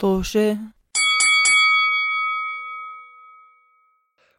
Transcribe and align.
طوشة. 0.00 0.56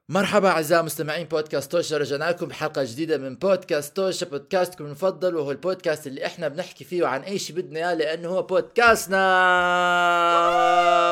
مرحبا 0.10 0.50
أعزائي 0.50 0.84
مستمعين 0.84 1.28
بودكاست 1.28 1.71
توشة 1.71 1.98
رجعنا 1.98 2.23
لكم 2.30 2.46
بحلقة 2.46 2.84
جديدة 2.84 3.18
من 3.18 3.36
بودكاست 3.36 3.96
توشة 3.96 4.26
بودكاستكم 4.26 4.86
المفضل 4.86 5.36
وهو 5.36 5.52
البودكاست 5.52 6.08
اللي 6.08 6.26
إحنا 6.26 6.47
بنحكي 6.47 6.84
فيه 6.84 7.05
عن 7.08 7.21
اي 7.21 7.39
شيء 7.39 7.55
بدنا 7.55 7.79
إياه 7.79 7.94
لأنه 7.94 8.29
هو 8.29 8.42
بودكاستنا. 8.42 9.20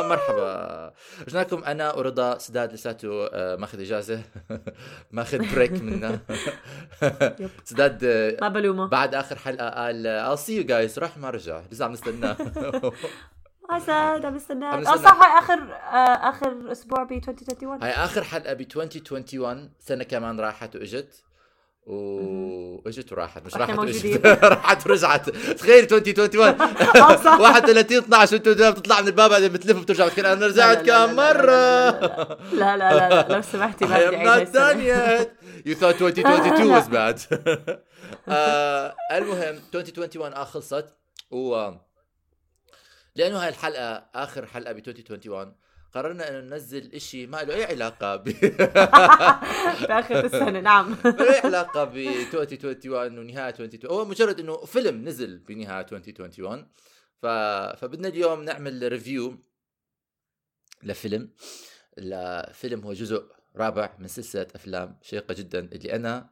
مرحبا. 0.07 0.91
رجعنا 1.27 1.43
لكم 1.43 1.63
أنا 1.63 1.93
ورضا 1.93 2.37
سداد 2.37 2.73
لساته 2.73 3.27
آه، 3.33 3.55
ماخذ 3.55 3.79
إجازة. 3.79 4.21
ماخذ 5.11 5.55
بريك 5.55 5.71
منا 5.71 6.19
سداد 7.69 8.03
آه، 8.03 8.37
ما 8.41 8.47
بلومه 8.49 8.87
بعد 8.87 9.15
آخر 9.15 9.35
حلقة 9.35 9.69
قال 9.69 10.25
I'll 10.37 10.39
see 10.39 10.63
you 10.63 10.67
guys. 10.69 10.97
راح 10.99 11.17
ما 11.17 11.29
رجع 11.29 11.61
لسه 11.71 11.85
عم 11.85 11.91
نستناه 11.91 12.37
اسد 13.71 14.25
عم 14.25 14.35
نستناك. 14.35 14.87
آه 14.87 14.95
صح 14.95 15.23
هاي 15.23 15.39
آخر 15.39 15.59
آه 15.73 16.29
آخر 16.29 16.71
أسبوع 16.71 17.03
ب 17.03 17.11
2021 17.11 17.83
هاي 17.83 17.91
آخر 17.91 18.23
حلقة 18.23 18.53
ب 18.53 18.61
2021 18.61 19.69
سنة 19.79 20.03
كمان 20.03 20.39
راحت 20.39 20.75
وإجت. 20.75 21.23
واجت 21.85 23.11
وراحت 23.11 23.45
مش 23.45 23.55
راحت 23.55 23.77
واجت. 23.79 24.25
راحت 24.43 24.87
ورجعت. 24.87 25.29
تخيل 25.29 25.83
2021 25.83 26.47
آه، 27.01 27.15
صح. 27.15 27.39
31 27.39 27.97
12 27.97 28.35
انت 28.37 28.49
بتطلع 28.49 29.01
من 29.01 29.07
الباب 29.07 29.29
بعدين 29.29 29.51
بتلف 29.53 29.77
وبترجع. 29.77 30.07
بتقول 30.07 30.25
أنا 30.25 30.47
رجعت 30.47 30.77
كم 30.89 31.15
مرة. 31.15 31.51
لا 32.53 32.77
لا 32.77 32.77
لا. 32.77 33.09
لا 33.09 33.35
لو 33.35 33.41
سمحتي 33.41 33.85
ما 33.85 34.05
بدي 34.07 34.17
اعيد 34.17 34.47
not 34.47 34.51
done 34.51 34.57
هالسنة. 34.57 35.23
yet. 35.23 35.27
You 35.67 35.75
thought 35.81 36.01
2022 36.01 36.81
was 36.81 36.85
bad. 36.87 37.37
آه، 38.29 38.95
المهم 39.11 39.59
2021 39.75 40.33
آه 40.33 40.43
خلصت. 40.43 40.85
و 41.31 41.71
لأنه 43.15 43.37
هاي 43.43 43.49
الحلقة 43.49 44.09
آخر 44.15 44.45
حلقة 44.45 44.73
ب 44.73 44.77
2021 44.77 45.55
قررنا 45.93 46.29
إنه 46.29 46.39
ننزل 46.39 46.93
إشي 46.93 47.27
ما 47.27 47.37
له 47.43 47.55
أي 47.55 47.65
علاقة 47.65 48.15
ب 48.15 48.23
باخر 49.89 50.25
السنة 50.25 50.59
نعم. 50.69 50.97
ما 51.05 51.09
له 51.09 51.33
أي 51.33 51.39
علاقة 51.39 51.83
ب 51.83 51.97
2021 51.97 53.17
ونهاية 53.17 53.49
2021 53.49 53.95
هو 53.95 54.05
مجرد 54.05 54.39
إنه 54.39 54.57
فيلم 54.65 55.07
نزل 55.07 55.37
بنهاية 55.37 55.85
2021 55.91 56.67
ف... 57.21 57.25
فبدنا 57.79 58.07
اليوم 58.07 58.43
نعمل 58.43 58.91
ريفيو 58.91 59.37
لفيلم. 60.83 61.33
لفيلم 61.97 62.81
هو 62.81 62.93
جزء 62.93 63.25
رابع 63.55 63.95
من 63.99 64.07
سلسلة 64.07 64.47
أفلام 64.55 64.99
شيقة 65.01 65.33
جدا 65.33 65.59
اللي 65.59 65.95
أنا 65.95 66.29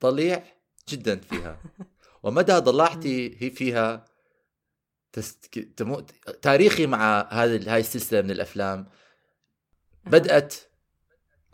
طليع 0.00 0.44
جدا 0.88 1.16
فيها. 1.16 1.62
ومدى 2.22 2.52
ضلاعتي 2.52 3.36
هي 3.42 3.50
فيها 3.50 4.04
تمو... 5.76 6.06
تاريخي 6.42 6.86
مع 6.86 7.28
هذه 7.30 7.74
هاي 7.74 7.80
السلسلة 7.80 8.20
من 8.20 8.30
الأفلام 8.30 8.86
بدأت 10.06 10.54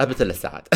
قبل 0.00 0.14
ثلاث 0.14 0.40
ساعات. 0.40 0.68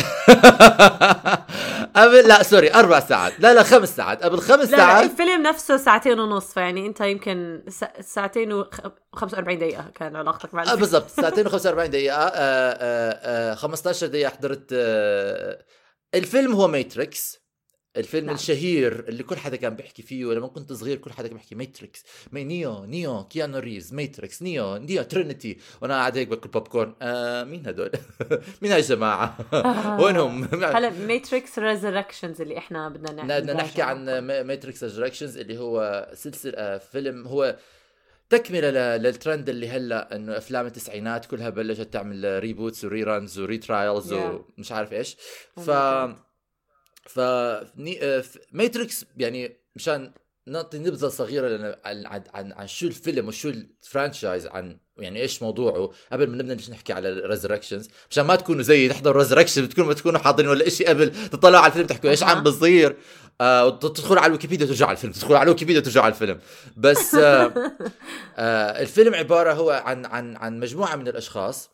قبل 1.95 2.27
لا 2.27 2.43
سوري 2.43 2.73
أربع 2.73 2.99
ساعات. 2.99 3.33
لا 3.39 3.53
لا 3.53 3.63
خمس 3.63 3.95
ساعات. 3.95 4.23
قبل 4.23 4.39
خمس 4.39 4.65
لا 4.65 4.71
لا 4.71 4.77
ساعات 4.77 5.11
الفيلم 5.11 5.41
نفسه 5.43 5.77
ساعتين 5.77 6.19
ونص 6.19 6.53
فيعني 6.53 6.85
أنت 6.87 7.01
يمكن 7.01 7.63
سا- 7.69 8.01
ساعتين 8.01 8.63
و45 8.63 9.39
دقيقة 9.39 9.91
كان 9.95 10.15
علاقتك 10.15 10.53
مع 10.53 10.61
آه 10.61 10.63
الفيلم. 10.63 10.79
بالضبط. 10.79 11.09
ساعتين 11.21 11.49
و45 11.49 11.65
دقيقة. 11.89 12.15
آه 12.17 12.29
آه 12.33 13.51
آه 13.51 13.55
15 13.55 14.07
دقيقة 14.07 14.29
حضرت 14.29 14.69
آه 14.73 15.65
الفيلم 16.15 16.53
هو 16.53 16.67
ماتريكس 16.67 17.42
الفيلم 17.97 18.25
نعم. 18.25 18.35
الشهير 18.35 19.05
اللي 19.09 19.23
كل 19.23 19.37
حدا 19.37 19.55
كان 19.55 19.75
بيحكي 19.75 20.01
فيه 20.03 20.25
ولما 20.25 20.47
كنت 20.47 20.73
صغير 20.73 20.97
كل 20.97 21.11
حدا 21.11 21.27
كان 21.27 21.37
بيحكي 21.37 21.55
ماتريكس 21.55 22.03
مي 22.31 22.43
نيو 22.43 22.85
نيو 22.85 23.23
كيانو 23.23 23.59
ريفز 23.59 23.93
ماتريكس 23.93 24.41
نيو 24.41 24.77
نيو 24.77 25.03
ترينيتي 25.03 25.57
وأنا 25.81 25.93
قاعد 25.93 26.17
هيك 26.17 26.27
باكل 26.27 26.49
بوب 26.49 26.67
كورن 26.67 26.93
آه 27.01 27.43
مين 27.43 27.67
هدول؟ 27.67 27.91
مين 28.61 28.71
هاي 28.71 28.79
الجماعة؟ 28.79 29.37
وينهم؟ 30.01 30.43
هلا 30.43 30.89
ماتريكس 30.89 31.59
ريزركشنز 31.59 32.41
اللي 32.41 32.57
إحنا 32.57 32.89
بدنا 32.89 33.11
نعمل 33.11 33.41
بدنا 33.41 33.53
نحكي 33.53 33.81
عن 33.81 34.19
ماتريكس 34.19 34.83
ريزركشنز 34.83 35.37
اللي 35.37 35.57
هو 35.57 36.07
سلسلة 36.13 36.53
آه، 36.57 36.77
فيلم 36.77 37.27
هو 37.27 37.57
تكملة 38.29 38.97
للترند 38.97 39.49
اللي 39.49 39.69
هلأ 39.69 40.15
إنه 40.15 40.37
أفلام 40.37 40.65
التسعينات 40.65 41.25
كلها 41.25 41.49
بلشت 41.49 41.93
تعمل 41.93 42.39
reboots 42.39 42.85
و 42.85 43.03
reruns 43.03 43.39
و 43.39 43.57
retrials 43.57 44.13
Yeah. 44.13 44.17
ومش 44.57 44.71
عارف 44.71 44.93
إيش 44.93 45.17
Oh 45.59 45.61
ف 45.61 45.69
ف 47.03 47.19
ماتريكس 48.51 49.05
يعني 49.17 49.57
مشان 49.75 50.13
نعطي 50.47 50.79
نبذة 50.79 51.07
صغيرة 51.07 51.77
عن 51.85 52.05
عن 52.05 52.23
عن, 52.33 52.53
عن 52.53 52.67
شو 52.67 52.87
الفيلم 52.87 53.27
وشو 53.27 53.49
ال 53.49 53.59
franchise 53.59 54.47
عن 54.47 54.77
يعني 54.97 55.21
إيش 55.21 55.43
موضوعه 55.43 55.91
قبل 56.11 56.29
ما 56.29 56.37
نبدأ 56.37 56.71
نحكي 56.71 56.93
على 56.93 57.09
ريزركشنز 57.09 57.89
مشان 58.09 58.25
ما 58.25 58.35
تكونوا 58.35 58.61
زي 58.61 58.89
تحضروا 58.89 59.21
ريزركشن 59.21 59.65
بتكونوا 59.65 59.93
تكونوا 59.93 60.19
حاضرين 60.19 60.49
ولا 60.49 60.69
شيء 60.69 60.89
قبل 60.89 61.29
تطلعوا 61.29 61.63
على 61.63 61.67
الفيلم 61.67 61.87
تحكوا 61.87 62.09
إيش. 62.09 62.23
عم 62.23 62.43
بصير. 62.43 62.95
آه 63.41 63.65
وتدخلوا 63.65 64.19
على 64.19 64.27
الويكيبيديا 64.27 64.65
وترجعوا 64.65 64.89
على 64.89 64.95
الفيلم 64.95 65.13
تدخلوا 65.13 65.37
على 65.37 65.43
الويكيبيديا 65.43 65.81
وترجعوا 65.81 66.05
على 66.05 66.13
الفيلم. 66.13 66.39
بس 66.77 67.15
آه 67.15 67.53
آه 68.37 68.81
الفيلم 68.81 69.15
عبارة 69.15 69.53
هو 69.53 69.71
عن 69.71 70.05
عن 70.05 70.35
عن 70.35 70.59
مجموعة 70.59 70.95
من 70.95 71.07
الأشخاص 71.07 71.69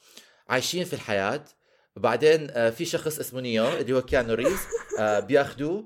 عايشين 0.50 0.85
في 0.85 0.94
الحياة 0.94 1.44
وبعدين 1.99 2.47
آه 2.51 2.69
في 2.69 2.85
شخص 2.85 3.19
اسمه 3.19 3.41
نيو 3.41 3.67
اللي 3.67 3.93
هو 3.93 4.01
كيانو 4.01 4.33
ريز 4.33 4.59
آه 4.99 5.19
بياخذوه 5.19 5.81
بي- 5.81 5.85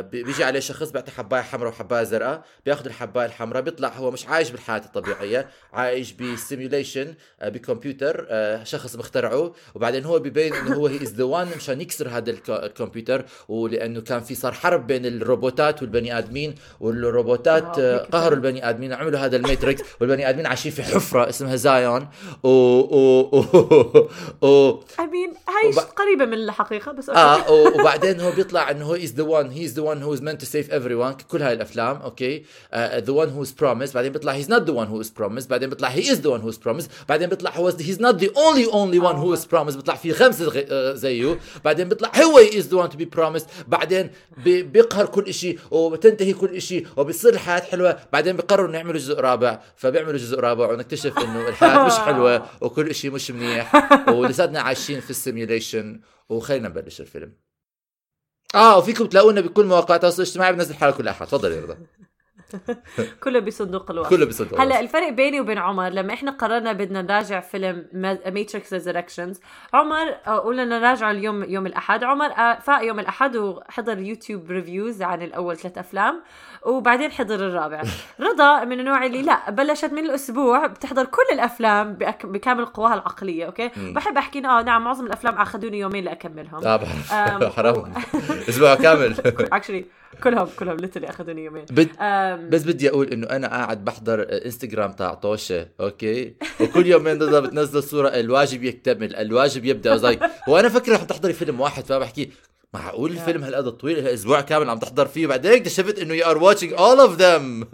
بيجي 0.00 0.44
عليه 0.44 0.60
شخص 0.60 0.90
بيعطي 0.90 1.10
حباية 1.10 1.42
حمراء 1.42 1.68
وحباية 1.72 2.04
زرقاء 2.04 2.42
بياخذ 2.66 2.86
الحباية 2.86 3.26
الحمراء 3.26 3.62
بيطلع 3.62 3.88
هو 3.88 4.10
مش 4.10 4.26
عايش 4.26 4.50
بالحياة 4.50 4.78
الطبيعية 4.78 5.48
عايش 5.72 6.12
ب 6.12 6.21
simulation 6.21 7.14
آه 7.40 7.48
بكمبيوتر 7.48 8.26
آه 8.30 8.64
شخص 8.64 8.96
مخترعه 8.96 9.52
وبعدين 9.74 10.04
هو 10.04 10.18
بيبين 10.18 10.54
إنه 10.54 10.74
هو 10.76 10.86
he 10.86 11.02
is 11.02 11.14
the 11.14 11.24
one 11.24 11.48
مشان 11.56 11.80
يكسر 11.80 12.08
هذا 12.08 12.30
الك- 12.30 12.50
الكمبيوتر 12.50 13.24
ولأنه 13.48 14.00
كان 14.00 14.20
في 14.20 14.34
صار 14.34 14.52
حرب 14.52 14.86
بين 14.86 15.06
الروبوتات 15.06 15.82
والبني 15.82 16.18
آدمين 16.18 16.54
والروبوتات 16.80 17.78
آه 17.78 17.98
قهروا. 18.12 18.34
البني 18.36 18.68
آدمين 18.68 18.92
عملوا 18.92 19.18
هذا 19.18 19.36
ال 19.36 19.43
Matrix 19.43 19.82
والبني 20.00 20.28
آدمين 20.28 20.46
عايشين 20.46 20.72
في 20.72 20.82
حفرة 20.82 21.28
اسمها 21.28 21.56
زايون 21.56 22.08
و 22.42 22.48
و 22.48 23.20
و, 23.32 24.08
و... 24.46 24.80
Mean 24.98 25.36
هاي 25.48 25.72
قريبة 25.96 26.24
من 26.24 26.34
الحقيقة 26.34 26.92
بس 26.92 27.10
آه 27.10 27.50
وبعدين 27.52 28.20
هو 28.20 28.30
بيطلع 28.30 28.70
إنه 28.70 28.84
هو 28.84 28.94
is 28.94 29.14
the 29.14 29.23
one 29.24 29.50
he 29.50 29.64
is 29.64 29.72
the 29.74 29.82
one 29.82 30.02
هو 30.02 30.12
is 30.14 30.20
meant 30.20 30.38
to 30.42 30.46
save 30.46 30.70
everyone 30.70 31.22
كل 31.28 31.42
هاي 31.42 31.52
الأفلام 31.52 31.96
أوكي؟ 31.96 32.44
the 32.74 33.12
one 33.12 33.28
هو 33.30 33.42
is 33.42 33.54
promised 33.60 33.94
بعدين 33.94 34.12
بيطلع 34.12 34.40
he's 34.42 34.46
not 34.46 34.62
the 34.66 34.72
one 34.72 34.88
who 34.88 35.06
is 35.06 35.10
promised 35.20 35.48
بعدين 35.48 35.68
بيطلع 35.70 35.90
he 35.94 36.00
is 36.02 36.16
the 36.18 36.30
one 36.30 36.40
who 36.44 36.50
is 36.54 36.58
promised 36.58 36.88
بعدين 37.08 37.28
بيطلع 37.28 37.56
هو 37.56 37.70
he's 37.72 37.98
not 38.00 38.18
the 38.18 38.28
only 38.28 38.66
only 38.72 39.00
one 39.00 39.16
who 39.16 39.36
is 39.40 39.44
promised 39.46 39.76
بيطلع 39.76 39.94
في 39.94 40.12
خمسة 40.12 40.52
آه، 40.70 40.94
زيه 40.94 41.38
بعدين 41.64 41.88
بيطلع 41.88 42.10
هو 42.16 42.40
he 42.44 42.50
is 42.54 42.64
the 42.64 42.88
one 42.88 42.94
to 42.94 42.98
be 42.98 43.06
promised 43.18 43.46
بعدين 43.68 44.10
بي- 44.44 44.62
بيقهر 44.62 45.06
كل 45.06 45.34
شيء 45.34 45.58
وبتنتهي 45.70 46.32
كل 46.32 46.62
شيء 46.62 46.86
وبتصير 46.96 47.32
الحياة 47.34 47.60
حلوة 47.60 47.98
بعدين 48.12 48.36
بيقرروا 48.36 48.68
إنه 48.68 48.76
يعملوا 48.78 48.98
جزء 49.00 49.20
رابع 49.20 49.60
فبيعملوا 49.76 50.18
جزء 50.18 50.40
رابع 50.40 50.70
ونكتشف 50.72 51.18
إنه 51.18 51.48
الحياة 51.48 51.86
مش 51.86 51.92
حلوة 51.92 52.46
وكل 52.62 52.94
شيء 52.94 53.10
مش 53.10 53.30
منيح 53.30 53.72
ولساتنا 54.10 54.60
عايشين 54.60 55.00
في 55.00 55.10
ال 55.10 55.18
simulation 55.18 56.00
وخلينا 56.28 56.68
نبلش 56.68 57.00
الفيلم. 57.00 57.43
آه 58.54 58.78
وفيكم 58.78 59.06
تلاقونا 59.06 59.40
بكل 59.40 59.64
مواقع 59.66 59.94
التواصل 59.94 60.22
الاجتماعي 60.22 60.52
بنزل 60.52 60.74
حلقه 60.74 60.96
كل 60.96 61.08
احد 61.08 61.26
تفضل 61.26 61.52
يا 61.52 61.60
رضا. 61.60 61.76
كله 63.24 63.40
بصندوق 63.40 63.90
الوقت. 63.90 64.10
كله 64.10 64.26
بصندوق 64.26 64.60
هلا 64.60 64.80
الفرق 64.80 65.08
بيني 65.08 65.40
وبين 65.40 65.58
عمر 65.58 65.88
لما 65.88 66.14
إحنا 66.14 66.30
قررنا 66.30 66.72
بدنا 66.72 67.02
نراجع 67.02 67.40
فيلم 67.40 67.86
Matrix 67.92 68.72
Resurrections 68.72 69.40
عمر 69.74 70.14
آه، 70.26 70.38
قلنا 70.38 70.64
نراجعه 70.64 71.10
اليوم 71.10 71.44
يوم 71.44 71.66
الأحد. 71.66 72.04
عمر 72.04 72.26
آه، 72.26 72.58
فاق 72.58 72.82
يوم 72.84 73.00
الأحد 73.00 73.36
وحضر 73.36 73.98
YouTube 73.98 74.50
reviews 74.50 75.02
عن 75.02 75.22
الأول 75.22 75.56
ثلاث 75.56 75.78
أفلام. 75.78 76.22
وبعدين 76.64 77.10
حضر 77.12 77.34
الرابع. 77.34 77.82
رضا 78.20 78.64
من 78.64 78.80
النوع 78.80 79.06
اللي 79.06 79.22
لا 79.22 79.50
بلشت 79.50 79.92
من 79.92 80.04
الأسبوع 80.04 80.66
بتحضر 80.66 81.04
كل 81.04 81.22
الأفلام 81.32 81.92
بأك... 81.94 82.26
بكامل 82.26 82.64
قواها 82.64 82.94
العقلية 82.94 83.46
أوكي. 83.46 83.70
بحب 83.76 84.16
أحكي 84.18 84.38
آه 84.38 84.62
نعم 84.62 84.84
معظم 84.84 85.06
الأفلام 85.06 85.34
آخذوني 85.34 85.78
يومين 85.78 86.04
لأكملهم. 86.04 86.64
آه 86.66 87.48
حرام. 87.56 87.92
أسبوع 88.48 88.74
كامل. 88.74 89.14
actually 89.52 89.84
كلهم 90.22 90.48
كلهم 90.58 90.76
literally 90.76 91.08
أخذوني 91.10 91.44
يومين. 91.44 91.64
بد... 91.70 91.88
بس 92.50 92.62
بدي 92.62 92.88
أقول 92.90 93.08
إنه 93.08 93.26
أنا 93.26 93.48
قاعد 93.48 93.84
بحضر 93.84 94.26
انستغرام 94.44 94.92
تاع 94.92 95.14
طوشة 95.14 95.68
أوكي؟ 95.80 96.34
وكل 96.60 96.86
يومين 96.86 97.22
رضا 97.22 97.40
بتنزل 97.40 97.82
صورة 97.82 98.08
الواجب 98.08 98.62
يكتمل 98.64 99.16
الواجب 99.16 99.64
يبدأ. 99.64 99.96
زي 99.96 100.18
وأنا 100.48 100.68
فكرة 100.68 100.94
رح 100.96 101.02
تحضري 101.02 101.32
فيلم 101.32 101.60
واحد 101.60 101.84
فبحكي 101.84 102.30
معقول 102.74 103.10
الفيلم 103.10 103.44
هالقد 103.44 103.70
طويل 103.70 104.06
أسبوع 104.08 104.40
كامل 104.40 104.70
عم 104.70 104.78
تحضر 104.78 105.06
فيه 105.06 105.26
بعدين 105.26 105.52
اكتشفت 105.52 105.98
إنه 105.98 106.14
you 106.14 106.26
are 106.30 106.38
watching 106.38 106.72
all 106.72 107.00
of 107.00 107.16
them 107.16 107.66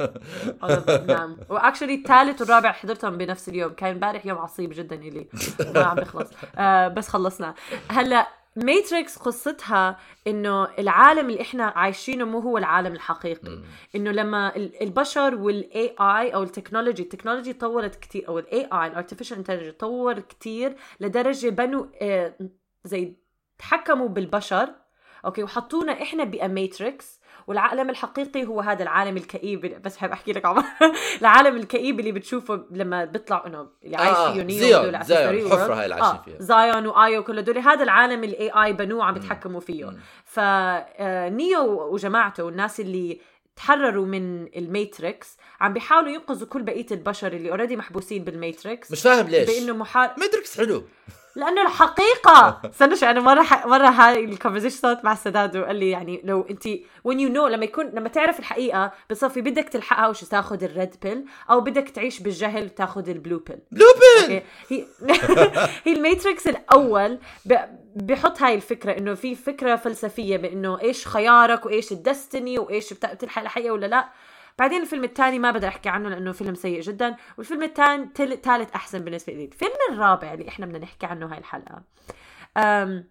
نعم. 1.06 1.36
و 1.50 1.55
actually 1.55 1.94
الثالث 1.94 2.40
والرابع 2.40 2.72
حضرتهم 2.72 3.16
بنفس 3.18 3.48
اليوم 3.48 3.72
كان 3.72 3.90
امبارح 3.90 4.26
يوم 4.26 4.38
عصيب 4.38 4.72
جدا 4.72 4.96
إلي. 4.96 5.26
ما 5.74 5.82
عم 5.84 5.96
بيخلص 5.96 6.28
آه 6.56 6.88
بس 6.88 7.08
خلصنا. 7.08 7.54
هلأ 7.88 8.28
Matrix 8.56 9.16
قصتها 9.18 9.98
إنه 10.26 10.68
العالم 10.78 11.30
اللي 11.30 11.40
إحنا 11.42 11.64
عايشينه 11.64 12.24
مو 12.24 12.38
هو 12.38 12.58
العالم 12.58 12.92
الحقيقي. 12.92 13.58
إنه 13.96 14.10
لما 14.10 14.56
ال- 14.56 14.82
البشر 14.82 15.34
وال 15.34 15.94
AI 16.00 16.34
أو 16.34 16.42
ال 16.42 16.48
technology 16.48 17.02
ال 17.02 17.07
technology 17.07 17.52
طورت 17.52 17.94
كتير 17.96 18.28
أو 18.28 18.38
ال 18.38 18.68
AI 18.72 18.86
ال 18.86 18.91
artificial 18.91 19.36
intelligence 19.36 19.74
طور 19.74 20.18
كتير 20.18 20.76
لدرجة 21.00 21.48
بنوا 21.48 21.86
آه، 22.02 22.34
زي 22.84 23.16
تحكموا 23.58 24.08
بالبشر. 24.08 24.68
أوكي 25.24 25.42
وحطونا 25.42 26.02
إحنا 26.02 26.24
ب 26.24 26.38
Matrix 26.38 27.20
والعالم 27.46 27.90
الحقيقي 27.90 28.46
هو 28.46 28.60
هذا 28.60 28.82
العالم 28.82 29.16
الكئيب 29.16 29.82
بس 29.82 29.96
بحب 29.96 30.10
أحكي 30.10 30.32
لك 30.32 30.46
عمر 30.46 30.64
العالم 31.20 31.56
الكئيب 31.56 32.00
اللي 32.00 32.12
بتشوفه 32.12 32.64
لما 32.70 33.04
بيطلع 33.04 33.46
إنه 33.46 33.68
اللي 33.84 33.96
عايش 33.96 34.16
آه، 34.16 34.32
فيه 34.32 34.42
نيو 34.42 34.80
السفرية 34.80 35.46
الحفرة 35.46 35.66
world. 35.66 35.78
هاي 35.78 35.84
اللي 35.84 35.94
عايشين 35.94 36.18
آه، 36.18 36.22
فيها. 36.22 36.36
زايون 36.38 36.86
وايو 36.86 37.24
كل 37.24 37.38
هدول 37.38 37.58
هذا 37.58 37.82
العالم 37.82 38.24
ال 38.24 38.50
AI 38.50 38.72
بنوه 38.72 39.04
عم 39.04 39.14
بيتحكموا 39.14 39.60
فيه. 39.60 39.96
فنيو 40.24 41.94
وجماعته 41.94 42.44
والناس 42.44 42.80
اللي 42.80 43.20
تحرروا 43.56 44.06
من 44.06 44.46
ال 44.56 44.68
Matrix 44.68 45.36
عم 45.60 45.72
بيحاولوا 45.72 46.10
ينقذوا 46.10 46.48
كل 46.48 46.62
بقية 46.62 46.86
البشر 46.90 47.32
اللي 47.32 47.50
already 47.50 47.76
محبوسين 47.76 48.24
بال 48.24 48.41
Matrix 48.41 48.92
مش 48.92 49.02
فاهم 49.02 49.26
ليش. 49.26 49.50
بإنه 49.50 49.72
محار 49.72 50.14
Matrix 50.18 50.56
حلو. 50.58 50.84
لأنه 51.36 51.62
الحقيقة. 51.62 52.60
استنى 52.82 53.10
أنا 53.10 53.20
مرة 53.20 53.42
ح... 53.42 53.66
مرة 53.66 53.86
هاي 53.88 54.24
ال 54.24 54.28
conversation 54.28 54.76
صارت 54.76 55.04
مع 55.04 55.12
السداد 55.12 55.56
وقال 55.56 55.76
لي 55.76 55.90
يعني 55.90 56.20
لو 56.24 56.46
أنت 56.50 56.68
when 57.08 57.12
you 57.16 57.32
know 57.34 57.46
لما 57.48 57.64
يكون 57.64 57.86
لما 57.86 58.08
تعرف 58.08 58.38
الحقيقة 58.38 58.92
بصفي 59.10 59.40
بدك 59.40 59.68
تلحقها 59.68 60.08
وش 60.08 60.24
تاخذ 60.24 60.64
ال 60.64 60.72
red 60.72 60.94
pill 61.02 61.24
أو 61.50 61.60
بدك 61.60 61.88
تعيش 61.88 62.20
بالجهل 62.20 62.64
وتاخذ 62.64 63.08
ال 63.08 63.14
blue 63.14 63.38
pill 63.38 63.58
blue 63.72 63.86
pill 64.28 64.42
هي 64.68 64.84
هي 65.84 65.92
ال 65.92 66.00
Matrix 66.00 66.46
الأول 66.46 67.18
ب... 67.44 67.54
بحط 67.96 68.42
هاي 68.42 68.54
الفكرة 68.54 68.98
إنه 68.98 69.14
في 69.14 69.34
فكرة 69.34 69.76
فلسفية 69.76 70.36
بإنه 70.36 70.80
إيش 70.80 71.06
خيارك 71.08 71.66
وإيش 71.66 71.92
ال 71.92 72.01
destiny 72.01 72.58
وإيش 72.58 72.92
بت- 72.92 73.06
بتلحق 73.06 73.42
الحقيقة 73.42 73.72
ولا 73.72 73.86
لأ. 73.86 74.08
بعدين 74.58 74.82
الفيلم 74.82 75.04
الثاني 75.04 75.38
ما 75.38 75.50
بدي 75.50 75.68
أحكي 75.68 75.88
عنه 75.88 76.08
لأنه 76.08 76.32
فيلم 76.32 76.54
سيء 76.54 76.80
جدا 76.80 77.16
والفيلم 77.38 77.62
الثاني 77.62 78.10
ثالث 78.16 78.72
أحسن 78.74 78.98
بالنسبة 78.98 79.32
لي 79.32 79.44
الفيلم 79.44 79.72
الرابع 79.92 80.34
اللي 80.34 80.48
إحنا 80.48 80.66
بدنا 80.66 80.78
نحكي 80.78 81.06
عنه 81.06 81.32
هاي 81.32 81.38
الحلقة 81.38 81.82
أم... 82.56 83.04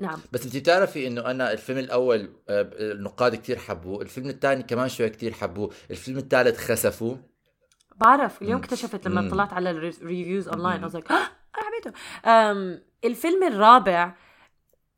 نعم 0.00 0.18
بس 0.32 0.44
انت 0.44 0.56
بتعرفي 0.56 1.06
إنه 1.06 1.30
أنا 1.30 1.52
الفيلم 1.52 1.78
الأول 1.78 2.30
آه، 2.48 2.70
النقاد 2.78 3.34
كتير 3.34 3.58
حبوه 3.58 4.02
الفيلم 4.02 4.28
الثاني 4.28 4.62
كمان 4.62 4.88
شوي 4.88 5.08
كتير 5.08 5.32
حبوه 5.32 5.70
الفيلم 5.90 6.18
الثالث 6.18 6.58
خسفوا 6.58 7.16
بعرف 7.96 8.42
اليوم. 8.42 8.60
اكتشفت 8.60 9.08
لما 9.08 9.20
مم. 9.20 9.30
طلعت 9.30 9.52
على 9.52 9.70
ال 9.70 9.80
reviews 9.80 10.48
online 10.48 10.90
like 10.90 11.10
أنا 11.10 11.28
حبيته. 11.52 11.92
الفيلم 13.04 13.44
الرابع 13.44 14.14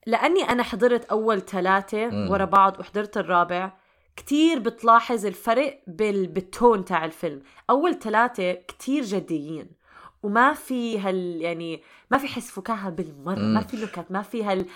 لأني 0.07 0.43
أنا 0.43 0.63
حضرت 0.63 1.05
أول 1.05 1.41
ثلاثة. 1.41 2.31
ورا 2.31 2.45
بعض 2.45 2.81
وحضرت 2.81 3.17
الرابع 3.17 3.73
كتير 4.17 4.59
بتلاحظ 4.59 5.27
الفرق 5.27 5.83
بال... 5.87 6.27
بالتون 6.27 6.85
تاع 6.85 7.05
الفيلم 7.05 7.43
أول 7.71 7.99
ثلاثة 7.99 8.53
كتير 8.53 9.05
جديين 9.05 9.83
وما 10.23 10.53
في 10.53 10.99
هال 10.99 11.41
يعني 11.41 11.83
ما 12.11 12.19
في 12.19 12.29
حس 12.29 12.51
فكاهة 12.51 12.91
بالمرة. 12.91 13.39
ما 13.39 13.61
في 13.61 13.77
نكت 13.77 14.05
ما 14.11 14.23
في 14.23 14.45
هال 14.45 14.67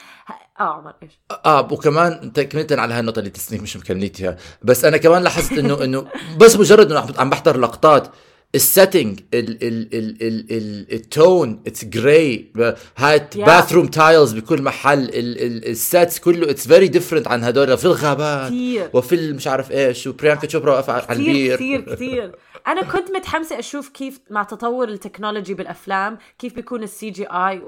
آه 0.61 0.63
عمر 0.63 0.95
إيش 1.03 1.21
آه 1.47 1.73
وكمان 1.73 2.33
تكملة 2.33 2.83
على 2.83 2.95
هالنقطة 2.95 3.19
اللي 3.19 3.31
تسنيك 3.31 3.63
مش 3.63 3.77
مكملتها 3.77 4.37
بس 4.63 4.85
أنا 4.85 4.97
كمان 4.97 5.23
لاحظت 5.23 5.53
إنه 5.53 5.85
إنه 5.85 6.07
بس 6.37 6.57
مجرد 6.57 6.93
إنه 6.93 7.15
عم 7.19 7.31
بحضر 7.31 7.59
لقطات 7.61 8.09
ال 8.55 8.63
setting 8.63 9.21
ال 9.35 9.65
ال 9.65 9.95
ال 9.95 10.23
ال 10.23 10.47
ال 10.51 10.93
ال 10.93 11.07
tone 11.07 11.63
it's 11.67 11.85
gray 11.85 12.53
هاي 12.97 13.21
Yeah. 13.21 13.37
bathroom 13.37 13.87
tiles 13.87 14.33
بكل 14.33 14.63
محل 14.63 14.99
ال 14.99 15.13
ال 15.43 15.69
ال 15.69 15.79
sets 15.79 16.19
كله 16.19 16.51
it's 16.51 16.69
very 16.69 16.89
different 16.89 17.29
عن 17.29 17.45
هدول 17.45 17.79
في 17.79 17.85
الغابات 17.85 18.47
كتير. 18.47 18.91
وفي 18.93 19.33
مش 19.33 19.47
عارف 19.47 19.73
إيش 19.73 20.07
وبريانكا 20.07 20.47
تشوبرا 20.47 20.73
واقفة 20.73 20.93
على 20.93 21.19
البير. 21.19 21.57
كثير 21.57 21.81
كثير 21.95 22.33
أنا 22.67 22.83
كنت 22.83 23.11
متحمسة 23.11 23.59
أشوف 23.59 23.89
كيف 23.89 24.21
مع 24.31 24.43
تطور 24.43 24.89
ال 24.89 24.95
technology 24.95 25.55
بالأفلام 25.55 26.19
كيف 26.39 26.55
بيكون 26.55 26.83
ال 26.83 27.11
CGI 27.11 27.63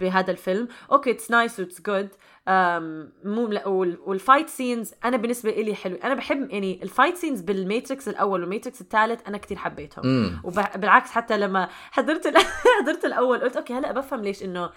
بهذا 0.00 0.30
الفيلم. 0.30 0.68
أوكي 0.92 1.10
it's 1.10 1.30
nice 1.30 1.60
و 1.60 1.64
it's 1.64 1.80
good 1.80 2.08
مو 3.24 3.50
وال 4.06 4.18
fight 4.18 4.48
scenes 4.48 4.94
أنا 5.04 5.16
بالنسبة 5.16 5.50
لي 5.50 5.74
حلو. 5.74 5.96
أنا 6.04 6.14
بحب 6.14 6.50
يعني 6.50 6.80
ال 6.82 6.88
fight 6.88 7.16
scenes 7.16 7.40
بال 7.40 7.57
Matrix 7.57 8.08
الأول 8.08 8.40
وال 8.40 8.50
Matrix 8.50 8.80
الثالث 8.80 9.20
أنا 9.28 9.38
كتير 9.38 9.56
حبيتهم. 9.56 10.06
مم. 10.06 10.40
وبالعكس 10.44 11.10
حتى 11.10 11.38
لما 11.38 11.68
حضرت 11.90 12.26
حضرت 12.82 13.04
الأول 13.04 13.40
قلت 13.40 13.56
أوكي 13.56 13.74
هلأ 13.74 13.92
بفهم 13.92 14.20
ليش 14.22 14.42
إنه 14.42 14.70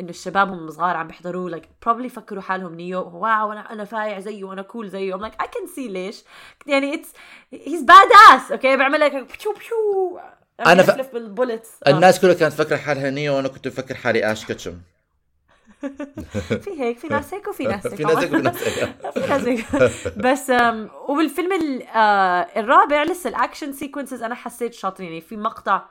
إنه 0.00 0.10
الشباب 0.10 0.48
هم 0.52 0.70
صغار 0.70 0.96
عم 0.96 1.06
بيحضروه 1.06 1.56
like 1.58 1.64
probably 1.88 2.06
فكروا 2.06 2.42
حالهم 2.42 2.74
نيو 2.74 3.00
wow 3.14 3.52
أنا 3.52 3.72
أنا 3.72 3.84
فايع 3.84 4.20
زيه 4.20 4.44
وأنا 4.44 4.62
cool 4.62 4.88
زيه 4.88 5.14
I'm 5.16 5.20
like 5.20 5.34
I 5.42 5.46
can 5.46 5.66
see 5.76 5.78
ليش. 5.90 6.22
يعني 6.66 6.94
it's 6.94 7.08
he's 7.52 7.82
badass 7.82 8.52
أوكي 8.52 8.76
بيعمل 8.76 9.00
لك 9.00 9.12
بشو 9.14 9.52
بشو 9.52 10.18
أنا 10.66 10.82
ف- 10.82 11.12
بال 11.12 11.25
bullets 11.25 11.70
آه. 11.86 11.90
الناس 11.90 12.20
كلها 12.20 12.34
كانت 12.34 12.52
فكرة 12.52 12.76
حالها 12.76 13.10
نيو 13.10 13.36
وأنا 13.36 13.48
كنت 13.48 13.68
بفكر 13.68 13.94
حالي 13.94 14.32
Ash 14.32 14.44
Ketchum 14.46 14.74
في 16.64 16.80
هيك 16.80 16.98
في 16.98 17.08
ناس 17.08 17.34
هيك 17.34 17.48
وفي 17.48 17.64
ناس 17.64 17.86
هيك 17.86 17.94
في 17.96 18.02
ناس 18.04 18.62
هيك 18.68 18.94
وفي 19.04 19.20
ناس 19.20 19.44
هيك. 19.48 19.64
بس 20.26 20.52
وبالفيلم 21.08 21.52
ال- 21.52 21.82
آه، 21.82 22.46
الرابع 22.56 23.02
لسه 23.02 23.28
ال 23.30 23.36
action 23.36 23.72
sequences 23.72 24.22
أنا 24.22 24.34
حسيت 24.34 24.74
شاطرين. 24.74 25.08
يعني 25.08 25.20
في 25.20 25.36
مقطع 25.36 25.82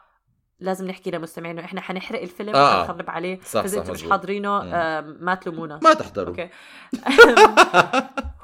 لازم 0.60 0.88
نحكي 0.88 1.12
لمستمعينا 1.12 1.62
إحنا 1.66 1.82
حنحرق 1.82 2.22
الفيلم 2.22 2.56
آه. 2.56 2.82
حنخرب 2.82 3.10
عليه. 3.10 3.40
صح، 3.42 3.62
فإذا 3.62 3.80
أنتم 3.80 3.94
مش. 3.94 4.10
حاضرينه. 4.10 4.62
آم، 4.64 5.18
ما 5.22 5.36
تلومونا. 5.36 5.80
ما 5.84 5.94
تحضروا. 5.94 6.28
أوكي. 6.30 6.50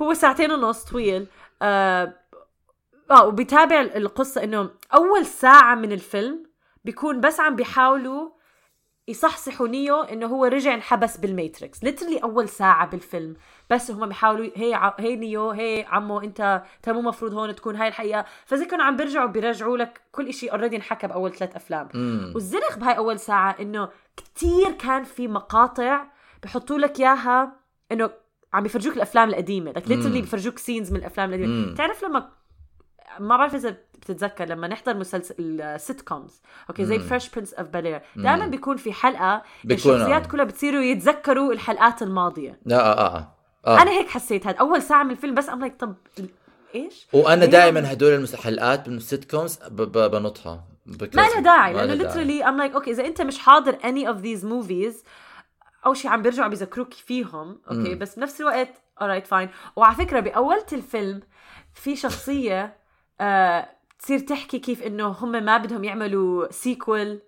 هو 0.02 0.14
ساعتين 0.14 0.52
ونص 0.52 0.84
طويل. 0.84 1.28
آه 1.62 2.14
آه 3.12 3.26
وبيتابع 3.28 3.82
القصة 3.82 4.44
إنه 4.44 4.70
أول 4.94 5.26
ساعة 5.26 5.76
من 5.76 5.92
الفيلم 5.92 6.44
بيكون 6.86 7.22
بس 7.22 7.40
عم 7.40 7.56
بيحاولوا 7.56 8.30
يصحصحوا 9.08 9.68
نيو 9.68 10.02
إنه 10.02 10.28
هو 10.28 10.46
رجع 10.46 10.74
انحبس 10.74 11.18
بال 11.18 11.34
Matrix 11.34 11.84
literally 11.84 12.18
أول 12.18 12.50
ساعة 12.50 12.90
بالفيلم 12.90 13.36
بس 13.70 13.92
هم 13.92 14.08
بيحاولوا 14.08 14.50
هي 14.56 14.74
ع... 14.74 14.94
هي 15.00 15.16
نيو 15.16 15.50
هي 15.50 15.86
عمو 15.90 16.20
أنت 16.20 16.64
أنت 16.76 16.90
مو 16.90 17.02
مفروض 17.02 17.34
هون 17.34 17.56
تكون 17.56 17.76
هاي 17.76 17.88
الحقيقة 17.88 18.26
فزي 18.46 18.66
كانوا 18.66 18.86
عم 18.86 18.96
بيرجعوا 18.96 19.28
بيرجعوا 19.28 19.78
لك 19.78 20.02
كل 20.12 20.34
شيء 20.34 20.52
already 20.52 20.76
انحكى 20.76 21.08
بأول 21.08 21.34
ثلاث 21.34 21.56
أفلام. 21.56 21.90
والزنخ 22.36 22.78
بهاي 22.78 22.98
أول 22.98 23.20
ساعة 23.20 23.56
إنه 23.60 23.90
كتير 24.18 24.72
كان 24.72 25.04
في 25.04 25.28
مقاطع 25.28 26.06
بحطوا 26.44 26.78
لك 26.78 27.00
إياها 27.00 27.52
إنه 27.92 28.10
عم 28.54 28.64
بيفرجوك 28.64 28.96
الأفلام 28.96 29.30
القديمة 29.30 29.72
لك 29.72 29.88
literally. 29.88 30.22
بيفرجوك 30.22 30.58
scenes 30.58 30.92
من 30.92 31.00
الأفلام 31.00 31.30
القديمة. 31.30 31.72
بتعرف 31.72 32.04
لما 32.04 32.30
ما 33.20 33.38
بعرف 33.38 33.56
إذا 33.56 33.76
بتتذكر 34.02 34.46
لما 34.46 34.68
نحضر 34.68 34.94
مسلسل 34.98 35.36
ال 35.62 36.02
sitcoms 36.02 36.42
أوكي 36.70 36.86
زي. 36.86 37.00
Fresh 37.00 37.30
Prince 37.30 37.54
of 37.54 37.68
Bel-Air 37.68 38.02
دائما. 38.16 38.48
بيكون 38.48 38.78
في 38.78 38.94
حلقة 38.94 39.44
الشخصيات 39.72 40.24
آه. 40.26 40.28
كلها 40.30 40.46
بتصيروا 40.46 40.82
يتذكروا 40.82 41.54
الحلقات 41.54 42.02
الماضية 42.02 42.60
آه 42.72 42.74
آه 42.74 43.16
آه, 43.18 43.34
آه. 43.68 43.82
أنا 43.82 43.92
هيك 43.92 44.08
حسيت 44.10 44.48
هذا 44.48 44.58
أول 44.58 44.82
ساعة 44.82 45.04
من 45.04 45.12
الفيلم 45.12 45.36
بس 45.36 45.50
I'm 45.50 45.60
like 45.60 45.76
طب 45.80 45.96
إيش 46.76 47.08
وأنا 47.14 47.44
هي- 47.44 47.48
دائما 47.48 47.92
هدول 47.92 48.14
المسحلقات 48.14 48.90
بال 48.90 49.32
sitcoms 49.32 49.60
بنطها 49.72 50.64
ما 50.86 51.08
لها 51.16 51.40
داعي 51.40 51.74
لأنه 51.74 52.04
literally 52.04 52.44
I'm 52.46 52.70
like 52.70 52.76
okay 52.76 52.92
إذا 52.92 53.06
أنت 53.06 53.22
مش 53.22 53.40
حاضر 53.40 53.74
any 53.78 54.08
of 54.14 54.18
these 54.24 54.44
movies 54.46 55.06
أول 55.86 55.98
شيء 55.98 56.12
عم 56.12 56.22
بيرجعوا 56.22 56.48
بيذكروك 56.50 56.94
فيهم 56.94 57.62
okay 57.72 57.94
مم. 57.94 58.00
بس 58.00 58.16
بنفس 58.20 58.42
الوقت 58.42 58.70
alright 59.02 59.26
fine 59.28 59.50
وعلى 59.76 59.96
فكرة 59.96 60.20
باولة 60.20 60.66
الفيلم 60.74 61.22
في 61.74 61.96
شخصية 61.96 62.76
آه 63.22 63.70
تصير 64.00 64.20
تحكي 64.20 64.60
كيف 64.60 64.84
إنه 64.84 65.08
هم 65.08 65.32
ما 65.32 65.58
بدهم 65.58 65.84
يعملوا 65.84 66.52
sequel 66.52 67.22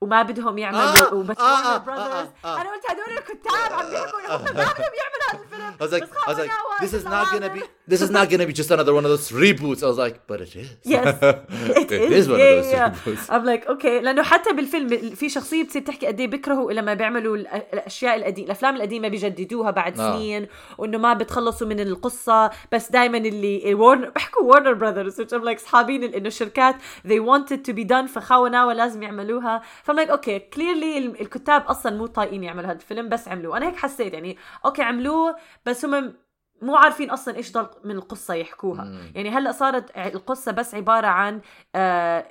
وما 0.00 0.22
بدهم 0.22 0.58
يعملوا 0.58 1.10
آه، 1.10 1.14
وبس 1.14 1.38
آه، 1.38 1.42
آه، 1.42 1.78
Warner 1.78 1.86
Brothers. 1.86 2.44
آه، 2.44 2.48
آه. 2.48 2.60
أنا 2.60 2.70
قلت 2.70 2.90
هدول 2.90 3.18
الكتاب 3.18 3.72
عم 3.72 3.90
بيحكوا 3.90 4.20
انه 4.20 4.34
هم 4.36 4.44
ما 4.44 4.50
بدهم 4.50 4.92
يعملوا 5.00 5.32
هذا 5.32 5.42
الفيلم. 5.42 5.74
I 5.78 5.82
was 5.82 5.92
like, 5.92 6.02
بس 6.02 6.18
I 6.18 6.30
was 6.30 6.38
like, 6.38 6.80
this 6.80 6.92
is 6.92 7.04
not 7.04 7.32
gonna 7.32 7.54
be, 7.58 7.62
this 7.92 8.00
is 8.06 8.10
not 8.10 8.26
gonna 8.30 8.46
be 8.46 8.52
just 8.60 8.70
another 8.76 8.94
one 8.98 9.04
of 9.04 9.10
those 9.14 9.28
reboots. 9.42 9.80
I 9.84 9.88
was 9.92 9.98
like, 10.04 10.16
but 10.30 10.38
it 10.46 10.52
is. 10.62 10.68
Yes, 10.84 11.06
it 11.82 11.92
It 11.92 12.12
is. 12.12 12.12
is 12.20 12.28
one 12.32 12.40
of 12.40 12.46
Yeah, 12.46 12.54
those 12.56 12.72
yeah. 12.72 12.90
reboots. 12.90 13.30
I'm 13.34 13.44
like 13.44 13.66
okay 13.68 14.00
لأنه 14.00 14.22
حتى 14.22 14.52
بالفيلم 14.52 15.14
في 15.14 15.28
شخصية 15.28 15.64
بتصير 15.64 15.82
تحكي 15.82 16.06
قد 16.06 16.20
إيه 16.20 16.26
بيكرهوا 16.28 16.72
لما 16.72 16.94
بيعملوا 16.94 17.36
ال- 17.36 17.46
الأشياء 17.72 18.16
القديمة 18.16 18.46
الأفلام 18.46 18.76
القديمة 18.76 19.08
بيجددوها 19.08 19.70
بعد 19.70 20.00
آه. 20.00 20.12
سنين 20.16 20.46
وإنه 20.78 20.98
ما 20.98 21.14
بتخلصوا 21.14 21.66
من 21.66 21.80
القصة 21.80 22.50
بس 22.72 22.90
دائما 22.90 23.18
اللي 23.18 23.74
وورنر 23.74 24.10
بحكوا 24.10 24.42
وورنر 24.42 24.72
براذرز 24.72 25.20
which 25.20 25.32
I'm 25.38 25.44
like 25.44 25.56
اصحابين 25.60 26.04
إنه 26.04 26.26
الشركات 26.28 26.76
they 27.06 27.20
wanted 27.20 27.58
to 27.70 27.72
be 27.76 27.84
done 27.84 28.06
فخاوة 28.08 28.48
ناوى 28.48 28.74
لازم 28.74 29.02
يعملوها 29.02 29.62
ف 29.90 29.91
I'm 29.91 29.94
like 29.94 30.10
okay 30.10 30.38
clearly 30.38 30.98
الكتاب 30.98 31.62
أصلا 31.62 31.96
مو 31.96 32.06
طايقين 32.06 32.44
يعملوا 32.44 32.66
هذا 32.66 32.72
الفيلم 32.76 33.08
بس 33.08 33.28
عملوه 33.28 33.56
أنا 33.56 33.66
هيك 33.68 33.76
حسيت 33.76 34.14
يعني 34.14 34.36
okay 34.64 34.82
عملوه 34.82 35.36
بس 35.66 35.84
هم 35.84 36.14
مو 36.62 36.76
عارفين 36.76 37.10
أصلا 37.10 37.36
إيش 37.36 37.52
ضل 37.52 37.66
من 37.84 37.96
القصة 37.96 38.34
يحكوها 38.34 38.84
مم. 38.84 39.12
يعني 39.14 39.30
هلأ 39.30 39.52
صارت 39.52 39.96
القصة 39.96 40.52
بس 40.52 40.74
عبارة 40.74 41.06
عن 41.06 41.40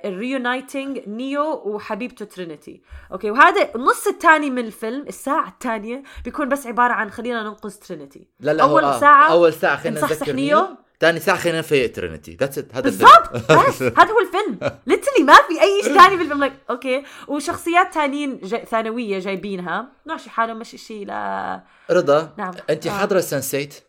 ال 0.04 0.14
reuniting 0.14 1.00
نيو 1.06 1.62
وحبيبته 1.64 2.24
ترينيتي 2.24 2.82
okay 3.12 3.30
وهذا 3.30 3.74
النص 3.74 4.06
الثاني 4.06 4.50
من 4.50 4.64
الفيلم 4.64 5.04
الساعة 5.08 5.48
الثانية 5.48 6.02
بيكون 6.24 6.48
بس 6.48 6.66
عبارة 6.66 6.92
عن 6.92 7.10
خلينا 7.10 7.42
ننقذ 7.42 7.74
ترينيتي 7.74 8.26
لا 8.40 8.52
لا 8.52 8.64
هو 8.64 8.78
آه. 8.78 9.00
ساعة 9.00 9.32
أول 9.32 9.52
ساعة 9.52 9.76
خلينا 9.76 10.00
نذكر 10.00 10.32
نيو. 10.32 10.66
ثاني 11.00 11.20
ساعة 11.20 11.36
خلينا 11.38 11.58
نفيق 11.58 11.92
ترينيتي 11.92 12.36
that's 12.40 12.58
it 12.58 12.74
هذا 12.74 12.88
الفيلم. 12.88 13.08
بالضبط 13.32 13.68
بس 13.68 13.82
هذا 13.82 14.12
هو 14.12 14.20
الفيلم 14.20 14.58
literally 14.86 15.24
ما 15.24 15.34
في 15.34 15.62
أي 15.62 15.82
شيء 15.82 15.94
ثاني 15.94 16.16
بالفيلم 16.16 16.48
like, 16.48 16.70
okay 16.70 17.02
وشخصيات 17.28 17.92
ثانيين 17.92 18.40
جاي 18.42 18.66
ثانوية 18.66 19.18
جايبينها 19.18 19.88
ماشي 20.06 20.30
حالهم 20.30 20.58
مش 20.58 20.70
شيء 20.70 21.06
لا 21.06 21.62
رضا 21.90 22.34
نعم. 22.38 22.54
انت 22.70 22.86
آه. 22.86 22.90
حاضرة 22.90 23.20
سنسيت 23.20 23.85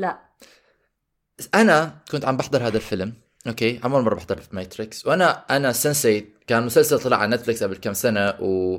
لا. 0.00 0.18
أنا 1.54 1.94
كنت 2.10 2.24
عم 2.24 2.36
بحضر 2.36 2.66
هذا 2.66 2.76
الفيلم 2.76 3.12
okay؟ 3.46 3.80
أول 3.84 4.02
مرة 4.02 4.14
بحضر 4.14 4.40
في 4.40 4.48
ماتريكس 4.56 5.06
وأنا 5.06 5.44
أنا 5.56 5.72
سنسيت 5.72 6.34
كان 6.46 6.62
مسلسل 6.66 6.98
طلع 6.98 7.16
على 7.16 7.36
نتفلكس 7.36 7.62
قبل 7.62 7.76
كم 7.76 7.92
سنة 7.92 8.34
و 8.40 8.78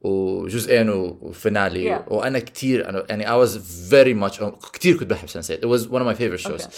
وجزئين 0.00 0.90
و 0.90 1.05
finale 1.05 1.98
Yeah. 1.98 2.12
وأنا 2.12 2.38
كثير 2.38 2.88
أنا 2.88 3.06
يعني 3.08 3.26
I 3.26 3.46
was 3.46 3.50
very 3.90 4.14
much 4.28 4.44
كثير 4.72 4.96
كنت 4.98 5.10
بحب 5.10 5.28
سنسيت 5.28 5.64
it 5.64 5.68
was 5.68 5.82
one 5.86 6.00
of 6.02 6.06
my 6.16 6.20
favorite 6.20 6.46
shows. 6.50 6.62
Okay. 6.62 6.70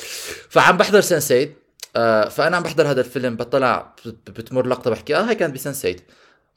فعم 0.50 0.76
بحضر 0.76 1.00
سنسيت 1.00 1.56
آه 1.96 2.28
فأنا 2.28 2.56
عم 2.56 2.62
بحضر 2.62 2.90
هذا 2.90 3.00
الفيلم 3.00 3.36
بطلع 3.36 3.94
بت- 4.06 4.30
بتمر 4.30 4.66
لقطة 4.66 4.90
بحكي 4.90 5.16
آه 5.16 5.20
هاي 5.20 5.34
كانت 5.34 5.54
بسنسيت 5.54 6.00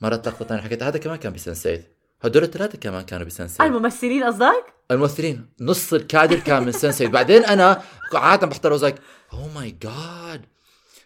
مرات 0.01 0.27
لقطه 0.27 0.45
ثانية 0.45 0.61
حكيت 0.61 0.83
هذا 0.83 0.97
كمان 0.97 1.15
كان 1.17 1.33
بسنسيت 1.33 1.94
هدول 2.25 2.43
الثلاثة 2.43 2.77
كمان 2.77 3.01
كانوا 3.01 3.25
بسنسيت 3.25 3.61
الممثلين 3.61 4.23
قصدك؟ 4.23 4.65
الممثلين 4.91 5.49
نص 5.61 5.93
الكادر 5.93 6.39
كان 6.39 6.63
من 6.63 6.71
سنسيت 6.71 7.09
بعدين 7.09 7.45
أنا 7.45 7.81
عم 8.13 8.49
بحضر 8.49 8.73
I 8.73 8.76
was 8.76 8.84
like 8.84 8.95
oh 9.33 9.47
my 9.55 9.77
god 9.81 10.45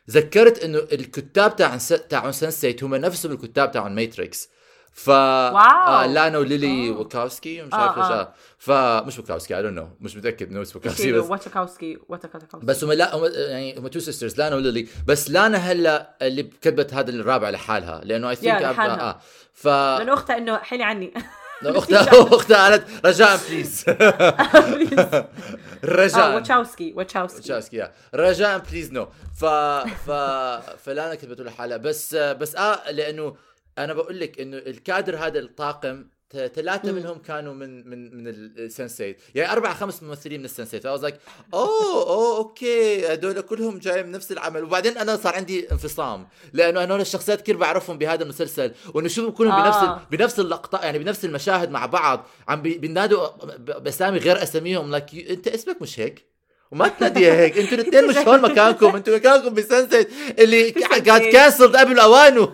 ذكرت 0.10 0.64
إنه 0.64 0.78
الكتاب 0.78 1.56
تاع 1.56 1.78
تاعون 2.10 2.32
سنسيت 2.32 2.84
هم 2.84 2.96
نفسهم 2.96 3.32
الكتاب 3.32 3.72
تاعون 3.72 3.96
ماتريكس 3.96 4.50
ف 4.94 5.10
آه 5.10 6.06
لانا 6.06 6.38
وليلي 6.38 6.90
آه. 6.90 6.92
وكاوسكي 6.92 7.62
مش 7.62 7.74
آه، 7.74 7.78
عارف 7.78 7.98
إيش 7.98 8.06
آه. 8.06 8.22
آه. 8.22 8.34
فمش 8.58 9.20
وكاوسكي 9.20 9.58
I 9.58 9.62
don't 9.62 9.78
know 9.78 9.88
مش 10.02 10.16
متأكد 10.16 10.50
إنه 10.52 10.62
اسمه 10.62 10.82
وكاوسكي 10.82 11.12
بس 11.12 11.30
واتاكاوسكي 11.30 11.98
بس 12.54 12.84
هم 12.84 12.92
لا 12.92 13.16
هم 13.16 13.32
يعني 13.36 13.80
هم 13.80 13.88
two 13.88 14.00
sisters 14.00 14.38
لانا 14.38 14.56
وليلي 14.56 14.88
بس 15.08 15.30
لانا 15.32 15.58
هلا 15.58 16.10
اللي 16.22 16.44
كتبت 16.44 16.94
هذا 16.94 17.10
الرابع 17.10 17.50
لحالها 17.50 18.02
لأنه 18.04 18.30
I 18.30 18.36
think. 18.36 18.62
آه. 18.64 19.20
ف 19.54 19.68
لأنه 19.68 20.14
أختها 20.14 20.38
إنه 20.38 20.58
حلي 20.58 20.84
عني. 20.84 21.14
اختها 21.66 22.10
أختها 22.36 22.58
قالت 22.58 23.06
رجاء 23.06 23.40
please 23.50 23.86
آه 23.90 25.28
رجاء. 25.84 26.36
واتشاوسكي 26.36 26.94
واتشاوسكي 26.98 27.78
يا 27.78 27.92
رجاء 28.16 28.58
please 28.58 28.92
no 28.92 29.08
ف 29.36 29.46
ف 30.06 30.12
فلانا 30.86 31.16
كتبته 31.16 31.44
لحالها. 31.44 31.78
بس 31.78 32.16
بس 32.16 32.56
آه 32.56 32.92
لأنه 32.92 33.36
أنا 33.80 33.94
بقول 33.94 34.20
لك 34.20 34.42
إنه 34.42 34.58
الكادر 34.58 35.18
هذا 35.18 35.40
الطاقم 35.40 36.06
ثلاثة. 36.56 36.92
منهم 36.92 37.18
كانوا 37.18 37.54
من 37.54 37.90
من 37.90 38.18
من 38.18 38.28
السنسيت. 38.28 39.22
يعني 39.36 39.52
أربعة 39.52 39.74
خمس 39.74 40.04
ممثلين 40.04 40.40
من 40.40 40.46
السنسيت. 40.46 40.84
ف 40.84 41.02
I'm 41.02 41.08
like 41.08 41.16
oh 41.54 42.10
oh 42.10 42.38
okay 42.38 43.14
هدول 43.14 43.42
كلهم 43.42 43.80
جاي 43.80 44.04
من 44.04 44.12
نفس 44.12 44.32
العمل. 44.32 44.64
وبعدين 44.64 44.98
أنا 44.98 45.16
صار 45.18 45.36
عندي 45.36 45.72
انفصام 45.72 46.28
لأنه 46.54 46.80
هدول 46.84 47.02
الشخصيات 47.02 47.42
كثير 47.42 47.58
بعرفهم 47.58 47.98
بهذا 47.98 48.24
المسلسل 48.24 48.72
وإنه 48.94 49.08
شوفهم 49.08 49.32
كلهم 49.32 49.52
آه. 49.52 49.64
بنفس 49.64 50.08
بنفس 50.12 50.40
اللقطة 50.40 50.80
يعني 50.84 51.00
بنفس 51.00 51.26
المشاهد 51.26 51.70
مع 51.70 51.86
بعض 51.86 52.26
عم 52.48 52.62
بي- 52.62 52.78
بينادوا 52.78 53.28
ب- 53.46 53.84
بأسامي 53.84 54.18
غير 54.18 54.44
أساميهم. 54.44 54.96
لك 54.96 55.16
أنت 55.16 55.48
اسمك 55.48 55.82
مش 55.82 56.00
هيك؟ 56.00 56.29
وما 56.72 56.88
تناديها 56.88 57.34
هيك. 57.34 57.58
أنتوا 57.58 57.78
الاثنين 57.78 58.08
مش 58.08 58.18
هون 58.18 58.42
مكانكم. 58.42 58.96
أنتوا 58.96 59.16
مكانكم 59.16 59.54
بسنسيت. 59.54 60.10
اللي 60.40 60.70
قاعد 60.72 61.22
cancelled 61.22 61.76
قبل 61.76 62.00
أوانه. 62.00 62.54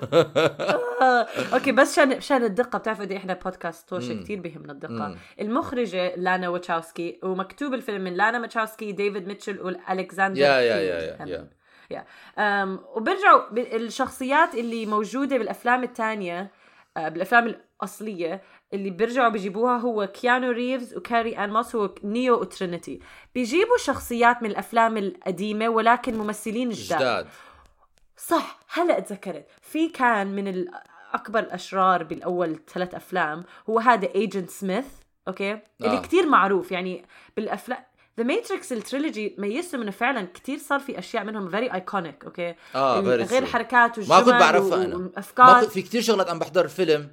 آه، 1.01 1.27
okay 1.53 1.71
بس 1.72 2.00
عشان 2.00 2.13
عشان 2.13 2.43
الدقة. 2.43 2.79
بتعرف 2.79 3.01
قد 3.01 3.12
إيه 3.12 3.17
إحنا 3.17 3.34
بودكاست 3.34 3.89
توشه 3.89 4.13
مم. 4.13 4.24
كثير 4.24 4.39
بيهمنا 4.39 4.72
الدقة. 4.72 5.15
المخرجة 5.41 6.15
لانا 6.15 6.50
واتشاوسكي 6.50 7.19
ومكتوب 7.24 7.74
الفيلم 7.74 8.03
من 8.03 8.13
لانا 8.13 8.39
واتشاوسكي 8.39 8.91
ديفيد 8.91 9.27
ميتشل 9.27 9.62
والكسندر 9.62 10.41
يا 10.41 10.48
يا 10.48 10.75
يا 10.75 11.15
يا 11.25 11.48
يا. 11.91 12.05
وبرجعوا 12.95 13.41
الشخصيات 13.57 14.55
اللي 14.55 14.86
موجودة 14.86 15.38
بالأفلام 15.38 15.84
الثانية 15.84 16.51
بالأفلام 16.95 17.55
الأصلية 17.81 18.41
اللي 18.74 18.89
بيرجعوا 18.89 19.29
بيجيبوها 19.29 19.77
هو 19.77 20.07
كيانو 20.07 20.51
ريفز 20.51 20.95
وكاري 20.98 21.38
أن 21.38 21.53
موس 21.53 21.75
هو 21.75 21.95
نيو 22.03 22.39
وترينيتي. 22.39 23.00
بيجيبوا 23.36 23.77
شخصيات 23.77 24.43
من 24.43 24.50
الأفلام 24.50 24.98
القديمة 24.98 25.69
ولكن 25.69 26.17
ممثلين 26.17 26.69
جداد. 26.69 27.00
جداد. 27.00 27.27
صح 28.17 28.60
هلا 28.69 28.98
اتذكرت. 28.98 29.45
في 29.62 29.89
كان 29.89 30.36
من 30.36 30.65
اكبر 31.13 31.39
الأشرار 31.39 32.03
بالأول 32.03 32.60
ثلاث 32.74 32.95
أفلام 32.95 33.43
هو 33.69 33.79
هذا 33.79 34.15
Agent 34.15 34.50
سميث 34.50 34.86
okay؟ 35.27 35.51
اللي 35.51 35.98
آه. 35.98 36.01
كتير 36.01 36.25
معروف 36.25 36.72
يعني 36.72 37.05
بالافلام 37.38 37.84
ذا 38.17 38.24
ماتريكس 38.24 38.74
ال 38.74 38.81
trilogy 38.81 39.35
ميزتهم 39.38 39.81
إنه 39.81 39.91
فعلا 39.91 40.27
كتير 40.34 40.57
صار 40.57 40.79
في 40.79 41.00
أشياء 41.00 41.24
منهم 41.24 41.50
very 41.50 41.74
iconic 41.74 42.25
okay؟ 42.25 42.55
آه 42.75 43.00
غير 43.00 43.27
true. 43.27 43.34
الحركات 43.34 43.98
والجمل 43.98 44.17
ما 44.17 44.22
كنت 44.24 44.29
بعرفها 44.34 44.86
أنا. 44.86 44.98
ما 45.38 45.62
كنت 45.62 45.69
في 45.69 45.81
كثير 45.81 46.01
شغلات 46.01 46.29
عم 46.29 46.39
بحضر 46.39 46.67
فيلم 46.67 47.12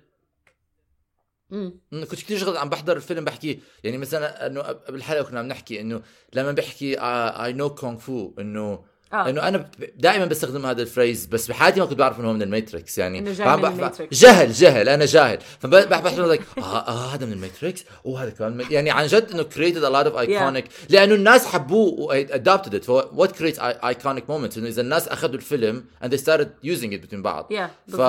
كنت 1.90 2.14
كثير 2.14 2.38
شغلات 2.38 2.56
عم 2.56 2.68
بحضر 2.68 2.96
الفيلم 2.96 3.24
بحكي 3.24 3.60
يعني 3.84 3.98
مثلا 3.98 4.46
إنه 4.46 4.60
قبل 4.60 4.96
الحلقة 4.96 5.22
كنا 5.22 5.40
عم 5.40 5.46
نحكي 5.46 5.80
إنه 5.80 6.02
لما 6.34 6.52
بحكي 6.52 6.96
I 7.00 7.52
know 7.52 7.74
kung 7.74 7.98
fu 7.98 8.32
إنه 8.38 8.92
آه. 9.12 9.28
إنه 9.28 9.48
أنا 9.48 9.70
دائما 9.96 10.24
بستخدم 10.24 10.66
هذا 10.66 10.82
ال 10.82 10.89
phrase 10.89 11.26
بس 11.26 11.48
بحياتي 11.48 11.80
ما 11.80 11.86
كنت 11.86 11.98
بعرف 11.98 12.20
إنه 12.20 12.28
هو 12.28 12.32
من 12.32 12.42
الماتريكس 12.42 12.98
يعني. 12.98 13.18
إنه 13.18 13.32
جاي 13.32 13.56
من 13.56 13.64
الماتريكس. 13.64 14.20
جهل 14.20 14.52
جهل 14.52 14.88
أنا 14.88 15.04
جاهل. 15.06 15.38
فبحث 15.60 16.18
لك 16.18 16.40
آه 16.58 16.60
آه 16.88 17.14
هذا 17.14 17.26
من 17.26 17.32
الماتريكس؟ 17.32 17.84
وهذا 18.04 18.30
كمان 18.30 18.66
يعني 18.70 18.90
عن 18.90 19.06
جد 19.06 19.30
إنه 19.30 19.42
created 19.42 19.82
a 19.84 19.92
lot 19.94 20.12
of 20.12 20.16
iconic 20.28 20.70
لأنه 20.88 21.14
الناس 21.14 21.46
حبوه 21.46 22.00
و 22.00 22.24
adopted 22.24 22.72
it. 22.72 22.84
What 23.18 23.32
creates 23.36 23.58
i- 23.58 23.94
iconic 23.94 24.22
moments 24.28 24.58
إنه 24.58 24.68
إذا 24.68 24.80
الناس 24.80 25.08
أخذوا 25.08 25.34
الفيلم 25.34 25.84
and 26.04 26.08
they 26.08 26.18
started 26.18 26.48
using 26.64 26.92
it 26.92 27.06
between 27.06 27.22
بعض. 27.22 27.48
Yeah, 27.52 27.90
ف. 27.92 28.00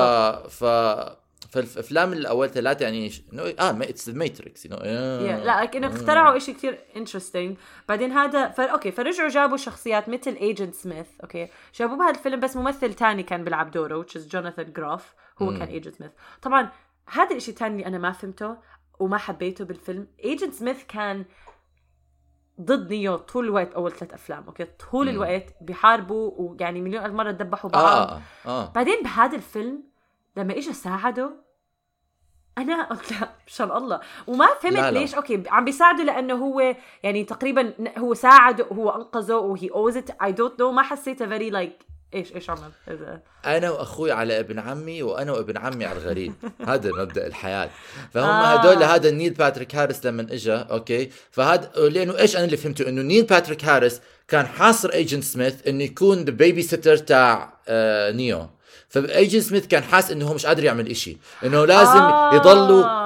ف 0.49 0.63
فالأفلام 1.53 2.13
الأول 2.13 2.49
ثلاثة 2.49 2.83
يعني 2.83 3.11
إنه 3.33 3.43
آه 3.43 3.71
it's 3.81 4.09
The 4.09 4.17
Matrix 4.17 4.65
يو. 4.65 4.71
لا 4.75 5.61
لكن 5.63 5.83
اخترعوا 5.83 6.39
شيء 6.39 6.55
كثير 6.55 6.79
interesting 6.95 7.57
بعدين 7.89 8.11
هذا 8.11 8.49
ف... 8.49 8.59
okay 8.61 8.91
فرجعوا 8.91 9.29
جابوا 9.29 9.57
شخصيات 9.57 10.09
مثل 10.09 10.31
Agent 10.31 10.75
سميث 10.75 11.07
okay. 11.23 11.47
جابوه 11.75 11.97
بهذا 11.97 12.09
الفيلم 12.09 12.39
بس 12.39 12.55
ممثل 12.55 12.93
تاني 12.93 13.23
كان 13.23 13.43
بيلعب 13.43 13.71
دوره 13.71 14.03
which 14.03 14.15
is 14.15 14.19
جوناثان 14.19 14.73
جراف 14.73 15.13
هو 15.41 15.49
كان 15.49 15.67
Agent 15.67 15.95
سميث 15.95 16.11
طبعا 16.41 16.69
هذا 17.09 17.35
الشيء 17.35 17.53
الثاني 17.53 17.75
اللي 17.75 17.85
أنا 17.85 17.97
ما 17.97 18.11
فهمته 18.11 18.57
وما 18.99 19.17
حبيته 19.17 19.65
بالفيلم 19.65 20.07
Agent 20.23 20.53
سميث 20.53 20.83
كان 20.87 21.25
ضد 22.61 22.93
نيو 22.93 23.17
طول 23.17 23.45
الوقت 23.45 23.73
أول 23.73 23.91
ثلاث 23.91 24.13
أفلام 24.13 24.43
okay. 24.43 24.65
طول 24.91 25.09
الوقت 25.09 25.55
بيحاربوا 25.61 26.31
ويعني 26.37 26.81
مليون 26.81 27.09
مرة 27.09 27.31
دبحوا 27.31 27.69
بعض 27.69 27.83
آه 27.83 28.15
آه 28.15 28.21
آه. 28.45 28.71
بعدين 28.71 29.03
بهذا 29.03 29.35
الفيلم 29.35 29.92
لما 30.37 30.53
اجى 30.57 30.73
ساعده 30.73 31.29
أنا 32.57 32.83
قلت 32.89 33.11
لا 33.11 33.29
مشان 33.47 33.71
الله. 33.71 33.99
وما 34.27 34.47
فهمت 34.61 34.73
لا 34.75 34.91
لا. 34.91 34.99
ليش 34.99 35.15
okay 35.15 35.43
عم 35.47 35.65
بيساعده 35.65 36.03
لأنه 36.03 36.33
هو 36.33 36.75
يعني 37.03 37.23
تقريبا 37.23 37.73
هو 37.97 38.13
ساعده 38.13 38.65
وهو 38.71 38.89
أنقذه 38.89 39.35
و 39.35 39.69
he 39.69 39.78
owes 39.78 39.97
it 39.97 40.09
I 40.09 40.31
don't 40.31 40.59
know 40.59 40.71
ما 40.71 40.81
حسيته 40.81 41.27
very 41.27 41.49
like 41.49 41.73
إيش 42.13 42.35
إيش 42.35 42.49
عمل. 42.49 42.71
إذا- 42.87 43.47
أنا 43.47 43.69
وأخوي 43.71 44.11
على 44.11 44.39
ابن 44.39 44.59
عمي 44.59 45.03
وأنا 45.03 45.31
وابن 45.31 45.57
عمي 45.57 45.85
على 45.85 45.99
الغريب. 45.99 46.33
هذا 46.67 46.91
مبدأ 46.91 47.27
الحياة. 47.27 47.69
فهم 48.11 48.23
آه. 48.23 48.53
آه. 48.53 48.59
هدول 48.59 48.83
هذا 48.83 49.11
نيل 49.11 49.33
باتريك 49.33 49.75
هاريس 49.75 50.05
لما 50.05 50.21
اجى 50.21 50.53
okay. 50.53 51.09
فهذا 51.31 51.71
لأنه 51.89 52.17
إيش 52.19 52.35
أنا 52.35 52.45
اللي 52.45 52.57
فهمته؟ 52.57 52.89
إنه 52.89 53.01
نيل 53.01 53.25
باتريك 53.25 53.65
هاريس 53.65 54.01
كان 54.27 54.45
حاصر 54.47 54.89
Agent 54.93 55.23
سميث 55.23 55.67
إنه 55.67 55.83
يكون 55.83 56.17
the 56.17 56.31
babysitter 56.31 56.97
تاع 56.97 57.53
آه 57.67 58.11
نيو. 58.11 58.47
ف 58.89 58.98
Agent 58.98 59.43
سميث 59.43 59.67
كان 59.67 59.83
حاس 59.83 60.11
إنه 60.11 60.27
هو 60.27 60.33
مش 60.33 60.45
قادر 60.45 60.63
يعمل 60.63 60.89
إشي 60.89 61.17
إنه 61.45 61.65
لازم 61.65 61.91
آه. 61.99 62.33
آه. 62.33 62.35
يضلوا 62.35 63.03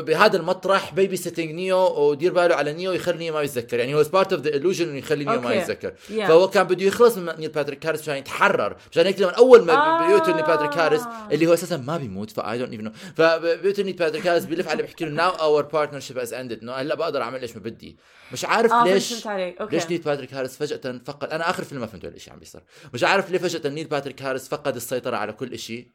بهذا 0.00 0.36
المطرح 0.36 0.94
babysitting 0.94 1.50
نيو 1.50 1.78
ودير 1.78 2.32
باله 2.32 2.54
على 2.54 2.72
نيو 2.72 2.92
يخلي 2.92 3.18
نيو 3.18 3.34
ما 3.34 3.42
يتذكر 3.42 3.78
يعني 3.78 3.94
هو 3.94 4.02
part 4.02 4.32
of 4.32 4.42
the 4.42 4.50
illusion 4.50 4.80
إنه 4.80 4.98
يخلي 4.98 5.24
نيو 5.24 5.40
ما. 5.40 5.54
يتذكر 5.54 5.92
Yeah. 6.06 6.28
فهو 6.28 6.48
كان 6.48 6.64
بده 6.66 6.84
يخلص 6.86 7.16
من 7.18 7.32
نيل 7.38 7.48
باتريك 7.50 7.86
هاريس 7.86 8.00
عشان 8.02 8.16
يتحرر 8.16 8.76
عشان 8.92 9.06
هيك 9.06 9.20
لما 9.20 9.30
أول 9.30 9.64
ما 9.64 9.72
آه. 9.72 10.06
بيقتل 10.08 10.34
نيل 10.34 10.42
باتريك 10.44 10.72
هاريس 10.78 11.02
اللي 11.32 11.46
هو 11.46 11.54
أساسا 11.54 11.76
ما 11.76 11.96
بيموت 11.96 12.30
they 12.30 12.58
don't 12.58 12.72
even 12.72 12.92
فبيقتل 13.16 13.84
نيل 13.84 13.92
باتريك 13.96 14.26
هاريس 14.26 14.44
بيلف 14.44 14.68
عليه 14.68 14.82
بيحكي 14.82 15.04
له 15.04 15.10
now 15.10 15.30
our 15.30 15.62
partnership 15.62 16.18
is 16.18 16.34
ended 16.34 16.62
إنه 16.62 16.72
هلا 16.72 16.94
بقدر 16.94 17.22
أعمل 17.22 17.40
إيش 17.42 17.56
ما 17.56 17.62
بدي 17.62 17.96
مش 18.32 18.44
عارف 18.44 18.70
فهمت- 18.70 18.88
ليش 18.88 19.26
ليش 19.72 19.86
نيل 19.90 20.00
باتريك 20.00 20.34
هاريس 20.34 20.56
فجأة 20.56 21.00
فقد 21.06 21.28
أنا 21.30 21.50
آخر 21.50 21.64
فيلم 21.64 21.80
ما 21.80 21.86
فهمت 21.86 22.18
شيء 22.18 22.32
عم 22.32 22.38
بيصير 22.38 22.60
مش 22.94 23.04
عارف 23.04 23.30
ليه 23.30 23.38
فجأة 23.38 23.70
نيل 23.70 23.86
باتريك 23.86 24.22
هاريس 24.22 24.48
فقد 24.48 24.76
السيطرة 25.06 25.16
على 25.16 25.32
كل 25.32 25.58
شيء 25.58 25.88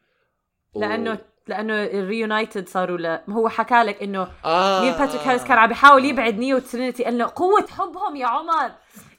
لأنه 0.76 1.18
لأنه 1.46 1.74
reunited 1.84 2.68
صاروا 2.68 2.98
لا 2.98 3.22
هو 3.30 3.48
حكى 3.48 3.74
لك 3.82 4.02
إنه 4.02 4.32
آه. 4.44 4.84
نيل 4.84 4.92
باتريك 4.98 5.20
هاريس 5.22 5.44
كان 5.44 5.58
عم 5.58 5.68
بيحاول 5.68 6.04
يبعد 6.04 6.34
نيو 6.38 6.56
وترينيتي 6.56 7.08
انه 7.08 7.32
قوة 7.36 7.66
حبهم 7.66 8.16
يا 8.16 8.26
عمر. 8.26 8.72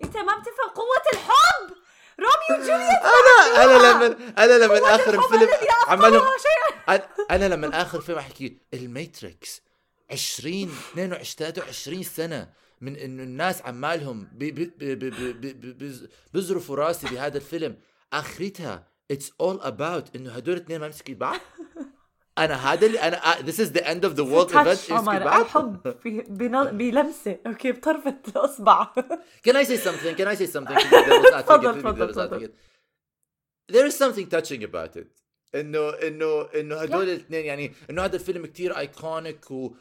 أنت 0.04 0.18
ما 0.18 0.34
بتفهم 0.40 0.70
قوة 0.76 1.04
الحب. 1.14 1.76
روميو 2.20 2.64
وجولييت 2.64 3.00
أنا 3.04 3.64
أنا 3.64 3.78
لما 4.06 4.18
أنا 4.38 4.66
لما 4.66 4.96
آخر 4.96 5.20
الذي 5.36 5.50
عمالهم 5.88 6.22
أنا 7.32 7.46
لما 7.48 7.82
آخر 7.82 8.02
فيلم 8.02 8.18
أحكي 8.18 8.58
الماتريكس 8.74 9.62
20 10.12 10.64
22 10.94 11.24
23 11.54 12.04
سنة 12.04 12.50
من 12.82 12.96
إنه 12.96 13.24
الناس 13.24 13.62
عمالهم 13.62 14.28
بي- 14.34 14.52
بي- 14.52 14.74
بي- 14.78 14.96
بي- 14.96 15.12
راسي 16.70 17.08
بهذا 17.08 17.38
الفيلم. 17.38 17.76
آخرتها 18.14 18.93
it's 19.12 19.32
all 19.42 19.60
about 19.62 20.16
إنه 20.16 20.32
هدول 20.32 20.56
الاثنين 20.56 20.80
ما 20.80 20.88
مسكوا 20.88 21.14
بعض 21.16 21.40
أنا 22.38 22.54
هذا 22.74 22.86
اللي 22.88 23.00
أنا 23.00 23.42
this 23.42 23.60
is 23.60 23.72
the 23.72 23.92
end 23.92 24.06
of 24.06 24.14
the 24.14 24.24
world 24.24 24.50
touch 24.50 24.92
event 24.92 24.92
عمر 25.10 25.42
الحب 25.42 25.88
ب- 25.88 26.38
بنل- 26.38 26.72
بلمسة 26.78 27.40
أوكي 27.48 27.72
بطرفه 27.72 28.16
الأصبع 28.28 28.94
Can 29.48 29.54
I 29.54 29.64
say 29.64 29.78
something? 29.78 30.16
Can 30.16 30.28
I 30.28 30.36
say 30.36 30.48
something? 30.48 30.78
to 30.78 30.90
the 30.90 31.04
devil's 31.06 31.34
advocate, 31.34 31.46
تفضل، 31.46 31.74
to 31.74 31.76
the 31.76 31.82
تفضل، 31.82 32.08
devil's 32.08 32.16
تفضل. 32.16 32.48
advocate. 32.48 32.54
There 33.74 33.86
is 33.88 33.96
something 33.98 34.28
touching 34.36 34.64
about 34.64 34.98
it. 35.02 35.23
انه 35.56 35.90
انه 35.90 36.42
انه 36.42 36.76
هدول 36.76 37.04
الاثنين 37.04 37.46
يعني 37.46 37.72
انه 37.90 38.06
هذا 38.06 38.16
الفيلم 38.16 38.46
كتير 38.46 38.78
iconic 38.78 39.52
و... 39.52 39.74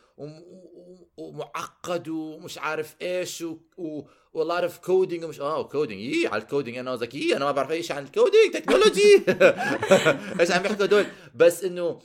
ومعقد 1.16 2.08
ومش 2.08 2.58
عارف 2.58 2.96
إيش 3.02 3.42
و, 3.42 3.56
و... 3.78 4.02
of 4.68 4.86
coding 4.86 5.24
ومش 5.24 5.40
آه 5.40 5.62
coding 5.62 6.00
يي 6.00 6.26
على 6.26 6.42
ال 6.42 6.47
coding 6.47 6.76
أنا 6.78 6.92
قصدك 6.92 7.14
يي 7.14 7.36
أنا 7.36 7.44
ما 7.44 7.52
بعرف 7.52 7.70
اي 7.70 7.82
شيء 7.82 7.96
عن 7.96 8.04
ال 8.04 8.12
coding 8.12 8.54
technology 8.54 9.24
إيش 10.40 10.50
عم 10.50 10.64
يحكوا 10.64 10.84
هدول؟ 10.84 11.06
بس 11.34 11.64
إنه 11.64 12.00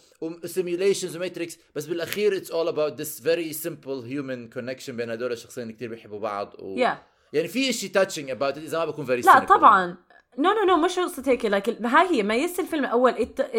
simulations 0.45 1.15
وماتريكس 1.15 1.57
بس 1.75 1.85
بالأخير 1.85 2.37
it's 2.37 2.51
all 2.51 2.67
about 2.67 3.01
this 3.01 3.21
very 3.21 3.53
simple 3.53 3.99
human 3.99 4.49
connection 4.49 4.97
بين 4.97 5.09
هدول 5.09 5.31
الشخصين 5.31 5.63
اللي 5.63 5.73
كتير 5.73 5.89
بيحبوا 5.89 6.19
بعض 6.19 6.53
و... 6.59 6.77
يا 6.77 6.97
يعني 7.33 7.47
في 7.47 7.73
شيء 7.73 7.89
touching 7.89 8.29
about 8.29 8.57
إذا 8.57 8.77
ما 8.77 8.85
بكون 8.85 9.05
very 9.05 9.21
لا 9.21 9.39
طبعا. 9.39 9.97
no 10.37 10.49
no 10.51 10.63
no 10.67 10.77
مش 10.77 10.99
قصة 10.99 11.23
هيك؟ 11.27 11.45
لكن 11.45 11.85
هاي 11.85 12.07
هي 12.11 12.23
ميزة 12.23 12.63
الفيلم 12.63 12.85
الأول 12.85 13.11
إت... 13.11 13.51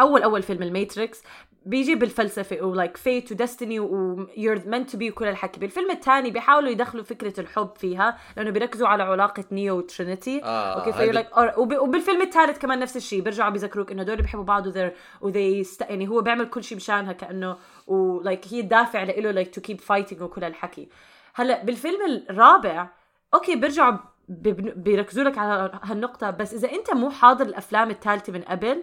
أول 0.00 0.22
أول 0.22 0.42
فيلم 0.42 0.62
الماتريكس 0.62 1.22
بيجي 1.66 1.94
بالفلسفة 1.94 2.62
و 2.62 2.69
like 2.69 2.96
fate 2.96 3.32
و 3.32 3.38
destiny 3.38 3.80
و 3.80 4.26
you're 4.26 4.60
meant 4.60 4.92
to 4.92 4.98
be 4.98 5.02
وكل 5.02 5.26
الحكي 5.26 5.60
بالفيلم 5.60 5.90
الثاني 5.90 6.30
بيحاولوا 6.30 6.70
يدخلوا 6.70 7.04
فكرة 7.04 7.40
الحب 7.40 7.70
فيها 7.76 8.18
لأنه 8.36 8.50
بيركزوا 8.50 8.88
على 8.88 9.02
علاقة 9.02 9.44
نيو 9.52 9.78
وترينيتي. 9.78 10.44
آه، 10.44 10.80
أوكي 10.80 10.92
few 10.92 11.12
like 11.12 11.58
وب... 11.58 11.72
وبالفيلم 11.78 12.22
الثالث 12.22 12.58
كمان 12.58 12.78
نفس 12.78 12.96
الشيء 12.96 13.20
بيرجعوا 13.22 13.50
بيذكروك 13.50 13.92
إنه 13.92 14.02
دول 14.02 14.16
بيحبوا 14.16 14.44
بعض 14.44 14.66
و 14.66 14.69
they're 14.69 14.92
و 15.20 15.28
they 15.28 15.60
است... 15.60 15.80
يعني 15.80 16.08
هو 16.08 16.20
بيعمل 16.20 16.50
كل 16.50 16.64
شيء 16.64 16.76
مشانها 16.76 17.12
كأنه 17.12 17.56
و 17.86 17.98
like 17.98 18.46
هي 18.50 18.60
الدافع 18.60 19.02
له 19.02 19.30
like 19.30 19.54
to 19.54 19.60
keep 19.60 19.80
fighting 19.80 20.22
وكل 20.22 20.44
الحكي 20.44 20.88
هلأ 21.34 21.64
بالفيلم 21.64 22.24
الرابع 22.30 22.88
أوكي 23.34 23.56
بيرجعوا 23.56 23.98
بيركزوا 24.28 25.24
لك 25.24 25.38
على 25.38 25.80
هالنقطة. 25.82 26.30
بس 26.30 26.54
إذا 26.54 26.72
أنت 26.72 26.94
مو 26.94 27.10
حاضر 27.10 27.46
الأفلام 27.46 27.90
الثالثة 27.90 28.32
من 28.32 28.42
قبل 28.42 28.82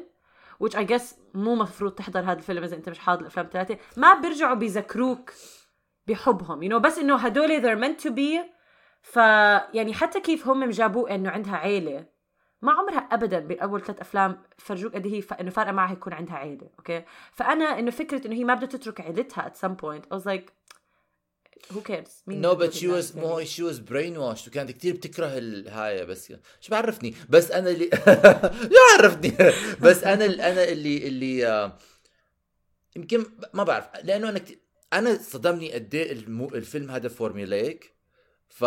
which 0.63 0.75
I 0.75 0.83
guess 0.83 1.15
مو 1.33 1.55
مفروض 1.55 1.91
تحضر 1.91 2.19
هذا 2.19 2.33
الفيلم 2.33 2.63
إذا 2.63 2.75
أنت 2.75 2.89
مش 2.89 2.99
حاضر 2.99 3.21
الأفلام 3.21 3.45
الثلاثة 3.45 3.77
ما 3.97 4.13
بيرجعوا 4.13 4.55
بيذكروك 4.55 5.33
بحبهم. 6.07 6.61
You 6.61 6.71
know 6.71 6.77
بس 6.77 6.97
إنه 6.97 7.15
هدول 7.15 7.61
they're 7.61 7.83
meant 7.83 8.03
to 8.03 8.09
be. 8.09 8.53
ف 9.01 9.15
يعني 9.73 9.93
حتى 9.93 10.19
كيف 10.19 10.47
هم 10.47 10.69
جابوه 10.69 11.15
إنه 11.15 11.29
عندها 11.29 11.55
عيلة 11.55 12.05
ما 12.61 12.71
عمرها 12.71 12.97
ابدا 12.97 13.39
بأول 13.39 13.81
ثلاث 13.81 13.99
أفلام 13.99 14.41
فرجوك 14.57 14.95
قد 14.95 15.05
إيه 15.05 15.13
هي 15.13 15.21
ف... 15.21 15.33
إنه 15.33 15.49
فارقة 15.49 15.71
معها 15.71 15.93
يكون 15.93 16.13
عندها 16.13 16.35
عيلة 16.35 16.69
أوكي 16.79 17.03
فأنا 17.31 17.79
إنه 17.79 17.91
فكرة 17.91 18.27
إنه 18.27 18.35
هي 18.35 18.43
ما 18.43 18.53
بدها 18.53 18.67
تترك 18.67 19.01
عيلتها 19.01 19.49
at 19.49 19.57
some 19.57 19.75
point. 19.75 20.03
I 20.11 20.15
was 20.17 20.25
like 20.25 20.51
who 21.73 21.77
cares 21.91 22.09
مين 22.27 22.41
no 22.41 22.55
but 22.55 22.73
she 22.73 22.87
was؟ 22.87 23.17
مو 23.17 23.43
she 23.43 23.63
was 23.63 23.79
brainwashed 23.79 24.47
وكانت 24.47 24.71
كثير 24.71 24.93
بتكره 24.95 25.37
الهاي 25.37 26.05
بس 26.05 26.33
شو 26.61 26.71
بعرفني 26.71 27.15
بس 27.29 27.51
أنا 27.51 27.69
اللي 27.69 27.89
شو 28.73 28.79
عرفني 28.99 29.33
بس 29.81 30.03
أنا 30.03 30.25
أنا 30.25 30.63
اللي 30.63 31.07
اللي 31.07 31.47
آه، 31.47 31.77
يمكن 32.95 33.25
ما 33.53 33.63
بعرف 33.63 33.85
لأنه 34.03 34.29
أنا 34.29 34.39
كتير 34.39 34.59
أنا 34.93 35.17
صدمني 35.21 35.73
قد 35.73 35.95
إيه 35.95 36.11
المو... 36.11 36.47
الفيلم 36.47 36.91
هذا 36.91 37.09
formulaic 37.09 37.93
ف. 38.49 38.65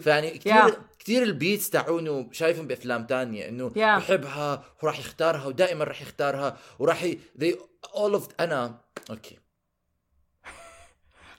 فيعني 0.00 0.30
كثير 0.30 0.52
Yeah. 0.70 0.74
كثير 0.98 1.22
ال 1.22 1.30
beats 1.30 1.70
تاعونه 1.70 2.28
شايفهم 2.32 2.66
بأفلام 2.66 3.06
تانية 3.06 3.48
إنه 3.48 3.70
Yeah. 3.70 3.76
بحبها 3.78 4.64
وراح 4.82 4.98
يختارها 4.98 5.46
ودائما 5.46 5.84
راح 5.84 6.02
يختارها 6.02 6.58
وراح 6.78 7.02
ي... 7.02 7.18
they 7.40 7.54
all 7.86 8.14
of 8.20 8.22
أنا 8.40 8.80
أوكي 9.10 9.38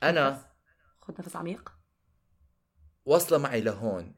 أنا 0.03 0.41
خذ 1.13 1.23
نفس 1.23 1.35
عميق؟ 1.35 1.71
واصلة 3.05 3.37
معي 3.37 3.61
لهون. 3.61 4.15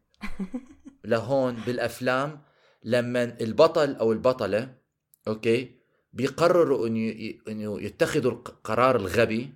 لهون 1.05 1.55
بالأفلام 1.55 2.41
لما 2.83 3.23
البطل 3.41 3.95
أو 3.95 4.11
البطلة 4.11 4.75
أوكي 5.27 5.75
بيقرروا 6.13 6.87
إنه 6.87 7.33
إنه 7.47 7.81
يتخذوا 7.81 8.31
القرار 8.31 8.95
الغبي 8.95 9.53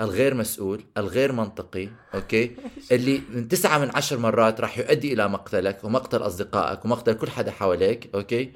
الغير 0.00 0.34
مسؤول 0.34 0.84
الغير 0.96 1.32
منطقي 1.32 1.88
أوكي 2.14 2.56
اللي 2.92 3.22
من 3.30 3.48
تسعة 3.48 3.78
من 3.78 3.90
عشر 3.94 4.18
مرات 4.18 4.60
راح 4.60 4.78
يؤدي 4.78 5.12
إلى 5.12 5.28
مقتلك 5.28 5.84
ومقتل 5.84 6.18
أصدقائك 6.18 6.84
ومقتل 6.84 7.12
كل 7.12 7.30
حدا 7.30 7.50
حواليك 7.50 8.14
أوكي 8.14 8.52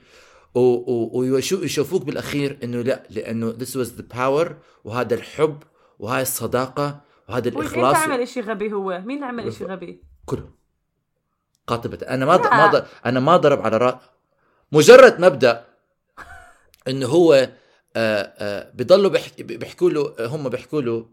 ويشوفوك 0.54 2.04
بالأخير 2.04 2.58
إنه 2.62 2.82
لا 2.82 3.02
لأنه 3.10 3.52
this 3.52 3.74
was 3.74 3.88
the 4.00 4.16
power 4.16 4.48
وهذا 4.84 5.14
الحب 5.14 5.62
وهاي 5.98 6.22
الصداقة 6.22 7.00
وهذا 7.28 7.48
الاخلاص 7.48 7.96
عمل 7.96 8.20
إشي 8.20 8.40
غبي 8.40 8.72
هو؟ 8.72 9.02
مين 9.04 9.24
عمل 9.24 9.46
إشي 9.46 9.64
غبي؟ 9.64 10.02
كله. 10.26 10.50
قاطبة 11.66 12.06
أنا 12.08 12.26
ما 12.26 12.32
لا. 12.32 12.70
ما 12.70 12.86
أنا 13.06 13.20
ما 13.20 13.36
ضرب 13.36 13.60
على 13.60 13.76
رأ 13.76 14.00
مجرد 14.72 15.20
مبدأ 15.20 15.64
إنه 16.88 17.06
هو 17.06 17.34
آه، 17.96 18.32
آه، 18.38 18.70
بيضلوا 18.74 19.10
بيحكوا 19.38 19.90
له 19.90 20.14
هم 20.20 20.48
بيحكوا 20.48 20.82
له 20.82 21.08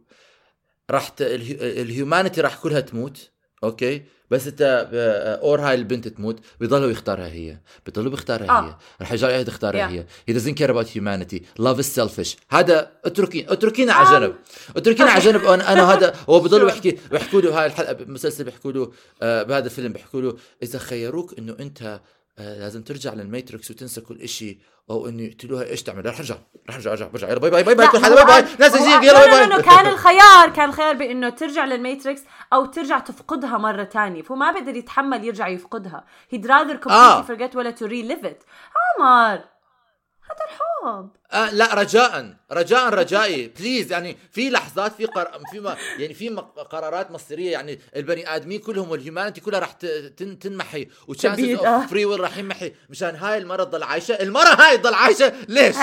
راح 0.92 1.12
ال 1.22 1.35
humanity 1.35 2.42
راح 2.42 2.58
كلها 2.58 2.80
تموت. 2.80 3.32
أوكي؟ 3.64 4.04
بس 4.32 4.48
أنت 4.48 4.88
آه، 4.94 5.36
or 5.42 5.62
هاي 5.62 5.76
البنت 5.76 6.08
تموت 6.08 6.40
بيضلوا 6.60 6.92
يختارها 6.92 7.28
هي. 7.28 7.58
بيضلوا 7.86 8.12
بيختارها 8.12 8.50
آه. 8.50 8.62
هي. 8.70 8.76
رح 9.02 9.12
يرجع 9.12 9.30
يعيد 9.30 9.48
يختارها 9.48 9.88
Yeah. 9.88 9.92
هي. 9.92 10.06
He 10.32 10.34
doesn't 10.40 10.56
care 10.58 10.70
about 10.72 10.88
humanity. 10.88 11.40
Love 11.62 11.80
is 11.80 12.02
selfish. 12.02 12.36
هذا 12.50 12.92
اتركي 13.06 13.46
اتركينا 13.54 13.94
على 13.94 14.20
جنب. 14.20 14.36
اتركينا 14.78 15.10
على 15.12 15.22
جنب. 15.24 15.44
أنا, 15.46 15.74
أنا 15.74 15.94
هذا 15.94 16.16
هو 16.30 16.40
بضلوا. 16.40 16.66
بيحكي 16.66 16.98
بيحكوا 17.12 17.42
له 17.42 17.60
هاي 17.62 17.66
الحلقة 17.66 17.94
بالمسلسل 17.94 18.44
بيحكوا 18.44 18.72
له 18.72 18.92
آه 19.22 19.44
بهذا 19.44 19.66
الفيلم 19.66 19.94
بيحكوا 19.94 20.22
له 20.22 20.38
إذا 20.64 20.80
خيروك 20.80 21.34
إنه 21.40 21.56
أنت 21.60 21.82
آه 21.82 22.02
لازم 22.38 22.82
ترجع 22.84 23.14
للماتريكس 23.14 23.72
وتنسى 23.72 24.02
كل 24.02 24.30
شيء 24.30 24.58
أو 24.90 25.08
إنه 25.08 25.24
يقتلوها 25.24 25.64
إيش 25.64 25.84
تعمل؟ 25.84 26.06
رح 26.06 26.18
أرجع 26.20 26.36
رح 26.70 26.76
أرجع 26.76 26.92
أرجع 26.92 27.08
برجع. 27.08 27.30
يلا 27.30 27.40
باي 27.40 27.50
باي 27.52 27.64
باي 27.64 27.76
باي 27.76 27.88
كل 27.88 27.98
حدا 28.06 28.16
باي 28.16 28.26
باي. 28.26 28.46
ناس 28.60 28.72
قال- 28.78 29.04
يلا 29.04 29.12
لا، 29.12 29.46
باي 29.46 29.48
باي. 29.50 29.62
كان 29.64 29.88
الخيار 29.88 30.50
كان 30.50 30.70
الخيار 30.70 30.94
بإنه 30.96 31.30
ترجع 31.30 31.66
للماتريكس 31.66 32.22
أو 32.54 32.66
ترجع 32.66 33.00
تفقدها 33.00 33.58
مرة 33.58 33.84
تانية. 33.84 34.22
فهو 34.22 34.36
ما 34.36 34.52
بقدر 34.52 34.76
يتحمل 34.76 35.24
يرجع 35.26 35.48
يفقدها. 35.48 36.06
He'd 36.36 36.46
rather 36.46 36.78
completely 36.86 36.92
آه. 36.92 37.26
forget 37.28 37.56
ولا 37.56 37.76
to 37.76 37.84
relive 37.84 38.26
it. 38.26 38.46
عمر 39.00 39.40
هذا 40.30 40.46
الحب. 40.50 41.10
آه 41.34 41.52
لا 41.52 41.74
رجاء. 41.74 42.36
رجاء 42.52 42.90
رجائي. 42.90 43.48
please 43.48 43.92
يعني 43.92 44.18
في 44.32 44.50
لحظات 44.50 44.92
في 44.96 45.06
قر... 45.06 45.42
في 45.52 45.60
ما 45.60 45.78
يعني 45.98 46.14
في 46.14 46.30
قرارات 46.70 47.12
مصيرية 47.12 47.52
يعني 47.52 47.80
البني 47.96 48.36
آدمين 48.36 48.60
كلهم 48.60 48.90
وال 48.92 49.02
humanity 49.02 49.42
كلها 49.42 49.60
راح 49.60 49.72
ت- 49.72 49.86
تن... 49.86 50.40
تنمحي. 50.40 50.88
و 51.08 51.13
chances 51.13 51.50
of. 51.54 51.90
free 51.90 52.06
will 52.06 52.20
راح 52.20 52.38
ينمحي. 52.38 52.74
مشان 52.90 53.16
هاي 53.16 53.38
المرة 53.38 53.64
تضل 53.64 53.84
عايشة. 53.84 54.14
المرة 54.14 54.48
هاي 54.62 54.78
تضل 54.78 54.94
عايشة. 54.94 55.34
ليش؟ 55.50 55.76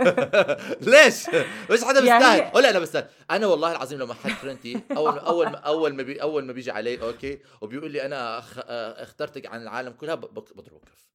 ليش؟ 0.92 1.28
مش 1.70 1.84
حدا 1.84 2.00
يعني- 2.00 2.24
بيستاهل. 2.24 2.50
ولا 2.56 2.70
أنا 2.70 2.78
بستاهل 2.78 3.06
أنا 3.30 3.46
والله 3.46 3.72
العظيم 3.72 3.98
لما 3.98 4.14
حد 4.14 4.30
فرنتي 4.30 4.80
أول 4.96 5.18
أول 5.18 5.46
ما 5.46 5.56
أول 5.58 5.94
ما 5.94 6.02
بي 6.02 6.22
أول 6.22 6.44
ما 6.44 6.52
بيجي 6.52 6.70
علي 6.70 7.02
أوكي 7.02 7.38
وبيقول 7.60 7.90
لي 7.90 8.06
أنا 8.06 8.38
أخ... 8.38 8.58
آه، 8.58 9.02
اخترتك 9.02 9.46
عن 9.46 9.62
العالم 9.62 9.92
كلها 9.92 10.14
ب- 10.14 10.34
بك- 10.34 10.56
بضربه 10.56 10.78
كف 10.78 11.06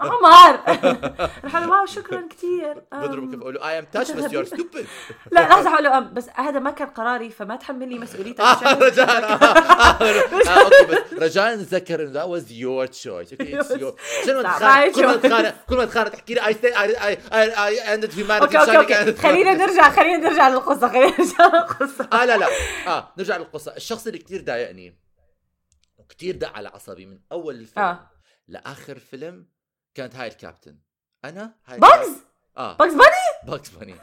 عمر! 0.00 0.60
رح 1.44 1.56
أقول 1.56 1.68
wow 1.70 1.86
شكرا 1.86 2.28
كثير 2.30 2.82
بضربه 2.92 3.32
كف 3.36 3.40
أقول 3.40 3.54
له 3.54 3.68
I 3.70 3.78
am 3.78 3.84
touched 3.84 4.10
بس 4.10 4.32
you 4.32 4.40
are 4.40 4.44
stupid 4.44 4.86
لا 5.32 5.40
لحظة 5.40 5.72
أقول 5.74 5.84
له 5.84 5.98
بس 6.00 6.28
هذا 6.34 6.58
ما 6.58 6.70
كان 6.70 6.88
قراري 6.88 7.30
فما 7.30 7.56
تحملني 7.56 7.98
مسؤوليتك 7.98 8.40
آه، 8.40 8.74
رجاء 8.78 9.08
آه، 9.08 9.24
آه، 9.24 10.04
آه، 10.48 10.64
أوكي 10.64 10.84
بس 10.88 11.12
رجاء 11.22 11.54
نتذكر 11.56 12.02
إنه 12.02 12.12
that 12.22 12.26
was 12.26 12.44
your 12.48 12.94
choice. 12.96 13.06
أوكي 13.08 13.58
شنو 13.78 13.94
كل 14.24 15.06
ما. 15.06 15.16
تخانق 15.16 15.54
كل 15.68 15.76
ما 15.76 15.84
تخانق 15.84 16.08
تحكي 16.08 16.34
لي 16.34 16.40
I 16.40 16.44
I 16.54 17.16
I 17.32 17.56
I 17.56 17.86
ended 17.88 18.12
humanity. 18.14 18.56
أوكي 18.56 18.76
أوكي 18.76 19.12
خلينا 19.16 19.54
نرجع 19.54 19.90
خلينا 19.90 20.16
نرجع 20.28 20.48
للقصة 20.48 20.88
خلينا 20.88 21.12
نرجع 21.18 21.46
للقصة. 21.54 22.08
آه 22.12 22.24
لا 22.24 22.36
لا. 22.36 22.46
آه 22.86 23.12
نرجع 23.18 23.36
للقصة. 23.36 23.76
الشخص 23.76 24.06
اللي 24.06 24.18
كتير 24.18 24.40
ضايقني 24.42 24.98
وكتير 25.98 26.36
دق 26.36 26.56
على 26.56 26.68
عصبي 26.68 27.06
من 27.06 27.18
أول 27.32 27.54
الفيلم 27.54 27.96
لآخر 28.48 28.92
الفيلم 28.96 29.46
كانت 29.98 30.16
هاي 30.16 30.28
الكابتن. 30.28 30.76
أنا؟ 31.24 31.54
هاي 31.66 31.78
Bugs 31.78 32.16
آه. 32.56 32.76
Bugs 32.76 32.94
Bunny؟ 32.94 33.50
Bugs 33.52 33.70
Bunny. 33.70 33.94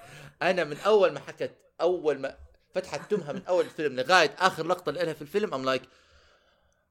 أنا 0.41 0.63
من 0.63 0.77
أول 0.77 1.11
ما 1.11 1.19
حكت 1.19 1.51
أول 1.81 2.19
ما 2.19 2.35
فتحت 2.73 3.11
تمها 3.11 3.33
من 3.33 3.41
أول 3.47 3.65
الفيلم 3.65 3.95
لغاية 3.95 4.35
آخر 4.39 4.67
لقطة 4.67 4.91
لها 4.91 5.13
في 5.13 5.21
الفيلم 5.21 5.53
I'm 5.53 5.65
like 5.65 5.81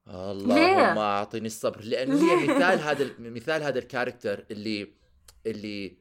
اللهم 0.07 0.97
أعطيني 0.97 1.47
الصبر. 1.47 1.81
لأنه 1.81 2.15
هي 2.15 2.47
مثال 2.47 2.79
هذا 2.89 3.09
مثال 3.19 3.63
هذا 3.63 3.79
ال 3.79 3.86
character 3.86 4.45
اللي 4.51 4.93
اللي 5.45 5.97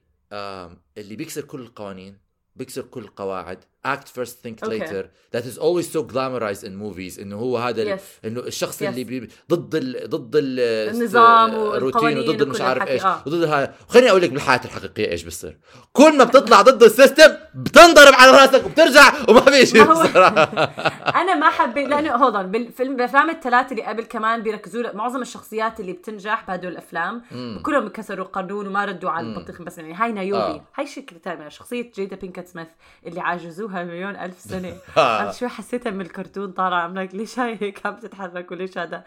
اللي 0.99 1.17
بيكسر 1.17 1.45
كل 1.45 1.61
القوانين 1.61 2.19
بيكسر 2.57 2.83
كل 2.83 3.03
القواعد. 3.03 3.65
Act 3.87 4.09
first 4.19 4.35
think 4.45 4.57
Okay. 4.63 4.79
later. 4.79 5.03
That 5.35 5.45
is 5.51 5.57
always 5.67 5.87
so 5.97 6.01
glamorized 6.13 6.65
in 6.69 6.73
movies 6.85 7.19
إنه 7.21 7.37
هو 7.37 7.59
هذا 7.59 7.97
Yes. 7.97 8.01
إنه 8.25 8.41
الشخص 8.41 8.83
Yes. 8.83 8.87
اللي 8.87 9.05
بي 9.05 9.29
ضد 9.51 9.75
ال 9.75 10.11
ضد 10.11 10.37
ال 10.37 10.61
النظام 10.95 11.51
الروتين 11.51 11.83
والقوانين 11.85 12.19
وضد 12.29 12.43
مش 12.49 12.61
عارف 12.61 12.89
إيش. 12.89 13.05
آه. 13.05 13.23
وضد 13.27 13.43
هذا 13.45 13.75
خليني 13.89 14.11
أقول 14.11 14.23
لك 14.23 14.31
بالحياة 14.31 14.61
الحقيقية 14.65 15.11
إيش 15.11 15.23
بصير 15.25 15.59
كل 15.93 16.19
ما 16.19 16.25
بتطلع 16.25 16.63
ضد 16.63 16.83
ال 16.83 16.90
system 16.90 17.37
بتنضرب 17.55 18.15
على 18.15 18.31
رأسك 18.31 18.67
وبترجع 18.67 19.13
وما 19.29 19.41
في 19.41 19.67
شيء 19.67 19.83
أنا 21.21 21.35
ما 21.35 21.51
حبيت 21.51 21.89
لأنه 21.89 22.11
هوضا 22.15 22.43
بالفيلم 22.43 22.97
بالأفلام 22.97 23.31
الثلاثة 23.31 23.71
اللي 23.73 23.83
قبل 23.83 24.03
كمان 24.05 24.43
بيركزوا 24.43 24.93
معظم 24.95 25.23
الشخصيات 25.23 25.81
اللي 25.81 25.93
بتنجح 25.93 26.45
بهدول 26.49 26.73
الأفلام. 26.73 27.23
كلهم 27.63 27.89
كسروا 27.89 28.25
القانون 28.27 28.67
وما 28.67 28.85
ردوا 28.85 29.11
على 29.11 29.27
البطيخ 29.27 29.63
بس 29.63 29.79
يعني 29.79 29.95
هاي 29.95 30.13
Niobe 30.13 30.43
آه. 30.43 30.65
هاي 30.75 30.87
شكل 30.87 31.17
ثاني 31.25 31.51
شخصية 31.51 31.91
Jada 31.95 32.17
Pinkett 32.17 32.49
Smith 32.49 32.69
اللي 33.07 33.21
عجزوها 33.75 33.85
مليون 33.85 34.17
ألف 34.17 34.39
سنة. 34.39 34.69
آه. 34.97 35.21
عرفت 35.21 35.41
شوي 35.41 35.49
حسيتها 35.49 35.91
من 35.91 36.01
الكرتون 36.01 36.53
طالعة. 36.53 36.81
عم 36.81 36.99
لك 36.99 37.15
ليش 37.15 37.39
هاي 37.39 37.59
هيك 37.61 37.87
عم 37.87 37.97
تتحرك 37.97 38.51
وليش 38.51 38.79
هذا؟ 38.79 39.05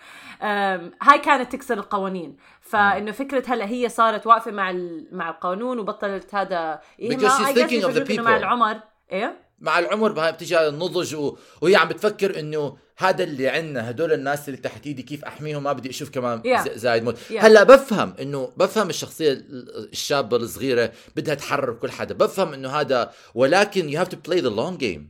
هاي 1.02 1.20
كانت 1.26 1.52
تكسر 1.52 1.78
القوانين. 1.78 2.38
فإنه 2.62 3.12
فكرة 3.12 3.44
هلأ 3.48 3.66
هي 3.66 3.90
صارت 3.90 4.28
واقفة 4.28 4.52
مع 4.52 4.72
مع 5.12 5.30
القانون 5.30 5.80
وبطلت 5.80 6.36
هذا. 6.36 6.82
Because 7.02 7.12
she's 7.12 7.48
I 7.48 7.54
guess 7.54 7.70
thinking 7.70 7.84
of 7.84 7.94
the 7.94 8.00
بيفرجوك 8.00 8.12
إنه 8.12 8.22
مع. 8.22 8.38
العمر. 8.38 8.80
إيه؟ 9.12 9.47
مع 9.60 9.80
العمر 9.80 10.12
بها 10.12 10.32
بتيجي 10.32 10.56
على 10.56 10.68
النضج 10.68 11.16
و... 11.16 11.38
وهي 11.62 11.76
عم 11.76 11.88
بتفكر 11.88 12.40
إنه 12.40 12.78
هذا 12.98 13.24
اللي 13.24 13.50
عندنا 13.50 13.90
هدول 13.90 14.14
الناس 14.14 14.48
اللي 14.50 14.60
تحت 14.60 14.88
ايدي 14.88 15.04
كيف 15.04 15.26
أحميهم 15.26 15.64
ما 15.64 15.74
بدي 15.74 15.90
أشوف 15.90 16.10
كمان 16.10 16.42
Yeah. 16.42 16.70
زايد 16.78 17.04
موت 17.04 17.18
Yeah. 17.18 17.36
هلأ 17.44 17.64
بفهم 17.64 18.14
إنه 18.22 18.52
بفهم 18.58 18.90
الشخصية 18.90 19.32
ال- 19.32 19.90
الشابة 19.92 20.38
الصغيرة 20.38 20.92
بدها 21.16 21.36
تحرر 21.36 21.74
كل 21.74 21.92
حدا 21.92 22.14
بفهم 22.14 22.54
إنه 22.54 22.70
هذا 22.70 23.12
ولكن 23.36 23.90
you 23.92 24.06
have 24.06 24.10
to 24.10 24.16
play 24.30 24.42
the 24.42 24.50
long 24.58 24.82
game 24.84 25.02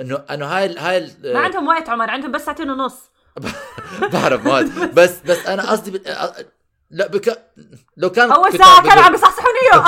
إنه 0.00 0.24
أنه 0.30 0.46
هاي 0.46 0.66
ال- 0.66 0.78
هاي 0.78 0.98
ال- 0.98 1.32
ما 1.32 1.38
عندهم 1.40 1.68
وقت 1.68 1.88
عمر 1.88 2.10
عندهم 2.10 2.32
بس 2.32 2.44
ساعتين 2.44 2.70
ونص 2.70 2.94
بعرف 4.12 4.46
ما 4.46 4.60
بس 4.94 5.20
بس 5.26 5.46
أنا 5.46 5.70
قصدي. 5.70 6.00
لا 6.90 7.06
بك... 7.06 7.42
لو 7.96 8.10
كان 8.10 8.30
أول 8.32 8.52
ساعة 8.58 8.88
كانوا 8.88 9.02
عم 9.02 9.12
بيصحصحوني 9.12 9.58
إياه. 9.62 9.78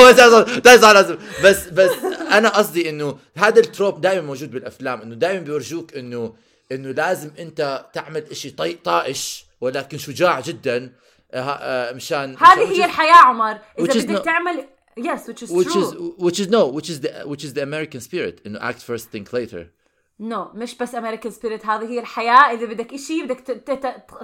أول 0.00 0.16
ساعة 0.16 0.58
تاني 0.60 0.78
ساعة 0.78 0.92
لازم. 0.92 1.18
بس 1.44 1.68
بس 1.68 1.90
أنا 2.32 2.48
قصدي 2.48 2.90
إنه 2.90 3.18
هذا 3.36 3.60
التروب 3.60 4.00
دائما 4.00 4.22
موجود 4.26 4.50
بالأفلام 4.50 5.00
إنه 5.02 5.14
دائما 5.14 5.40
بيورجوك 5.40 5.96
انه 5.96 6.34
إنه 6.72 6.90
لازم 6.90 7.30
أنت 7.38 7.86
تعمل 7.92 8.24
إشي 8.30 8.50
طي 8.50 8.72
طائش 8.72 9.46
ولكن 9.60 9.98
شجاع 9.98 10.40
جدا 10.40 10.92
آه، 11.32 11.40
آه، 11.40 11.92
مشان 11.92 12.36
هذه 12.38 12.68
هي 12.68 12.84
الحياة 12.84 13.16
عمر. 13.16 13.58
إذا 13.78 14.12
بدك 14.12 14.24
تعمل 14.24 14.64
yes 15.00 15.28
which 15.28 15.42
is 15.42 15.50
which 15.50 15.72
true. 15.72 15.82
is 15.82 16.22
which 16.24 16.40
is 16.40 16.48
no 16.48 16.66
which 16.68 16.88
is 16.90 17.00
the 17.00 17.10
which 17.26 17.44
is 17.44 17.52
the 17.54 17.62
American 17.62 18.00
spirit 18.00 18.46
إنه 18.46 18.58
act 18.58 18.82
first 18.82 19.08
think 19.10 19.32
later. 19.32 19.83
no 20.20 20.44
no, 20.44 20.56
مش 20.56 20.76
بس 20.76 20.94
American 20.94 21.32
spirit 21.32 21.66
هذه 21.66 21.84
هي 21.84 22.00
الحياة. 22.00 22.52
إذا 22.52 22.66
بدك 22.66 22.92
إشي 22.92 23.22
بدك 23.22 23.40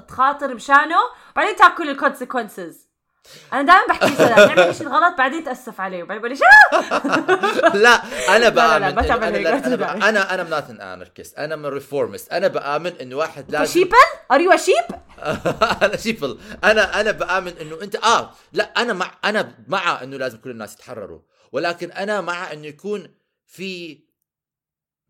تخاطر 0.08 0.54
مشانه 0.54 0.96
بعدين 1.36 1.56
تاكل 1.56 1.90
ال 1.90 1.98
consequences 1.98 2.90
أنا 3.52 3.62
دائما 3.62 3.86
بحكي 3.86 4.14
إنه 4.16 4.48
تعمل 4.54 4.74
شيء 4.74 4.88
غلط 4.88 5.18
بعدين 5.18 5.44
تأسف 5.44 5.80
عليه. 5.80 6.02
وبعدين 6.02 6.22
بقول 6.22 6.38
لا 7.82 8.02
أنا 8.36 8.44
لا، 8.44 8.48
بآمن 8.48 8.82
أنا 8.84 8.86
هيك، 9.36 9.44
لا، 9.66 9.76
ما 9.76 9.92
أنا 9.92 10.08
أنا 10.08 10.34
أنا 10.34 10.42
not 10.42 10.70
an 10.70 10.80
anarchist 10.80 11.38
أنا 11.38 11.56
من 11.56 11.66
reformist 11.66 12.32
أنا 12.32 12.48
بآمن 12.48 12.92
إنه 13.00 13.16
واحد 13.16 13.50
لازم 13.50 13.72
sheeple 13.72 13.96
are 14.32 14.40
you 14.40 14.56
sheep 14.56 14.96
أنا 15.82 15.96
sheeple 15.96 16.38
أنا 16.64 17.00
أنا 17.00 17.10
بآمن 17.10 17.52
إنه 17.60 17.82
انت 17.82 17.96
آه 17.96 18.30
لا 18.52 18.64
أنا 18.64 18.92
مع 18.92 19.10
أنا 19.24 19.54
مع 19.68 20.02
إنه 20.02 20.16
لازم 20.16 20.38
كل 20.38 20.50
الناس 20.50 20.74
يتحرروا. 20.74 21.20
ولكن 21.52 21.90
أنا 21.92 22.20
مع 22.20 22.52
إنه 22.52 22.66
يكون 22.66 23.14
في 23.46 24.00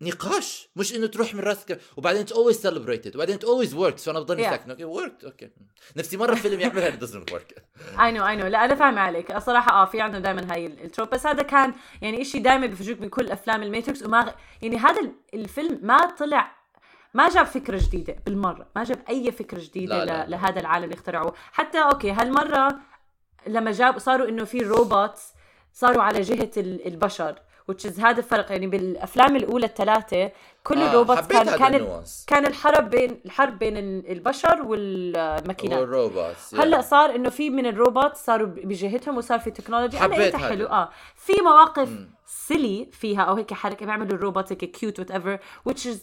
نقاش 0.01 0.69
مش 0.75 0.95
إنه 0.95 1.07
تروح 1.07 1.33
من 1.35 1.39
راسك. 1.39 1.79
وبعدين 1.97 2.21
it 2.21 2.31
always 2.31 2.61
celebrated 2.61 3.15
وبعدين 3.15 3.35
it 3.35 3.43
always 3.43 3.73
works 3.73 4.05
فأنا 4.05 4.19
بضلني 4.19 4.47
Yeah. 4.47 4.49
ساكت 4.49 4.69
okay 4.69 4.83
وركت 4.85 5.23
okay 5.23 5.49
نفسي 5.97 6.17
مرة 6.17 6.35
فيلم 6.35 6.59
يعملها 6.59 6.99
doesn't 6.99 7.31
work. 7.33 7.61
اي 8.01 8.11
نو 8.11 8.27
اي 8.27 8.35
نو 8.35 8.47
لا 8.47 8.65
أنا 8.65 8.75
فاهمة 8.75 9.01
عليك. 9.01 9.31
الصراحة 9.31 9.71
آه 9.81 9.85
في 9.85 10.01
عندهم 10.01 10.21
دائما 10.21 10.53
هاي 10.53 10.65
ال- 10.65 10.83
ال 10.83 10.87
trope 10.87 11.09
بس 11.09 11.27
هذا 11.27 11.43
كان 11.43 11.73
يعني 12.01 12.23
شيء 12.25 12.41
دائما 12.43 12.65
بيفرجوك 12.65 13.01
من 13.01 13.09
كل 13.09 13.31
أفلام 13.31 13.63
الماتريكس 13.63 14.03
وما 14.03 14.33
يعني 14.61 14.77
هذا 14.77 15.01
ال- 15.01 15.13
الفيلم 15.33 15.79
ما 15.83 16.05
طلع 16.05 16.55
ما 17.13 17.29
جاب 17.29 17.45
فكرة 17.45 17.77
جديدة 17.83 18.15
بالمرة. 18.25 18.67
ما 18.75 18.83
جاب 18.83 18.99
أي 19.09 19.31
فكرة 19.31 19.59
جديدة 19.59 20.03
لا، 20.03 20.05
لا،. 20.05 20.27
لهذا 20.29 20.59
العالم 20.59 20.83
اللي 20.83 20.95
اخترعوه. 20.95 21.33
حتى 21.51 21.77
okay 21.83 22.11
هالمرة 22.11 22.79
لما 23.47 23.71
جاب 23.71 23.99
صاروا 23.99 24.27
إنه 24.29 24.43
في 24.45 24.57
روبوتس 24.59 25.33
صاروا 25.73 26.03
على 26.03 26.21
جهة 26.21 26.51
ال- 26.57 26.87
البشر. 26.87 27.39
Which 27.71 27.85
is 27.91 27.99
هذا 27.99 28.19
الفرق 28.19 28.51
يعني 28.51 28.67
بالأفلام 28.67 29.35
الأولى 29.35 29.65
الثلاثة 29.65 30.31
كل 30.63 30.77
آه، 30.77 31.21
كان 31.21 31.45
كان. 31.57 32.03
كان 32.27 32.45
الحرب 32.45 32.89
بين 32.89 33.21
الحرب 33.25 33.59
بين 33.59 33.77
ال- 33.77 34.11
البشر 34.11 34.61
والماكينات. 34.61 35.79
والروبوتس 35.79 36.55
هلأ 36.55 36.81
صار 36.81 37.15
إنه 37.15 37.29
في 37.29 37.49
من 37.49 37.65
الروبوت 37.65 38.15
صاروا 38.15 38.47
بجهتهم 38.47 39.17
وصار 39.17 39.39
في 39.39 39.51
تكنولوجيا 39.51 39.99
حبيت 39.99 40.35
هذا. 40.35 40.49
حلو 40.49 40.65
آه. 40.65 40.89
في 41.15 41.33
مواقف 41.43 41.89
silly 42.25 42.89
فيها 42.91 43.21
أو 43.21 43.35
هيك 43.35 43.53
حركة 43.53 43.85
بيعملوا 43.85 44.15
الروبوت 44.17 44.51
هيك 44.51 44.65
cute 44.65 44.99
whatever 44.99 45.39
which 45.69 45.81
is 45.85 45.97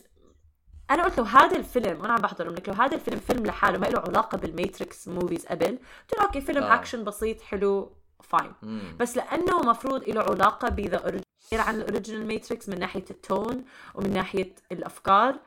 أنا 0.91 1.03
قلت 1.05 1.19
له 1.19 1.27
هذا 1.45 1.57
الفيلم 1.57 2.01
وأنا 2.01 2.13
عم 2.13 2.21
بحضره 2.21 2.49
قلت 2.51 2.69
له 2.69 2.85
هذا 2.85 2.95
الفيلم 2.95 3.19
فيلم 3.19 3.47
لحاله 3.47 3.79
ما 3.79 3.87
له 3.87 3.99
علاقة 4.01 4.39
بال 4.39 4.56
Matrix 4.56 5.09
movies 5.09 5.47
قبل 5.47 5.67
قلت 5.67 6.19
له 6.19 6.25
okay 6.25 6.41
فيلم 6.41 6.63
آه. 6.63 6.75
اكشن 6.75 7.05
بسيط 7.05 7.41
حلو 7.43 7.93
fine 8.23 8.53
بس 9.01 9.17
لأنه 9.17 9.59
مفروض 9.59 10.09
له 10.09 10.23
علاقة 10.23 10.69
بذا 10.69 10.97
غير 11.53 11.61
عن 11.61 11.75
ال 11.75 11.81
original 11.81 12.27
Matrix 12.27 12.69
من 12.69 12.79
ناحية 12.79 13.05
ال 13.11 13.22
tone 13.22 13.65
ومن 13.95 14.13
ناحية 14.13 14.55
الأفكار 14.73 15.39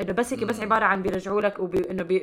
إنه 0.00 0.12
بس 0.12 0.32
هيك 0.32 0.44
بس 0.44 0.60
عبارة 0.60 0.84
عن 0.84 1.02
بيرجعوا 1.02 1.40
لك 1.40 1.58
وبي... 1.58 1.90
إنه 1.90 2.02
بي... 2.02 2.18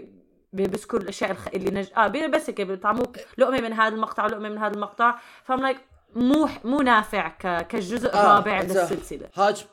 بي- 0.53 0.67
بيذكروا 0.67 1.01
الأشياء 1.01 1.31
الخ... 1.31 1.47
اللي 1.47 1.71
نج... 1.71 1.87
آه. 1.97 2.07
بس 2.07 2.49
هيك 2.49 2.61
بيطعموك 2.61 3.17
لقمة 3.37 3.61
من 3.61 3.73
هذا 3.73 3.95
المقطع 3.95 4.25
ولقمه 4.25 4.49
من 4.49 4.57
هذا 4.57 4.73
المقطع 4.73 5.19
فا 5.43 5.48
I'm 5.48 5.61
like 5.61 5.77
مو 6.15 6.49
مو 6.63 6.81
نافع 6.81 7.27
ك... 7.27 7.67
كالجزء 7.67 8.09
الرابع 8.09 8.61
it's 8.61 8.63
a 8.63 8.65
للسلسلة 8.65 9.29
هاد 9.35 9.65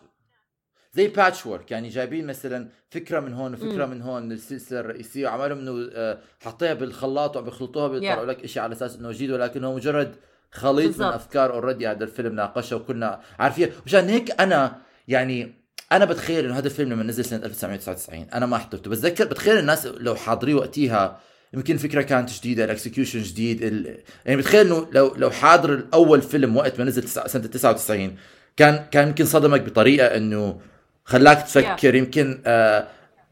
زي 0.93 1.09
patchwork 1.09 1.71
يعني 1.71 1.89
جايبين 1.89 2.27
مثلا 2.27 2.69
فكرة 2.91 3.21
من 3.21 3.35
هون 3.35 3.55
وفكرة 3.55 3.87
من 3.87 4.03
هون 4.03 4.33
السلسلة 4.33 4.81
الرئيسية 4.81 5.29
وعملوا 5.29 5.57
إنه 5.57 5.91
آه، 5.95 6.19
حطيها 6.45 6.75
بالخلاط 6.75 7.37
وعم 7.37 7.45
بيخلطوها 7.45 7.89
بيطلعوا 7.89 8.25
Yeah. 8.25 8.29
لك 8.29 8.47
شيء 8.47 8.63
على 8.63 8.73
أساس 8.73 8.97
إنه 8.97 9.13
جديد 9.13 9.31
ولكن 9.31 9.65
هو 9.65 9.75
مجرد 9.75 10.17
خليط 10.51 10.87
بالضبط. 10.87 11.09
من 11.09 11.13
أفكار 11.15 11.53
already 11.53 11.89
هذا 11.89 12.05
الفيلم 12.05 12.35
ناقشها 12.35 12.77
وكنا 12.77 13.21
عارفين. 13.39 13.69
مشان 13.87 14.09
هيك 14.09 14.41
أنا 14.41 14.77
يعني 15.09 15.53
أنا 15.93 16.05
بتخيل 16.05 16.45
إنه 16.45 16.59
هذا 16.59 16.67
الفيلم 16.67 16.93
لما 16.93 17.03
نزل 17.03 17.25
سنة 17.25 17.45
1999 17.47 18.27
أنا 18.35 18.47
ما 18.47 18.59
حضرته. 18.59 18.91
بتذكر؟ 18.91 19.25
بتخيل 19.25 19.59
الناس 19.59 19.87
لو 19.87 20.15
حاضريه 20.15 20.55
وقتها 20.55 21.21
يمكن 21.55 21.75
الفكرة 21.75 22.03
كانت 22.03 22.31
جديدة 22.33 22.65
ال 22.65 22.71
execution 22.71 23.23
جديد 23.23 23.63
ال... 23.63 23.99
يعني 24.27 24.37
بتخيل 24.39 24.67
إنه 24.67 24.87
لو 24.93 25.15
لو 25.17 25.31
حاضر 25.31 25.73
الأول 25.75 26.23
فيلم 26.23 26.57
وقت 26.57 26.79
ما 26.79 26.85
نزل 26.85 27.09
سنة 27.09 27.47
99 27.47 28.17
كان 28.57 28.85
كان 28.91 29.09
يمكن 29.09 29.25
صدمك 29.25 29.61
بطريقة 29.63 30.07
إنه 30.17 30.61
خلاك 31.05 31.43
تفكر. 31.43 31.95
يمكن 31.95 32.43
آه 32.47 32.87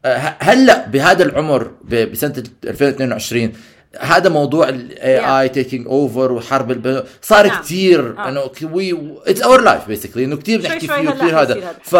آه 0.05 0.35
هلأ 0.39 0.87
بهذا 0.87 1.23
العمر 1.23 1.63
ب- 1.83 2.11
بسنة 2.11 2.43
2022 2.65 3.53
هذا 3.99 4.29
موضوع 4.29 4.69
ال 4.69 5.19
AI 5.19 5.49
taking 5.49 5.87
over 5.87 6.31
وحرب 6.31 6.71
الب... 6.71 7.05
صار 7.21 7.47
نعم. 7.47 7.61
كثير 7.61 8.19
آه. 8.19 8.29
إنه 8.29 8.49
وي 8.63 8.97
it's 9.25 9.41
our 9.41 9.61
life 9.61 9.87
basically 9.87 10.25
إنه 10.25 10.37
كثير 10.37 10.61
بنحكي 10.61 10.87
فيه 10.87 10.93
هلا 10.93 11.09
وكثير 11.09 11.41
هذا. 11.41 11.75
ف 11.83 11.95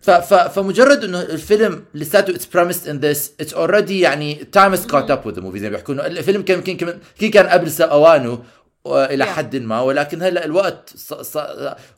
ف 0.00 0.10
ف 0.10 0.34
فمجرد 0.34 1.04
إنه 1.04 1.22
الفيلم 1.22 1.84
لساته 1.94 2.30
it's 2.30 2.46
premised 2.46 2.88
on 2.88 2.98
this 2.98 3.32
it's 3.40 3.54
already 3.54 4.00
يعني 4.00 4.34
time 4.34 4.72
has 4.72 4.86
caught 4.86 5.10
up 5.10 5.26
with 5.26 5.40
movie 5.40 5.58
زي 5.58 5.70
ما 5.70 5.76
بيحكوا 5.76 5.94
إنه 5.94 6.06
الفيلم 6.06 6.42
كان 6.42 6.58
يمكن 6.58 6.72
يمكن 6.72 7.30
كان 7.30 7.46
قبل 7.46 7.82
أوانه 7.82 8.42
إلى 8.86 9.24
Yeah. 9.24 9.28
حد 9.28 9.56
ما 9.56 9.80
ولكن 9.80 10.22
هلأ 10.22 10.44
الوقت 10.44 10.92
ص... 10.96 11.14
ص... 11.14 11.38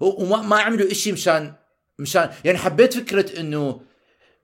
وما 0.00 0.42
ما 0.42 0.56
عملوا 0.56 0.90
إشي 0.90 1.12
مشان 1.12 1.52
مشان 1.98 2.30
يعني 2.44 2.58
حبيت 2.58 2.94
فكرة 2.94 3.40
إنه 3.40 3.80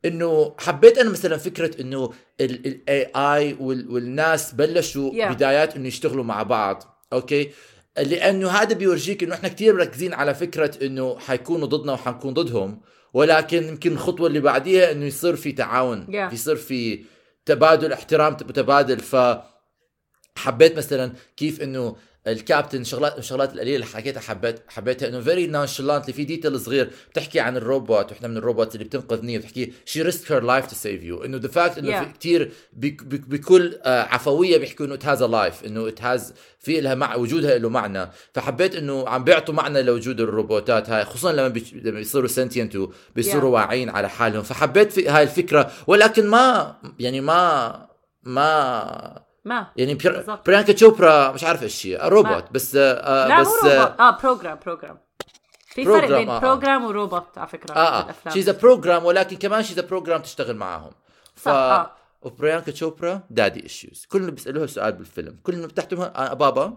إنه 0.07 0.55
حبيت 0.59 0.99
أنا 0.99 1.11
مثلا 1.11 1.37
فكرة 1.37 1.81
إنه 1.81 2.11
ال 2.41 3.11
AI 3.17 3.57
والناس 3.61 4.55
بلشوا 4.55 5.11
Yeah. 5.13 5.33
بدايات 5.33 5.77
إنه 5.77 5.89
يشتغلوا 5.89 6.25
مع 6.25 6.43
بعض. 6.43 7.07
okay؟ 7.13 7.51
لأنه 7.99 8.49
هذا 8.49 8.75
بيورجيك 8.75 9.23
إنه 9.23 9.35
إحنا 9.35 9.49
كثير 9.49 9.75
مركزين 9.75 10.15
على 10.15 10.35
فكرة 10.35 10.87
إنه 10.87 11.19
حيكونوا 11.19 11.69
ضدنا 11.69 11.93
وحنكون 11.93 12.35
ضدهم. 12.35 12.81
ولكن 13.15 13.65
يمكن 13.69 13.93
الخطوة 13.93 14.27
اللي 14.27 14.41
بعديها 14.41 14.93
إنه 14.93 15.05
يصير 15.05 15.37
في 15.37 15.53
تعاون. 15.53 16.07
Yeah. 16.07 16.33
يصير 16.35 16.57
في 16.57 17.05
تبادل 17.47 17.93
احترام 17.93 18.33
متبادل 18.33 19.01
ف 19.01 19.17
حبيت 20.37 20.77
مثلا 20.77 21.13
كيف 21.37 21.63
إنه 21.63 21.97
الكابتن 22.27 22.85
شغلات 22.85 23.19
الشغلات 23.19 23.53
القليلة 23.55 23.75
اللي 23.75 23.87
حكيتها 23.87 24.21
حبيت 24.21 24.61
حبيتها 24.69 25.09
إنه 25.09 25.21
very 25.21 25.47
nonchalant 25.47 26.11
في 26.11 26.25
detail 26.25 26.61
صغير 26.61 26.91
بتحكي 27.11 27.41
عن 27.41 27.57
الروبوت 27.57 28.13
وحده 28.13 28.29
من 28.29 28.37
الروبوت 28.37 28.75
اللي 28.75 28.85
بتنقذ 28.85 29.25
نيو 29.25 29.41
بتحكي 29.41 29.73
she 29.85 30.03
risked 30.03 30.33
her 30.33 30.43
life 30.43 30.67
to 30.67 30.75
save 30.75 31.03
you 31.03 31.25
إنه 31.25 31.37
the 31.37 31.49
fact 31.49 31.79
إنه 31.79 32.01
Yeah. 32.03 32.19
كثير 32.19 32.53
بكل 32.73 33.79
آه، 33.83 34.03
عفوية 34.03 34.57
بيحكوا 34.59 34.87
إنه 34.87 34.95
it 34.95 35.07
has 35.07 35.23
a 35.23 35.27
life 35.27 35.65
إنه 35.65 35.89
it 35.89 36.03
has 36.03 36.35
في 36.61 36.81
لها 36.81 36.95
مع 36.95 37.15
وجودها 37.15 37.59
له 37.59 37.69
معنى 37.69 38.11
فحبيت 38.35 38.75
إنه 38.77 39.09
عم 39.09 39.25
بيعطوا 39.25 39.55
معنى 39.55 39.83
لوجود 39.83 40.21
الروبوتات 40.21 40.91
هاي 40.91 41.05
خصوصا 41.05 41.33
لما 41.33 41.53
لما 41.73 41.99
بيصيروا 41.99 42.29
sentient 42.29 42.77
وبيصيروا 42.77 43.51
Yeah. 43.51 43.55
واعيين 43.55 43.89
على 43.89 44.09
حالهم 44.09 44.43
فحبيت 44.43 44.93
في 44.93 45.09
هاي 45.09 45.23
الفكرة 45.23 45.73
ولكن 45.87 46.27
ما 46.27 46.77
يعني 46.99 47.21
ما 47.21 47.87
ما 48.23 49.26
ما 49.47 49.67
يعني 49.77 49.95
بير... 49.95 50.39
بريانكا 50.47 50.73
تشوبرا 50.73 51.33
مش 51.33 51.45
عارف 51.45 51.63
إيش 51.63 51.87
هي 51.87 52.01
روبوت 52.03 52.45
بس 52.51 52.77
آه 52.77 53.29
لا 53.29 53.41
بس 53.41 53.47
مو 53.47 53.53
روبوت 53.55 54.01
آه 54.01 54.19
program 54.23 54.59
program 54.67 54.99
في 55.67 55.85
فرق 55.85 56.19
بين 56.19 56.29
آه، 56.29 56.37
آه. 56.37 56.41
program 56.41 56.85
وروبوت 56.85 57.39
على 57.39 57.49
فكرة 57.49 57.75
آه 57.75 58.11
آه. 58.27 58.31
she's 58.31 58.51
program 58.51 59.05
ولكن 59.05 59.37
كمان 59.37 59.63
she's 59.63 59.81
program 59.81 60.23
تشتغل 60.23 60.57
معاهم. 60.57 60.91
ف 61.35 61.45
صح، 61.45 61.53
آه. 61.53 61.91
وبريانكا 62.23 62.73
تشوبرا 62.73 63.21
daddy 63.31 63.63
issues 63.63 64.07
كلهم 64.11 64.31
بيسألوها 64.31 64.67
سؤال 64.67 64.93
بالفيلم. 64.93 65.39
كلهم 65.43 65.69
تحتهم 65.69 66.01
آه 66.03 66.35
بابا. 66.35 66.77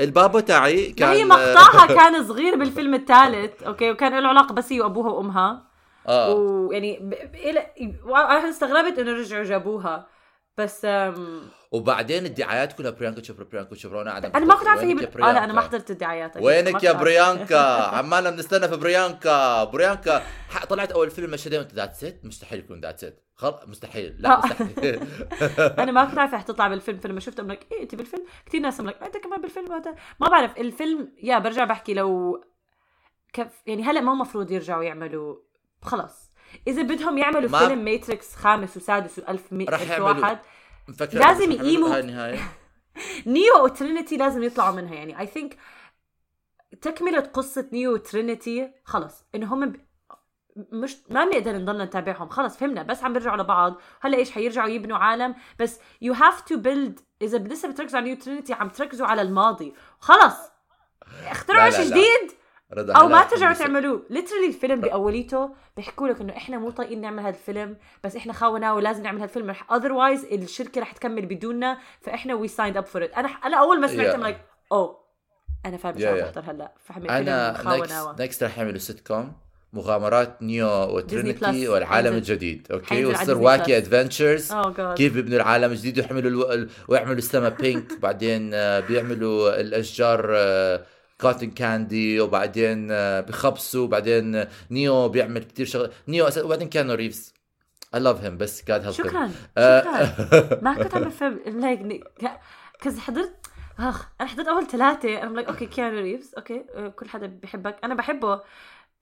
البابا 0.00 0.40
تاعي 0.40 0.92
كان 0.92 1.08
هي 1.08 1.24
مقطعها 1.24 1.86
كان 2.00 2.28
صغير 2.28 2.56
بالفيلم 2.56 2.94
الثالث 2.94 3.62
okay؟ 3.62 3.90
وكان 3.90 4.18
له 4.18 4.28
علاقة 4.28 4.54
بس 4.54 4.72
هي 4.72 4.80
وأبوها 4.80 5.10
وأمها. 5.10 5.68
آه. 6.06 6.34
ويعني 6.34 6.98
ب... 7.00 7.10
ب... 7.10 8.08
أنا 8.10 8.50
استغربت 8.50 8.98
إنه 8.98 9.12
رجعوا 9.12 9.44
جابوها. 9.44 10.17
بس 10.58 10.84
أم... 10.84 11.40
وبعدين 11.72 12.26
الدعايات 12.26 12.72
كلها 12.72 12.90
بريانكا 12.90 13.20
تشوبرا 13.20 13.44
بريانكا 13.44 13.74
تشوبرا 13.74 13.98
وأنا 13.98 14.10
قاعد 14.10 14.24
أنا 14.24 14.46
ما 14.46 14.54
كنت 14.54 14.68
عارفه 14.68 14.84
هي 14.84 14.92
آه 14.92 15.32
لا 15.32 15.44
أنا 15.44 15.52
ما؟ 15.52 15.60
حضرت 15.60 15.90
الدعايات 15.90 16.36
وينك 16.36 16.84
يا 16.84 16.92
بريانكا؟ 16.92 17.58
عمالنا 17.98 18.30
بنستنى 18.30 18.68
في 18.68 18.76
بريانكا. 18.76 19.64
بريانكا 19.64 20.22
طلعت 20.68 20.92
أول 20.92 21.10
فيلم 21.10 21.30
مشهدين 21.30 21.58
وانت 21.58 21.74
ذات 21.74 21.94
ست 21.94 22.20
مستحيل 22.24 22.58
يكون 22.58 22.80
ذات 22.80 22.98
ست 22.98 23.22
خل... 23.34 23.54
مستحيل. 23.66 24.16
لا 24.18 24.30
آه. 24.30 24.46
مستحيل. 24.46 25.00
أنا 25.82 25.92
ما 25.92 26.04
كنت 26.04 26.18
عارفه 26.18 26.36
رح 26.36 26.42
تطلع 26.42 26.68
بالفيلم. 26.68 26.98
فلما 26.98 27.20
شفت 27.20 27.40
املك 27.40 27.66
إيه 27.72 27.82
أنت 27.82 27.94
بالفيلم؟ 27.94 28.24
كثير 28.46 28.60
ناس 28.60 28.80
املك 28.80 29.02
أنت 29.02 29.16
كمان 29.16 29.40
بالفيلم 29.40 29.72
هذا؟ 29.72 29.94
ما 30.20 30.28
بعرف 30.28 30.58
الفيلم 30.58 31.12
يا 31.22 31.38
برجع 31.38 31.64
بحكي 31.64 31.94
لو 31.94 32.40
كيف 33.32 33.48
يعني 33.66 33.82
هلا 33.82 34.00
ما 34.00 34.14
مفروض 34.14 34.50
يرجعوا 34.50 34.82
يعملوا 34.82 35.36
خلص 35.82 36.27
إذا 36.66 36.82
بدهم 36.82 37.18
يعملوا 37.18 37.50
ما- 37.50 37.58
فيلم 37.58 37.84
ماتريكس 37.84 38.34
خامس 38.34 38.76
وسادس 38.76 39.18
وألف 39.18 39.52
مي... 39.52 39.64
رح 39.64 39.80
ألف 39.80 39.90
يعملوا. 39.90 40.08
واحد 40.20 40.38
لازم 41.12 41.52
يقيموا- 41.52 41.88
نيو 43.26 43.64
وترينيتي 43.64 44.16
لازم 44.16 44.42
يطلعوا 44.42 44.74
منها 44.74 44.94
يعني 44.94 45.20
I 45.20 45.26
think 45.26 45.56
تكملة 46.82 47.20
قصة 47.20 47.68
نيو 47.72 47.92
وترينيتي 47.94 48.72
خلص 48.84 49.24
إنه 49.34 49.54
هم 49.54 49.70
ب... 49.70 49.76
مش 50.72 50.96
ما 51.10 51.24
بنقدر 51.24 51.52
نضلنا 51.56 51.84
نتابعهم 51.84 52.28
خلص 52.28 52.56
فهمنا 52.56 52.82
بس 52.82 53.04
عم 53.04 53.12
بيرجعوا 53.12 53.36
لبعض 53.36 53.74
هلأ 54.00 54.16
إيش 54.18 54.30
حيرجعوا 54.30 54.68
يبنوا 54.68 54.96
عالم 54.98 55.34
بس 55.58 55.80
you 56.02 56.12
have 56.12 56.40
to 56.40 56.56
build 56.56 57.00
إذا 57.22 57.38
لسه 57.38 57.68
بتركزوا 57.70 57.98
على 57.98 58.08
نيو 58.08 58.16
ترينيتي 58.16 58.52
عم 58.52 58.68
تركزوا 58.68 59.06
على 59.06 59.22
الماضي 59.22 59.74
خلص 59.98 60.34
اخترعوا 61.30 61.70
شيء. 61.70 61.84
جديد 61.90 62.37
رضا 62.72 62.92
أو 62.94 63.08
ما 63.08 63.24
ترجعوا 63.24 63.52
تعملوه. 63.54 64.02
literally 64.10 64.46
الفيلم 64.48 64.80
بأوليته 64.80 65.50
بيحكوا 65.76 66.08
لك 66.08 66.20
إنه 66.20 66.36
إحنا 66.36 66.58
مو 66.58 66.70
طايقين 66.70 67.00
نعمل 67.00 67.20
هذا 67.22 67.28
الفيلم 67.28 67.76
بس 68.04 68.16
إحنا 68.16 68.32
خاوناه 68.32 68.74
ولازم 68.74 69.02
نعمل 69.02 69.16
هذا 69.18 69.24
الفيلم 69.24 69.54
otherwise 69.72 70.24
الشركة 70.24 70.80
رح 70.80 70.92
تكمل 70.92 71.26
بدوننا 71.26 71.78
فإحنا 72.00 72.34
we 72.34 72.48
signed 72.48 72.76
up 72.76 72.86
for 72.86 73.08
أنا 73.16 73.28
أنا 73.28 73.56
أول 73.56 73.80
ما 73.80 73.86
سمعت. 73.86 74.06
I'm 74.14 74.20
like 74.22 74.38
أو 74.72 74.96
أنا 75.66 75.76
فاهم 75.76 75.94
إيش 75.94 76.04
Yeah, 76.04 76.34
yeah. 76.36 76.38
هلأ. 76.48 76.72
فحمل 76.84 77.10
أنا 77.10 77.54
next 77.66 78.20
next 78.20 78.42
رح 78.44 78.58
يعملوا 78.58 78.78
سيت 78.78 79.00
كوم 79.06 79.32
مغامرات 79.72 80.42
نيو 80.42 80.68
وترينيتي. 80.68 81.68
والعالم 81.68 82.14
الجديد. 82.14 82.66
okay 82.72 83.04
ويصير 83.04 83.38
wacky. 83.38 83.76
adventures 83.76 84.52
جاد 84.52 84.94
كيف 84.96 85.12
بيبنوا 85.14 85.36
العالم 85.36 85.70
الجديد 85.72 85.98
ويحملوا 85.98 86.30
ألو... 86.30 86.52
ال- 86.52 86.70
ويعملوا 86.88 87.14
السما 87.18 87.48
بينك 87.48 88.00
بعدين 88.00 88.50
آه، 88.54 88.80
بيعملوا 88.80 89.60
الأشجار 89.60 90.30
cotton 91.20 91.50
candy 91.50 92.20
وبعدين 92.20 92.88
آه، 92.90 93.20
بخبصوا 93.20 93.86
بعدين 93.86 94.34
آه، 94.34 94.48
نيو 94.70 95.08
بيعمل 95.08 95.44
كثير 95.44 95.66
شغل. 95.66 95.90
نيو 96.08 96.30
أس- 96.30 96.38
وبعدين 96.38 96.68
كيانو 96.68 96.94
ريفز. 96.94 97.34
I 97.96 97.98
love 97.98 98.22
him 98.24 98.28
بس 98.28 98.62
God 98.62 98.82
help 98.82 98.86
him. 98.86 98.90
شكرا 98.90 99.30
آه، 99.58 99.80
شكرا. 99.80 100.60
ما 100.64 100.74
كنت 100.74 100.94
عم 100.94 101.04
بفهم 101.04 101.40
like 101.46 102.04
cause 102.80 102.98
حضرت 102.98 103.46
آخ 103.78 104.06
أنا 104.20 104.28
حضرت 104.28 104.48
أول 104.48 104.66
ثلاثة 104.66 105.22
أنا 105.22 105.34
like 105.34 105.48
okay 105.48 105.66
كيانو 105.66 105.98
ريفز 105.98 106.34
okay 106.34 106.64
كل 106.96 107.08
حدا 107.08 107.26
بيحبك 107.26 107.76
أنا 107.84 107.94
بحبه 107.94 108.40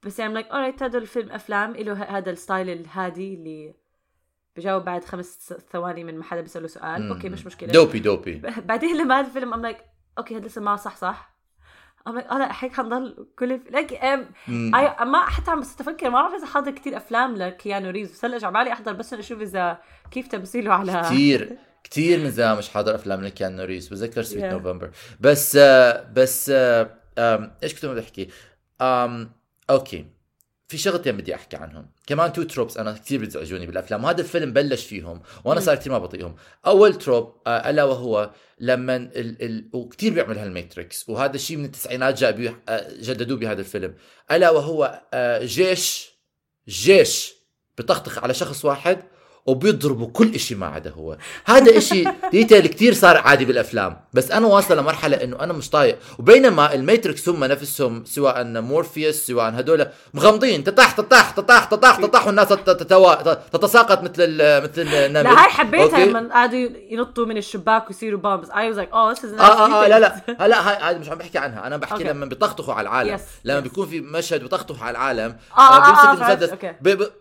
بس 0.03 0.19
يعني 0.19 0.33
like 0.33 0.47
alright 0.47 0.83
هذا 0.83 0.97
الفيلم 0.97 1.31
أفلام 1.31 1.73
له 1.75 1.93
هذا 2.03 2.31
ال 2.31 2.37
style 2.37 2.69
الهادي 2.69 3.33
اللي 3.33 3.73
بجاوب 4.55 4.85
بعد 4.85 5.03
خمس 5.05 5.53
ثواني 5.71 6.03
من 6.03 6.17
ما 6.17 6.23
حدا 6.23 6.41
بيسأله 6.41 6.67
سؤال. 6.67 7.09
okay 7.11 7.29
مش 7.29 7.45
مشكلة. 7.45 7.69
دوبي 7.71 7.99
دوبي. 7.99 8.41
بعدين 8.69 8.97
لما 8.97 9.19
هذا 9.19 9.27
الفيلم 9.27 9.53
I'm 9.53 9.61
like 9.61 9.77
okay 10.17 10.37
هذا 10.37 10.45
لسه 10.47 10.61
ما 10.61 10.75
صح 10.75 10.95
صح. 10.95 11.36
لا 12.11 12.49
هيك 12.63 12.73
حنضل 12.73 13.27
كل 13.39 13.59
like 13.69 13.93
أم 13.93 14.25
مم. 14.47 14.75
أي 14.75 15.05
ما 15.05 15.25
حتى 15.25 15.51
عم 15.51 15.59
بس 15.59 15.81
أفكر 15.81 16.09
ما 16.09 16.21
بعرف 16.21 16.33
إذا 16.33 16.45
حاضر 16.45 16.71
كثير 16.71 16.97
أفلام 16.97 17.35
لكيانو 17.35 17.89
ريفز 17.89 18.11
بس 18.11 18.25
هلا 18.25 18.45
على 18.47 18.53
بالي 18.53 18.73
أحضر 18.73 18.93
بس 18.93 19.13
أشوف 19.13 19.41
إذا 19.41 19.77
كيف 20.11 20.27
تمثيله 20.27 20.73
على 20.73 21.01
كثير 21.05 21.57
كثير 21.89 22.19
من 22.19 22.31
زمان 22.31 22.57
مش 22.57 22.69
حاضر 22.69 22.95
أفلام 22.95 23.23
لكيانو 23.23 23.63
ريفز 23.63 23.87
بتذكر 23.87 24.21
Sweet 24.21 24.43
Yeah. 24.43 24.47
November 24.47 24.91
بس 25.19 25.55
آه، 25.55 26.09
بس 26.13 26.51
آه، 26.55 26.97
إيش 27.63 27.73
كنت 27.73 27.85
بدي 27.85 27.99
أحكي؟ 27.99 28.29
okay 29.69 30.05
في 30.67 30.77
شغلتين 30.77 31.17
بدي 31.17 31.35
أحكي 31.35 31.57
عنهم. 31.57 31.89
كمان 32.07 32.33
two 32.33 32.43
tropes 32.43 32.77
أنا 32.77 32.91
كثير 32.91 33.19
بيزعجوني 33.19 33.65
بالأفلام 33.65 34.03
وهذا 34.03 34.21
الفيلم 34.21 34.53
بلش 34.53 34.85
فيهم 34.85 35.21
وأنا. 35.45 35.59
صار 35.59 35.75
كثير 35.75 35.91
ما 35.91 35.97
بطيقهم. 35.97 36.35
أول 36.65 36.95
trope 36.95 37.33
آه، 37.47 37.69
ألا 37.69 37.83
وهو 37.83 38.31
لما 38.59 38.95
ال 38.95 39.43
ال 39.43 39.69
وكثير 39.73 40.13
بيعمل 40.13 40.37
هالماتريكس 40.37 41.09
وهذا 41.09 41.35
الشيء 41.35 41.57
من 41.57 41.65
التسعينات 41.65 42.19
جاء 42.19 42.31
بيه 42.31 42.63
آه، 42.69 42.87
جددوه 42.99 43.37
بهذا 43.37 43.59
الفيلم. 43.59 43.95
ألا 44.31 44.49
وهو 44.49 45.01
آه، 45.13 45.45
جيش 45.45 46.09
جيش 46.67 47.33
بيطخطخ 47.77 48.23
على 48.23 48.33
شخص 48.33 48.65
واحد 48.65 49.03
وبيضربوا 49.47 50.07
كل 50.13 50.35
إشي 50.35 50.55
ما 50.55 50.65
عدا 50.67 50.89
هو. 50.91 51.17
هذا 51.45 51.77
إشي 51.77 52.03
detail 52.31 52.67
كتير 52.67 52.93
صار 52.93 53.17
عادي 53.17 53.45
بالأفلام. 53.45 53.97
بس 54.13 54.31
أنا 54.31 54.47
واصل 54.47 54.77
لمرحلة 54.77 55.23
إنه 55.23 55.39
أنا 55.39 55.53
مش 55.53 55.69
طايق. 55.69 55.97
وبينما 56.19 56.73
الماتريكس 56.73 57.29
هم 57.29 57.43
نفسهم 57.43 58.05
سواء 58.05 58.43
مورفيوس 58.43 59.15
سواء 59.15 59.49
هدول 59.59 59.87
مغمضين. 60.13 60.63
تطاح 60.63 60.91
تطاح 60.91 61.31
تطاح 61.31 61.65
تطاح 61.65 61.95
تطاح 61.97 62.27
والناس 62.27 62.47
تتساقط 63.53 64.03
مثل 64.03 64.13
ال- 64.19 64.63
مثل 64.63 64.81
النمل 64.81 65.23
لا 65.23 65.29
هاي 65.43 65.49
حبيتها؟ 65.49 66.05
لما 66.05 66.29
قعدوا 66.33 66.69
ينطوا 66.89 67.25
من 67.25 67.37
الشباك 67.37 67.87
ويصيروا 67.87 68.19
bombs 68.19 68.49
I 68.51 68.67
was 68.67 68.77
like 68.77 68.91
oh 68.91 69.11
this 69.11 69.25
آه 69.25 69.41
آه 69.41 69.83
آه 69.83 69.87
لا 69.87 69.99
لا. 69.99 70.21
هلا 70.39 70.69
هاي 70.69 70.77
هاي 70.81 70.99
مش 70.99 71.09
عم 71.09 71.17
بحكي 71.17 71.37
عنها. 71.37 71.67
أنا 71.67 71.77
بحكي. 71.77 72.03
لما 72.03 72.25
بيطخطخوا 72.25 72.73
على 72.73 72.89
العالم. 72.89 73.19
لما. 73.43 73.59
بيكون 73.59 73.87
في 73.87 74.01
مشهد 74.01 74.41
بيطخطخوا 74.41 74.85
على 74.85 74.91
العالم 74.91 75.35
آه، 75.57 75.61
آه، 75.61 75.85
بيمسك 75.85 76.21
آه، 76.21 76.33
المسدس. 76.33 76.49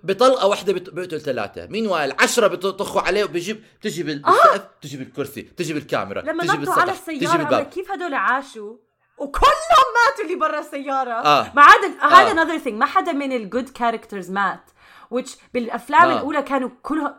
بطلقة 0.04 0.46
واحدة 0.46 0.72
بيقتل 0.72 1.20
ثلاثة. 1.20 1.66
مين 1.66 1.86
وائل 2.16 2.28
عشرة 2.28 2.46
بيطخوا 2.46 3.00
عليه 3.00 3.24
وبيجيب 3.24 3.64
بتجي 3.80 4.02
بالسقف 4.02 4.66
بتجي 4.80 4.96
بالكرسي 4.96 5.42
بتجي 5.42 5.74
بالكاميرا 5.74 6.22
لما 6.22 6.44
بتجي 6.44 6.56
نطوا 6.56 6.74
على 6.74 6.92
بالسقف 6.92 7.10
بتجي 7.10 7.64
كيف 7.64 7.90
هدول 7.90 8.14
عاشوا 8.14 8.76
وكلهم 9.18 9.86
ماتوا 9.94 10.24
اللي 10.24 10.36
برا 10.36 10.58
السيارة 10.58 11.10
آه. 11.10 11.52
ما 11.54 11.62
عدا 11.62 11.88
هذا 12.00 12.28
آه. 12.28 12.42
another 12.42 12.58
thing 12.58 12.78
ما 12.78 12.86
حدا 12.86 13.12
من 13.12 13.32
ال 13.32 13.40
good 13.40 13.68
characters 13.68 14.30
مات 14.30 14.70
which 15.14 15.30
بالأفلام 15.54 16.10
آه. 16.10 16.16
الأولى 16.16 16.42
كانوا 16.42 16.70
كلهم 16.82 17.14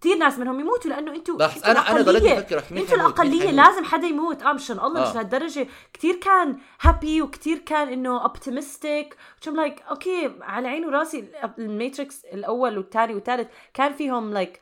كثير 0.00 0.16
ناس 0.16 0.38
منهم 0.38 0.60
يموتوا 0.60 0.90
لأنه 0.90 1.14
أنتوا 1.14 1.48
أنا- 1.48 1.66
أنا 1.66 2.02
ضليتني 2.02 2.28
الأقلية. 2.32 2.38
أفكر 2.38 2.56
رح 2.56 2.72
أنتوا 2.72 2.96
الأقلية. 2.96 3.50
لازم 3.50 3.84
حدا 3.84 4.06
يموت. 4.06 4.42
آه 4.42 4.52
مشان 4.52 4.78
الله 4.80 5.00
مش 5.02 5.06
آه. 5.08 5.12
لهالدرجة. 5.14 5.66
كثير 5.92 6.14
كان 6.14 6.58
happy 6.80 7.22
وكثير 7.22 7.58
كان 7.58 7.88
إنه 7.88 8.22
optimistic 8.22 9.14
which 9.14 9.48
I'm 9.50 9.54
like 9.56 9.88
okay 9.90 10.30
على 10.40 10.68
عيني 10.68 10.86
وراسي 10.86 11.24
الماتريكس 11.58 12.24
الأول 12.24 12.78
والثاني 12.78 13.14
والثالث 13.14 13.48
كان 13.74 13.92
فيهم 13.92 14.32
like 14.32 14.60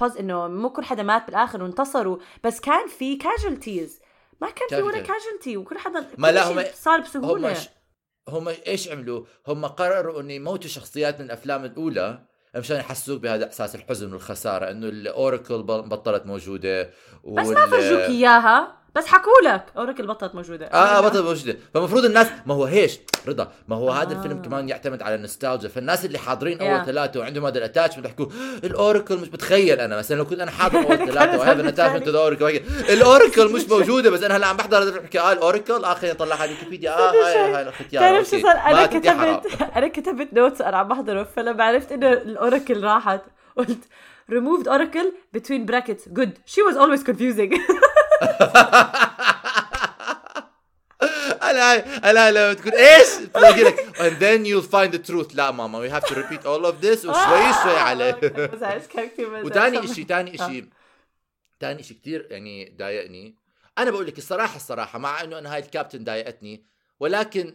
بوز 0.00 0.16
إنه 0.16 0.48
مو 0.48 0.70
كل 0.70 0.84
حدا 0.84 1.02
مات 1.02 1.26
بالآخر 1.26 1.62
وانتصروا. 1.62 2.18
بس 2.44 2.60
كان 2.60 2.86
في 2.88 3.16
casualties 3.16 4.00
ما 4.40 4.50
كان 4.50 4.68
في 4.68 4.82
ولا 4.82 4.98
casualty 5.00 5.56
وكل 5.56 5.78
حدا 5.78 6.10
ما 6.18 6.32
لا، 6.32 6.52
هم- 6.52 6.64
صار 6.74 6.98
هم 6.98 7.02
بسهوله 7.02 7.54
ش... 7.54 7.68
هم 8.28 8.48
إيش 8.48 8.88
عملوا؟ 8.88 9.24
هم 9.48 9.66
قرروا 9.66 10.20
إنه 10.20 10.32
يموتوا 10.32 10.68
شخصيات 10.70 11.18
من 11.20 11.24
الأفلام 11.26 11.64
الأولى. 11.64 12.26
مشان 12.56 12.76
يحسوك 12.76 13.20
بهذا 13.20 13.46
إحساس 13.46 13.74
الحزن 13.74 14.12
والخسارة 14.12 14.70
إنه 14.70 14.86
ال 14.88 14.99
Oracle 14.99 15.62
بطلت 15.62 16.26
موجودة 16.26 16.90
بس 17.24 17.46
ما 17.46 17.66
فرجوك 17.66 18.00
إياها. 18.00 18.83
بس 18.94 19.06
حكوا 19.06 19.32
لك. 19.44 19.64
Oracle 19.76 20.06
بطلت 20.06 20.34
موجودة. 20.34 20.66
آه 20.66 21.00
بطل 21.00 21.22
موجودة. 21.22 21.56
فالمفروض 21.74 22.04
الناس 22.04 22.26
ما 22.46 22.54
هو 22.54 22.64
هيش؟ 22.64 22.98
رضا. 23.28 23.52
ما 23.68 23.76
هو 23.76 23.90
هذا 23.90 24.14
آه. 24.14 24.16
الفيلم 24.16 24.42
كمان 24.42 24.68
يعتمد 24.68 25.02
على 25.02 25.14
النوستالجيا. 25.14 25.68
فالناس 25.68 26.04
اللي 26.04 26.18
حاضرين 26.18 26.58
Yeah. 26.58 26.62
اول 26.62 26.84
ثلاثة 26.86 27.20
وعندهم 27.20 27.46
هذا 27.46 27.58
ال 27.58 27.62
attachment 27.62 28.06
يحكوا 28.06 28.26
ال 28.64 28.71
Oracle 28.71 29.16
مش 29.16 29.28
بتخيل 29.28 29.80
أنا. 29.80 29.96
مثلا 29.98 30.16
لو 30.16 30.24
كنت 30.24 30.40
أنا 30.40 30.50
حاضر 30.50 30.78
أول 30.78 30.96
ثلاثة 31.12 31.38
وهذا 31.38 31.62
ال 31.62 31.66
attachment. 31.66 32.08
ال 32.08 32.15
Oracle 32.15 32.60
ال 32.88 32.97
Oracle 32.97 33.52
مش 33.52 33.68
موجودة. 33.68 34.10
بس 34.10 34.22
أنا 34.22 34.36
هلا 34.36 34.46
عم 34.46 34.56
بحضر 34.56 34.82
هذا 34.82 34.98
بحكي 35.00 35.20
آه 35.20 35.32
ال 35.32 35.38
Oracle؟ 35.38 35.84
آه 35.84 35.94
خليني 35.94 36.14
اطلع 36.16 36.36
على 36.36 36.50
ويكيبيديا. 36.50 36.90
آه 36.98 37.10
هاي 37.10 37.54
هاي 37.54 37.62
الختيار 37.62 38.02
تعرف 38.02 38.28
شو. 38.30 38.40
صار؟ 38.40 38.56
أنا. 38.56 38.86
كتبت 38.86 39.62
أنا 39.76 39.88
كتبت 39.88 40.28
نوتس 40.32 40.60
أنا 40.60 40.76
عم 40.76 40.88
بحضره 40.88 41.22
فلما 41.36 41.64
عرفت 41.64 41.92
إنه 41.92 42.12
الأوراكل 42.12 42.84
راحت. 42.84 43.20
قلت 43.56 43.78
removed 44.32 44.66
oracle 44.66 45.08
between 45.36 45.66
brackets. 45.70 46.02
Good. 46.18 46.30
She 46.46 46.60
was 46.68 46.76
always 46.76 47.02
confusing. 47.10 47.52
أنا 51.50 51.74
أنا 52.10 52.30
لما 52.30 52.52
تقول 52.52 52.72
إيش؟ 52.74 53.06
تلاقي 53.34 53.62
لك 53.62 53.96
and 53.96 54.18
then 54.20 54.44
you'll 54.46 54.70
find 54.70 54.92
the 54.92 54.98
truth. 55.10 55.34
لا 55.36 55.50
ماما 55.50 55.88
we 55.88 55.92
have 55.92 56.04
to 56.04 56.14
repeat 56.14 56.42
all 56.44 56.64
of 56.66 56.80
this 56.84 57.04
وشوي 57.06 57.52
شوي 57.62 57.76
عليه. 57.76 58.10
كثير 58.10 58.46
بزعج. 58.46 58.82
وثاني 59.44 59.86
شيء 59.94 60.06
ثاني 60.06 60.42
آه. 60.42 60.48
شيء 60.48 60.68
ثاني 61.60 61.82
شيء 61.82 61.96
كثير 61.96 62.26
يعني 62.30 62.74
ضايقني. 62.78 63.36
أنا 63.78 63.90
بقول 63.90 64.06
لك 64.06 64.18
الصراحة 64.18 64.56
الصراحة 64.56 64.98
مع 64.98 65.22
إنه 65.22 65.38
أنا 65.38 65.54
هاي 65.54 65.58
الكابتن 65.58 66.04
ضايقتني 66.04 66.64
ولكن 67.00 67.54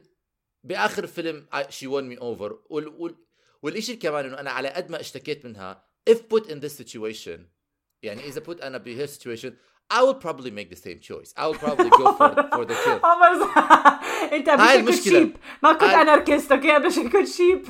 بآخر 0.64 1.04
الفيلم 1.04 1.48
she 1.70 1.88
won 1.88 2.04
me 2.04 2.18
over 2.18 2.60
وال 2.70 2.88
وال 2.88 3.16
والشيء 3.62 4.00
كمان 4.00 4.26
إنه 4.26 4.40
أنا 4.40 4.52
على 4.52 4.70
قد 4.70 4.92
ما 4.92 5.00
اشتكيت 5.00 5.46
منها 5.46 5.84
if 6.10 6.18
put 6.34 6.44
in 6.44 6.60
this 6.60 6.82
situation 6.82 7.40
يعني 8.04 8.28
إذا 8.28 8.42
put 8.42 8.64
أنا 8.64 8.78
بهي 8.78 9.08
situation 9.08 9.52
I 9.91 10.01
will 10.07 10.19
probably 10.27 10.51
make 10.59 10.69
the 10.75 10.81
same 10.87 10.99
choice 11.11 11.31
I 11.37 11.45
will 11.49 11.59
probably 11.65 11.91
go 12.01 12.05
for, 12.19 12.29
for 12.57 12.65
the 12.65 12.75
kill 12.85 13.01
عمر 13.05 13.41
صح. 13.41 14.01
انت 14.33 14.49
هاي 14.49 14.57
بدك 14.57 14.89
كنت 14.89 14.89
المشكلة. 14.89 15.19
شيب 15.21 15.37
ما 15.63 15.73
كنت 15.73 15.83
هاي- 15.83 16.03
اناركست 16.03 16.53
اوكي 16.53 16.79
بدك 16.79 17.13
كنت 17.13 17.29
شيب 17.29 17.67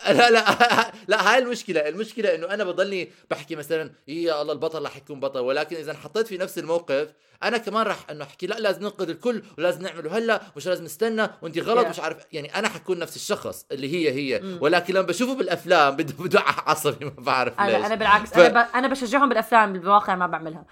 لا 0.18 0.30
لا 0.30 0.44
لا 1.08 1.32
هاي 1.32 1.38
المشكلة، 1.38 1.88
المشكلة 1.88 2.34
إنه 2.34 2.46
أنا 2.46 2.64
بضلني 2.64 3.12
بحكي 3.30 3.56
مثلا 3.56 3.90
يا 4.08 4.42
الله 4.42 4.52
البطل 4.52 4.82
رح 4.84 4.96
يكون 4.96 5.20
بطل. 5.20 5.40
ولكن 5.40 5.76
إذا 5.76 5.90
انحطيت 5.90 6.26
في 6.26 6.38
نفس 6.38 6.58
الموقف 6.58 7.08
أنا 7.42 7.58
كمان 7.58 7.86
رح 7.86 7.96
إنه 8.10 8.24
أحكي 8.24 8.46
لا 8.46 8.54
لازم 8.54 8.82
ننقذ 8.82 9.08
الكل 9.10 9.42
ولازم 9.58 9.82
نعمله 9.82 10.18
هلأ 10.18 10.40
مش 10.56 10.66
لازم 10.66 10.84
نستنى. 10.84 11.28
وانت 11.42 11.58
غلط. 11.58 11.86
مش 11.86 12.00
عارف 12.00 12.16
يعني 12.32 12.54
أنا 12.58 12.68
حكون 12.68 12.98
نفس 12.98 13.16
الشخص 13.16 13.66
اللي 13.72 13.94
هي 13.94 14.12
هي. 14.12 14.58
ولكن 14.60 14.94
لما 14.94 15.06
بشوفه 15.06 15.34
بالأفلام 15.34 15.96
بده 15.96 16.14
بدوع 16.24 16.42
عصبي 16.70 17.04
ما 17.04 17.12
بعرف 17.18 17.60
ليش. 17.60 17.74
أنا 17.74 17.86
أنا 17.86 17.94
بالعكس 17.94 18.30
ف- 18.30 18.38
أنا 18.38 18.62
ب... 18.64 18.68
أنا 18.74 18.88
بشجعهم 18.88 19.28
بالأفلام 19.28 19.72
بالواقع 19.72 20.14
ما 20.14 20.26
بعملها. 20.26 20.64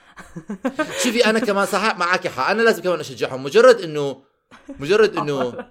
شوفي 1.03 1.27
أنا 1.27 1.39
كمان 1.39 1.67
صح 1.67 1.97
معك 1.99 2.29
حق. 2.29 2.51
أنا 2.51 2.63
لازم 2.63 2.83
كمان 2.83 3.01
أشجعهم. 3.01 3.43
مجرد 3.45 3.81
إنه 3.81 4.23
مجرد 4.79 5.17
إنه 5.17 5.67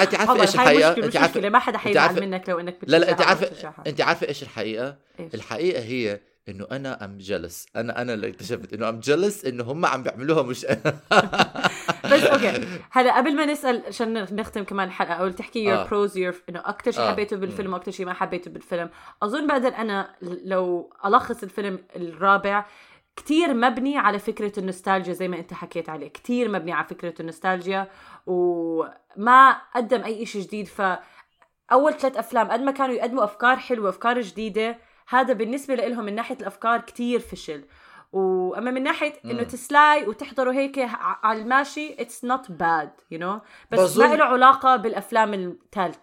انت 0.00 0.14
عارفة 0.14 0.40
إيش 0.40 0.54
الحقيقة؟ 0.54 0.96
انت 0.96 1.16
عارفه 1.16 1.48
ما 1.48 1.58
حدا 1.58 1.78
حيزعل 1.78 2.20
منك 2.20 2.48
لو 2.48 2.60
إنك 2.60 2.76
لا 2.82 2.96
لا 2.96 3.10
انت 3.10 3.20
عارفه. 3.20 3.72
انت 3.86 4.00
عارفة 4.00 4.28
إيش 4.28 4.42
الحقيقة؟ 4.42 4.96
إيش؟ 5.20 5.34
الحقيقة 5.34 5.82
هي 5.82 6.20
إنه 6.48 6.66
أنا 6.72 7.04
I'm 7.04 7.18
jealous 7.18 7.66
أنا 7.76 8.02
أنا 8.02 8.14
اللي 8.14 8.28
اكتشفت 8.28 8.72
إنه 8.72 8.88
I'm 8.88 9.00
jealous 9.00 9.44
إنه 9.44 9.64
هم 9.64 9.86
عم 9.86 10.02
بيعملوها 10.02 10.42
مش 10.42 10.64
أنا. 10.64 10.80
بس 12.12 12.22
okay. 12.22 12.66
هلا 12.90 13.16
قبل 13.16 13.36
ما 13.36 13.46
نسال 13.46 13.82
عشان 13.86 14.12
نختم 14.14 14.64
كمان 14.64 14.88
الحلقة 14.88 15.12
أو 15.14 15.28
تحكي 15.28 15.64
your. 15.64 15.84
pros 15.84 16.16
your 16.16 16.34
إنه 16.48 16.60
أكثر 16.64 16.90
شيء 16.90 17.02
آه. 17.02 17.10
حبيته 17.10 17.36
بالفيلم 17.36 17.72
وأكثر 17.72 17.92
شيء 17.92 18.06
ما 18.06 18.12
حبيته 18.12 18.50
بالفيلم. 18.50 18.90
أظن 19.22 19.46
بقدر 19.46 19.68
أنا 19.68 20.14
لو 20.22 20.92
ألخص 21.04 21.42
الفيلم 21.42 21.78
الرابع 21.96 22.66
كتير 23.20 23.54
مبني 23.54 23.98
على 23.98 24.18
فكرة 24.18 24.52
النوستالجيا 24.58 25.12
زي 25.12 25.28
ما 25.28 25.38
انت 25.38 25.54
حكيت 25.54 25.88
عليه. 25.88 26.08
كتير 26.08 26.48
مبني 26.48 26.72
على 26.72 26.86
فكرة 26.86 27.14
النوستالجيا 27.20 27.88
وما 28.26 29.60
قدم 29.74 30.02
أي 30.02 30.26
شيء 30.26 30.42
جديد. 30.42 30.66
ف 30.66 30.82
أول 31.72 31.94
ثلاث 31.94 32.16
أفلام 32.16 32.48
قد 32.50 32.60
ما 32.60 32.72
كانوا 32.72 32.94
يقدموا 32.94 33.24
أفكار 33.24 33.56
حلوة 33.56 33.88
أفكار 33.88 34.20
جديدة 34.20 34.78
هذا 35.08 35.32
بالنسبة 35.32 35.74
لهم 35.74 36.04
من 36.04 36.14
ناحية 36.14 36.36
الأفكار 36.40 36.80
كتير 36.80 37.20
فشل. 37.20 37.64
وأما 38.12 38.70
من 38.70 38.82
ناحية 38.82 39.12
إنه 39.24 39.42
تتسلى 39.42 40.06
وتحضروا 40.06 40.52
هيك 40.52 40.78
على 41.22 41.42
الماشي 41.42 41.94
it's 41.98 42.24
not 42.24 42.50
bad 42.52 42.90
you 43.10 43.18
know 43.18 43.40
بس 43.72 43.78
بظن- 43.80 44.08
ما 44.08 44.14
له 44.14 44.24
علاقة 44.24 44.76
بالأفلام 44.76 45.58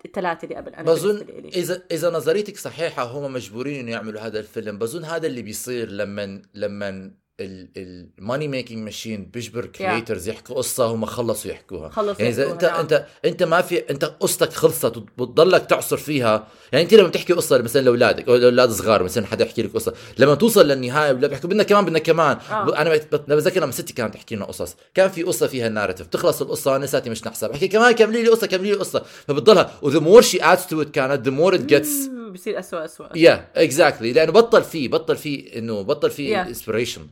الثلاثه 0.06 0.44
اللي 0.46 0.56
قبل 0.56 0.74
أنا 0.76 0.84
بظن. 0.92 1.26
اذا 1.56 1.84
إذا 1.92 2.10
نظريتك 2.10 2.58
صحيحة 2.58 3.04
هم 3.04 3.34
مجبورين 3.34 3.80
إنه 3.80 3.92
يعملوا 3.92 4.22
هذا 4.22 4.40
الفيلم. 4.40 4.78
بظن 4.80 5.04
هذا 5.06 5.28
اللي 5.28 5.42
بيصير 5.42 5.90
لما 5.92 6.42
لما 6.54 7.12
ال 7.40 7.58
money 7.58 8.48
making 8.48 8.84
machine 8.84 9.26
بيجبر 9.34 9.66
creators 9.66 10.30
يحكوا 10.30 10.56
قصة 10.56 10.86
هم 10.86 11.06
خلصوا 11.06 11.52
يحكوها. 11.52 11.90
خلصوا 11.90 12.16
يعني 12.20 12.30
إذا 12.34 12.52
انت 12.52 12.64
نعم. 12.66 12.80
انت 12.80 13.06
أنت 13.26 13.44
ما 13.44 13.62
في 13.62 13.78
أنت 13.90 14.06
قصتك 14.06 14.54
خلصت 14.54 14.98
وبتضلك 14.98 15.66
تعصر 15.66 15.98
فيها. 15.98 16.48
يعني 16.72 16.84
انت 16.86 16.94
لما 16.94 17.10
تحكي 17.10 17.34
قصة 17.34 17.58
مثلا 17.58 17.82
لأولادك 17.82 18.28
أو 18.30 18.36
لأولاد 18.36 18.72
صغار 18.72 19.04
مثلا 19.04 19.26
حدا 19.26 19.46
يحكي 19.46 19.62
لك 19.62 19.74
قصة 19.74 19.94
لما 20.18 20.36
توصل 20.36 20.68
للنهاية 20.68 21.12
ولا 21.14 21.28
بيحكوا 21.28 21.50
بدنا 21.50 21.64
كمان 21.64 21.86
بدنا 21.86 22.00
كمان. 22.00 22.38
آه. 22.52 22.82
أنا 22.82 22.90
بت- 22.90 23.16
بت- 23.16 23.32
بتذكر 23.32 23.62
لما 23.62 23.72
ستي 23.72 23.94
كانت 23.94 24.14
تحكي 24.14 24.36
لنا 24.36 24.46
قصص 24.46 24.76
كان 24.94 25.10
في 25.10 25.24
قصة 25.24 25.48
فيها 25.48 25.68
ال 25.68 25.72
narrative 25.72 26.08
تخلص 26.08 26.42
القصة 26.42 26.76
أنا 26.76 26.86
لساتي 26.86 27.10
مش 27.10 27.28
نحسب. 27.28 27.50
بحكي 27.50 27.68
كمان 27.68 27.92
كملي 27.92 28.24
لي 28.24 28.30
قصة 28.30 28.48
كملي 28.48 28.72
لي 28.72 28.78
قصة. 28.78 29.04
فبتضلها. 29.28 29.74
و 29.82 29.86
the 29.86 30.00
more 30.00 30.22
she 30.22 30.38
adds 30.44 30.66
to 30.66 30.82
it 30.82 30.90
كانت 30.90 31.26
the 31.26 31.32
more 31.32 31.56
it 31.56 31.62
gets 31.66 32.10
مم، 32.38 32.42
بصير 32.42 32.60
اسوء 32.60 32.86
اسوء 32.86 33.18
yeah 33.18 33.48
exactly 33.56 34.14
لأنه 34.14 34.32
بطل 34.32 34.64
فيه 34.64 34.88
بطل 34.90 35.16
فيه 35.18 35.58
إنه 35.60 35.82
بطل 35.82 36.12
فيه 36.12 36.28
Yeah. 36.44 36.48
inspiration 36.48 37.08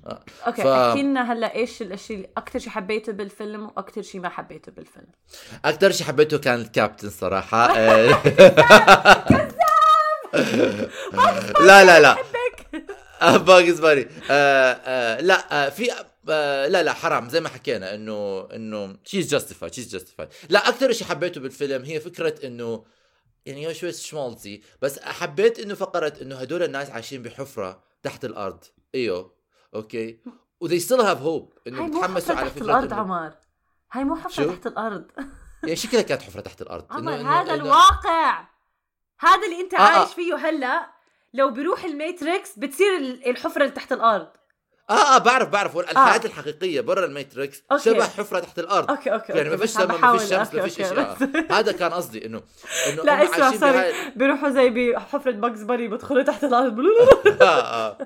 okay 0.48 0.62
ف- 0.64 0.68
أحكي 0.68 1.04
لنا 1.04 1.34
هلأ 1.34 1.56
إيش 1.56 1.82
الاشي 1.82 2.14
اللي 2.14 2.28
أكثر 2.38 2.60
شيء 2.60 2.70
حبيته 2.70 3.12
بالفيلم 3.12 3.66
وأكثر 3.66 4.02
شيء 4.02 4.22
ما 4.22 4.30
حبيته 4.30 4.72
بالفيلم؟ 4.72 5.08
أكثر 5.66 5.92
شيء 5.92 6.08
حبيته 6.08 6.38
كان 6.38 6.62
الكابتن 6.62 7.10
صراحة. 7.10 7.66
آه، 7.78 8.22
لا 11.66 11.84
لا 11.86 12.00
لا. 12.00 12.18
باقز 13.38 13.80
باري 13.80 14.02
آه 14.32 14.72
آه 14.86 15.22
لا 15.22 15.66
آه 15.66 15.70
في 15.70 15.92
آه 16.30 16.68
لا 16.68 16.84
لا 16.84 16.94
حرام. 16.94 17.30
زي 17.30 17.40
ما 17.42 17.50
حكينا 17.50 17.96
إنه 17.96 18.48
إنه 18.54 18.96
she's 19.06 19.30
justified 19.32 19.74
she's 19.74 19.92
justified 19.92 20.30
لا 20.50 20.70
أكثر 20.70 20.92
شيء 20.92 21.08
حبيته 21.08 21.42
بالفيلم 21.42 21.84
هي 21.86 22.00
فكرة 22.00 22.36
إنه 22.48 22.84
يعني 23.46 23.68
هو 23.68 23.74
شوي 23.74 23.92
schmaltzy 23.92 24.62
بس 24.82 25.00
حبيت 25.00 25.60
إنه 25.60 25.74
فقره 25.74 26.14
إنه 26.22 26.36
هدول 26.36 26.64
الناس 26.64 26.90
عايشين 26.90 27.22
بحفرة 27.24 27.84
تحت 28.04 28.26
الأرض. 28.26 28.64
إيوه. 28.96 29.36
أوكي. 29.76 30.20
و 30.62 30.68
they 30.68 30.82
still 30.82 31.02
have 31.02 31.20
hope 31.20 31.60
إنه 31.68 31.88
بتحمسوا 31.90 32.36
على 32.36 32.46
تحت 32.50 32.56
فكرة 32.60 32.66
الأرض 32.66 32.90
إنه- 32.90 32.94
عمر 32.94 33.34
هاي 33.92 34.04
مو 34.04 34.16
حفرة 34.16 34.30
شو؟ 34.44 34.52
تحت 34.52 34.68
الأرض. 34.68 35.06
يعني 35.64 35.76
شكلها 35.76 36.02
كانت 36.02 36.22
حفرة 36.22 36.42
تحت 36.42 36.62
الأرض؟ 36.62 36.86
عمر 36.90 37.12
إنه- 37.12 37.26
هذا 37.26 37.50
إنه- 37.50 37.54
الواقع. 37.54 38.48
هذا 39.20 39.46
اللي 39.46 39.60
أنت 39.62 39.74
آه، 39.74 39.80
عايش 39.82 40.10
آه. 40.10 40.14
فيه 40.14 40.36
هلأ. 40.36 40.90
لو 41.34 41.52
بيروح 41.52 41.84
الماتريكس 41.84 42.60
بتصير 42.60 42.98
ال- 42.98 43.30
الحفرة 43.30 43.62
اللي 43.64 43.74
تحت 43.76 43.92
الأرض. 43.92 44.28
آه 44.90 45.16
آه 45.16 45.18
بعرف 45.18 45.50
بعرف. 45.50 45.78
الحياة 45.78 46.22
الحقيقية 46.26 46.82
برا 46.82 47.06
الماتريكس 47.06 47.64
أوكي. 47.72 47.84
شبه 47.84 48.04
حفرة 48.04 48.40
تحت 48.40 48.60
الأرض. 48.60 48.90
أوكي 48.90 49.14
أوكي 49.14 49.34
يعني 49.34 49.50
ما 49.50 49.56
أوكي، 49.56 49.68
فيش 49.68 49.76
بس 49.78 49.82
عم 49.82 49.88
سما 49.98 50.12
ما 50.12 50.18
فيش 50.18 50.30
شمس 50.30 50.54
ما 50.54 50.62
فيش 50.62 50.80
اشياء 50.82 51.14
بس- 51.14 51.30
هذا 51.58 51.72
كان 51.72 51.94
قصدي 51.94 52.26
إنه 52.26 52.42
إنه 52.88 53.04
لا 53.04 53.24
اسمع 53.24 53.52
sorry. 53.52 53.94
بيروحوا 54.16 54.50
زي 54.50 54.70
بحفرة 54.70 55.32
باكس 55.32 55.62
باري 55.62 55.88
بدخلوا 55.88 56.24
تحت 56.24 56.44
الأرض. 56.44 56.80
آه 57.42 57.46
آه. 57.46 57.98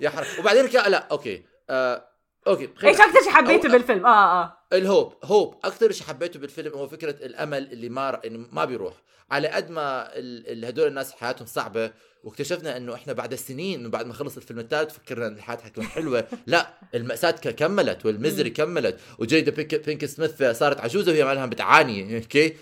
يا 0.00 0.10
حرام. 0.10 0.26
وبعدين 0.38 0.66
لا 0.88 1.08
أوكي. 1.10 1.44
آه 1.70 2.04
أوكي. 2.46 2.70
إيش 2.84 3.00
أكثر 3.00 3.20
شيء 3.22 3.30
حبيته 3.32 3.68
بالفيلم؟ 3.68 4.06
آه 4.06 4.42
آه. 4.42 4.59
ال 4.72 4.80
hope 4.80 5.12
hope. 5.24 5.54
أكثر 5.64 5.92
شيء 5.92 6.06
حبيته 6.06 6.40
بالفيلم 6.40 6.72
هو 6.72 6.88
فكرة 6.88 7.10
الأمل 7.26 7.72
اللي 7.72 7.88
ما 7.88 8.10
ر... 8.10 8.20
إنه 8.26 8.46
ما 8.52 8.64
بيروح. 8.64 8.94
على 9.30 9.48
قد 9.48 9.70
ما 9.70 10.08
ال... 10.16 10.64
هدول 10.64 10.86
الناس 10.86 11.12
حياتهم 11.12 11.46
صعبة 11.46 11.90
واكتشفنا 12.24 12.76
إنه 12.76 12.94
إحنا 12.94 13.12
بعد 13.12 13.32
السنين 13.32 13.90
بعد 13.90 14.06
ما 14.06 14.12
خلص 14.12 14.36
الفيلم 14.36 14.58
الثالث 14.58 14.92
فكرنا 14.92 15.26
إن 15.26 15.32
الحياة 15.36 15.56
حتكون 15.56 15.84
حلوة. 15.84 16.24
لا 16.46 16.74
المأساة 16.94 17.30
ك- 17.30 17.48
كملت 17.54 18.06
والميزري 18.06 18.50
كملت. 18.50 18.96
وجيدا 19.18 19.50
بينك, 19.52 19.74
بينك 19.74 20.04
سميث 20.06 20.42
صارت 20.42 20.80
عجوزة 20.80 21.12
وهي 21.12 21.24
مالها 21.24 21.46
بتعاني 21.46 22.16
أوكي؟ 22.16 22.56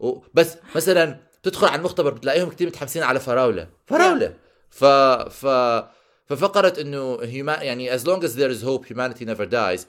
و- 0.00 0.18
بس 0.34 0.56
مثلا 0.76 1.18
تدخل 1.42 1.66
على 1.66 1.78
المختبر 1.78 2.10
بتلاقيهم 2.14 2.50
كثير 2.50 2.66
متحمسين 2.66 3.02
على 3.02 3.20
فراولة. 3.20 3.68
فراولة. 3.86 4.34
ف 4.70 4.84
ف 4.84 5.46
ففقرت 6.26 6.78
إنه 6.78 7.18
هيما 7.22 7.54
يعني 7.54 7.98
as 7.98 8.02
long 8.02 8.22
as 8.22 8.30
there 8.36 8.50
is 8.56 8.64
hope 8.64 8.86
humanity 8.94 9.24
never 9.24 9.44
dies. 9.52 9.80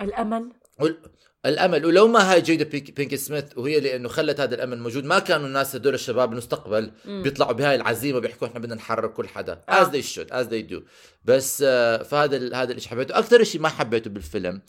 الأمل؟ 0.00 0.52
الأمل. 1.46 1.86
ولو 1.86 2.08
ما 2.08 2.32
هاي 2.32 2.40
جيدا 2.40 2.64
بينك, 2.64 2.90
بينك 2.96 3.14
سميث 3.14 3.44
وهي 3.56 3.80
لأنه 3.80 4.08
خلت 4.08 4.40
هذا 4.40 4.54
الأمل 4.54 4.78
موجود. 4.78 5.04
ما 5.04 5.18
كانوا 5.18 5.46
الناس 5.46 5.76
هدول 5.76 5.94
الشباب 5.94 6.28
بالمستقبل 6.28 6.92
بيطلعوا 7.04 7.52
بهاي 7.52 7.74
العزيمة 7.74 8.18
بيحكوا 8.18 8.48
إحنا 8.48 8.60
بدنا 8.60 8.74
نحرر 8.74 9.08
كل 9.08 9.28
حدا. 9.28 9.62
آه. 9.68 9.84
as 9.84 9.88
they 9.88 10.02
should 10.14 10.30
as 10.32 10.46
they 10.50 10.72
do. 10.72 10.82
بس 11.24 11.64
آه، 11.66 12.02
فهذا 12.02 12.36
ال- 12.36 12.54
هذا 12.54 12.72
الشيء 12.72 12.90
حبيته. 12.90 13.18
أكثر 13.18 13.44
شيء 13.44 13.60
ما 13.60 13.68
حبيته 13.68 14.10
بالفيلم 14.10 14.62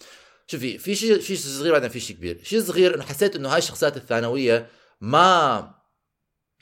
شوفي 0.47 0.77
في 0.77 0.95
شيء 0.95 1.15
في 1.19 1.35
شيء 1.35 1.37
صغير 1.37 1.71
بعدين 1.71 1.89
في 1.89 1.99
شيء 1.99 2.15
كبير. 2.15 2.39
شيء 2.43 2.61
صغير 2.61 2.95
إنه 2.95 3.03
حسيت 3.03 3.35
إنه 3.35 3.49
هاي 3.49 3.57
الشخصيات 3.57 3.97
الثانوية 3.97 4.67
ما 5.01 5.71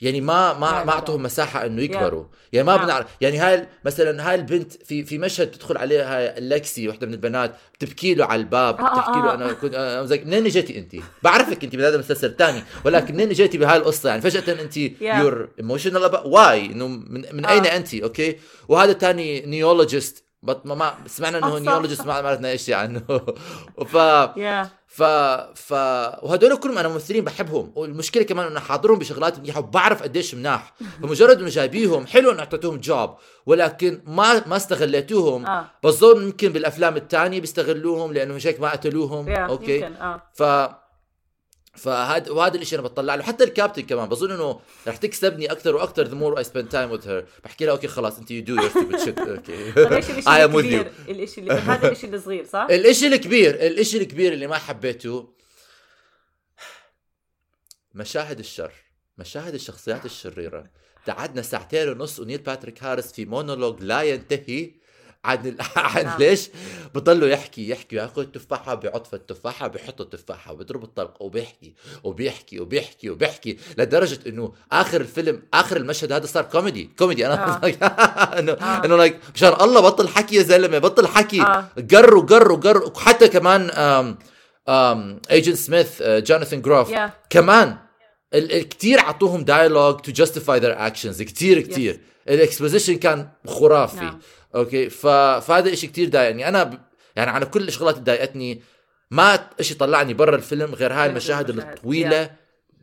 يعني 0.00 0.20
ما 0.20 0.52
ما 0.52 0.84
ما. 0.84 0.92
أعطوهم 0.92 1.22
مساحة 1.22 1.66
إنه 1.66 1.82
يكبروا 1.82 2.24
يعني 2.52 2.66
ما 2.66 2.76
نعم. 2.76 2.84
بنعرف 2.84 3.06
يعني 3.20 3.38
هاي 3.38 3.68
مثلا 3.84 4.30
هاي 4.30 4.34
البنت 4.34 4.72
في 4.72 5.04
في 5.04 5.18
مشهد 5.18 5.50
تدخل 5.50 5.78
عليها 5.78 6.38
الكسي 6.38 6.88
وحدة 6.88 7.06
من 7.06 7.12
البنات 7.12 7.54
بتبكي 7.74 8.14
له 8.14 8.24
على 8.24 8.40
الباب 8.40 8.80
آه، 8.80 8.86
آه، 8.86 8.92
بتحكي 8.92 9.18
له 9.18 9.30
آه. 9.30 9.34
أنا 9.34 9.52
كنت 9.52 10.02
زي 10.08 10.22
منين 10.24 10.46
إجيتي 10.46 10.78
انت 10.78 10.96
بعرفك 11.22 11.64
انت 11.64 11.76
من 11.76 11.84
هذا 11.84 11.94
المسلسل 11.94 12.26
الثاني 12.26 12.62
ولكن 12.84 13.14
منين 13.14 13.30
إجيتي 13.30 13.58
بهاي 13.58 13.76
القصة 13.76 14.08
يعني 14.08 14.20
فجأة 14.20 14.62
انت 14.62 14.76
يور 15.00 15.48
ايموشنال 15.58 16.20
واي 16.24 16.66
إنه 16.66 16.88
من, 16.88 17.24
من. 17.32 17.46
أين 17.46 17.66
انت 17.66 17.94
أوكي 17.94 18.36
وهذا 18.68 18.92
ثاني 18.92 19.40
نيولوجيست 19.40 20.29
بط 20.42 20.66
ما, 20.66 20.74
ما 20.74 20.94
سمعنا 21.06 21.38
إنه 21.38 21.56
آه، 21.56 21.58
نيولوجيست. 21.58 22.06
ما 22.06 22.12
عرفنا 22.14 22.50
إيش 22.50 22.70
عنه 22.70 23.00
ف 23.92 23.96
ف 24.86 25.02
ف 25.54 25.72
وهدول 26.22 26.56
كلهم 26.56 26.78
أنا 26.78 26.88
ممثلين 26.88 27.24
بحبهم. 27.24 27.72
والمشكلة 27.74 28.22
كمان 28.22 28.46
إنه 28.46 28.60
حاضرهم 28.60 28.98
بشغلات 28.98 29.38
منيحة 29.38 29.58
وبعرف 29.60 30.02
قديش 30.02 30.34
مناح. 30.34 30.74
فمجرد 31.02 31.38
إنه 31.38 31.48
جايبيهم 31.48 32.06
حلو 32.06 32.30
إنه 32.30 32.40
اعطيتوهم 32.40 32.76
جوب 32.80 33.10
ولكن 33.46 34.02
ما 34.06 34.46
ما 34.46 34.56
استغليتوهم. 34.56 35.46
آه. 35.46 35.70
بظن 35.84 36.22
يمكن 36.22 36.48
بالأفلام 36.48 36.96
الثانية 36.96 37.40
بيستغلوهم 37.40 38.12
لأنه 38.12 38.34
مش 38.34 38.46
هيك 38.46 38.60
ما 38.60 38.70
قتلوهم. 38.70 39.28
أوكي؟ 39.28 39.74
يمكن 39.74 39.94
آه. 39.96 40.22
ف 40.34 40.42
فهذا 41.72 42.30
وهذا 42.30 42.56
الشيء 42.56 42.78
أنا 42.78 42.88
بطلع 42.88 43.14
له. 43.14 43.22
حتى 43.22 43.44
الكابتن 43.44 43.82
كمان 43.82 44.08
بظن 44.08 44.30
إنه 44.30 44.60
رح 44.86 44.96
تكسبني 44.96 45.52
أكثر 45.52 45.76
وأكثر 45.76 46.06
the 46.06 46.14
more 46.14 46.38
I 46.38 46.42
spend 46.42 46.70
time 46.70 46.90
with 46.90 47.06
her. 47.06 47.44
بحكي 47.44 47.64
لها 47.64 47.72
أوكي 47.72 47.88
خلاص 47.88 48.18
أنت 48.18 48.28
you 48.28 48.44
do 48.46 48.62
your 48.62 48.70
stupid 48.70 49.00
shit. 49.00 49.18
أوكي. 49.28 49.98
الشيء 49.98 50.18
الكبير 50.44 50.92
الشيء 51.08 51.44
اللي 51.44 51.54
هذا 51.54 51.92
الشيء 51.92 52.14
الصغير 52.14 52.44
صح؟ 52.44 52.66
الإشي 52.70 53.06
الكبير 53.06 53.54
الإشي 53.54 53.98
الكبير 53.98 54.32
اللي 54.32 54.46
ما 54.46 54.58
حبيته 54.58 55.28
مشاهد 57.94 58.38
الشر 58.38 58.72
مشاهد 59.18 59.54
الشخصيات 59.54 60.04
الشريرة. 60.04 60.70
قعدنا 61.08 61.42
ساعتين 61.42 61.88
ونص 61.88 62.20
ونيل 62.20 62.38
باتريك 62.38 62.84
هاريس 62.84 63.12
في 63.12 63.24
مونولوج 63.24 63.82
لا 63.82 64.02
ينتهي. 64.02 64.79
عن 65.24 65.46
ال... 65.46 65.56
عن 65.76 66.04
نعم. 66.04 66.18
ليش؟ 66.18 66.48
بضلوا 66.94 67.28
يحكي 67.28 67.68
يحكي. 67.68 67.96
ياخذ 67.96 68.20
التفاحة 68.22 68.74
بيعض 68.74 69.06
في 69.06 69.16
التفاحة 69.16 69.66
بيحط 69.68 70.00
التفاحة 70.00 70.52
وبيضرب 70.52 70.84
الطلق 70.84 71.22
وبيحكي 71.22 71.74
وبيحكي 72.04 72.60
وبيحكي 72.60 73.10
وبيحكي 73.10 73.58
لدرجة 73.78 74.18
إنه 74.26 74.52
آخر 74.72 75.00
الفيلم 75.00 75.42
آخر 75.54 75.76
المشهد 75.76 76.12
هذا 76.12 76.26
صار 76.26 76.44
كوميدي 76.44 76.90
كوميدي. 76.98 77.26
أنا 77.26 77.60
إنه 78.38 78.52
آه. 78.52 78.84
إنه 78.84 78.96
like 78.96 79.20
مشان 79.34 79.52
الله 79.60 79.80
بطل 79.80 80.08
حكي 80.08 80.36
يا 80.36 80.42
زلمة 80.42 80.78
بطل 80.78 81.06
حكي. 81.06 81.42
آه. 81.42 81.64
قروا 81.90 82.22
قروا 82.22 82.56
قروا 82.56 82.88
وحتى 82.88 83.28
كمان 83.28 83.70
agent 85.30 85.56
سميث 85.56 86.02
جوناثان 86.02 86.62
جروف 86.62 86.92
كمان 87.30 87.76
كتير 88.70 88.98
اعطوهم 88.98 89.44
dialogue 89.44 90.00
to 90.00 90.12
justify 90.12 90.58
their 90.60 90.86
actions 90.86 91.22
كتير 91.22 91.60
كتير. 91.60 92.00
ال 92.28 92.34
exposition 92.34 92.96
كان 92.96 93.28
خرافي. 93.46 94.04
نعم. 94.04 94.20
أوكي؟ 94.54 94.90
ف... 94.90 95.06
فهذا 95.06 95.72
إشي 95.72 95.86
كتير 95.86 96.08
ضايقني. 96.08 96.48
أنا 96.48 96.62
ب... 96.62 96.78
يعني 97.16 97.30
على 97.30 97.46
كل 97.46 97.68
الشغلات 97.68 97.94
اللي 97.94 98.04
ضايقتني 98.04 98.62
ما 99.10 99.48
إشي 99.60 99.74
طلعني 99.74 100.14
برا 100.14 100.36
الفيلم 100.36 100.74
غير 100.74 100.92
هاي 100.92 101.06
المشاهد. 101.06 101.50
الطويلة 101.50 102.30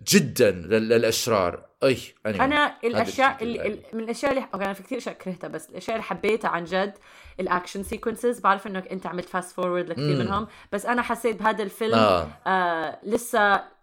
جدا 0.08 0.52
لل... 0.52 0.90
للأشرار. 0.90 1.68
أي 1.84 1.96
anyway. 1.96 2.42
أنا 2.42 2.78
الاشياء 2.84 3.44
الشيء 3.44 3.62
اللي 3.62 3.80
من 3.94 4.04
الأشياء 4.04 4.32
اللي 4.32 4.46
أوكي 4.54 4.66
أنا 4.66 4.74
في 4.74 4.84
كثير 4.84 4.98
أشياء 4.98 5.16
كرهتها 5.16 5.48
بس 5.48 5.70
الأشياء 5.70 5.96
اللي 5.96 6.04
حبيتها 6.04 6.50
عن 6.50 6.64
جد 6.64 6.94
ال 7.40 7.46
action 7.46 7.84
sequences 7.84 8.40
بعرف 8.40 8.68
إنك 8.68 8.88
أنت 8.88 9.08
عملت 9.08 9.30
fast 9.30 9.56
forward 9.56 9.90
لكثير. 9.90 10.18
منهم 10.18 10.48
بس 10.72 10.86
أنا 10.86 11.02
حسيت 11.02 11.36
بهذا 11.36 11.64
الفيلم 11.64 11.96
آه. 11.96 12.28
آه 12.48 13.00
لسه 13.04 13.77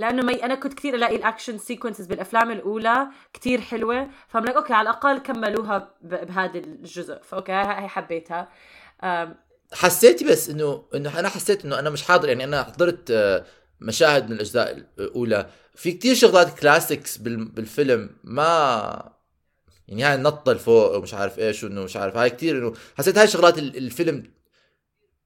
لأنه 0.00 0.22
مي 0.22 0.44
أنا 0.44 0.54
كنت 0.54 0.74
كثير 0.74 0.94
ألاقي 0.94 1.16
ال 1.16 1.22
action 1.22 1.58
sequences 1.58 2.06
بالأفلام 2.06 2.50
الأولى 2.50 3.06
كثير 3.32 3.60
حلوة 3.60 4.08
لك 4.44 4.54
أوكي 4.56 4.72
على 4.72 4.90
الأقل 4.90 5.18
كملوها 5.18 5.78
ب- 6.02 6.26
بهذا 6.26 6.58
الجزء 6.58 7.18
فأوكي 7.22 7.52
هاي 7.52 7.88
حبيتها. 7.88 8.48
حسيتي 9.72 10.24
بس 10.24 10.50
إنه 10.50 10.84
إنه 10.94 11.18
أنا 11.18 11.28
حسيت 11.28 11.64
إنه 11.64 11.78
أنا 11.78 11.90
مش 11.90 12.02
حاضر 12.02 12.28
يعني 12.28 12.44
أنا 12.44 12.62
حضرت 12.62 13.10
آه، 13.10 13.44
مشاهد 13.80 14.26
من 14.28 14.32
الأجزاء 14.32 14.86
الأولى. 14.98 15.50
في 15.74 15.92
كتير 15.92 16.14
شغلات 16.14 16.58
classics 16.58 17.16
بال- 17.16 17.44
بالفيلم 17.44 18.10
ما 18.24 19.12
يعني 19.88 20.04
هاي 20.04 20.14
النطة 20.14 20.52
لفوق 20.52 20.96
ومش 20.96 21.14
عارف 21.14 21.38
إيش 21.38 21.64
وإنه 21.64 21.82
مش 21.82 21.96
عارف 21.96 22.16
هاي 22.16 22.30
كتير 22.30 22.58
إنه 22.58 22.72
حسيت 22.98 23.18
هاي 23.18 23.26
شغلات 23.28 23.58
ال- 23.58 23.76
الفيلم 23.76 24.22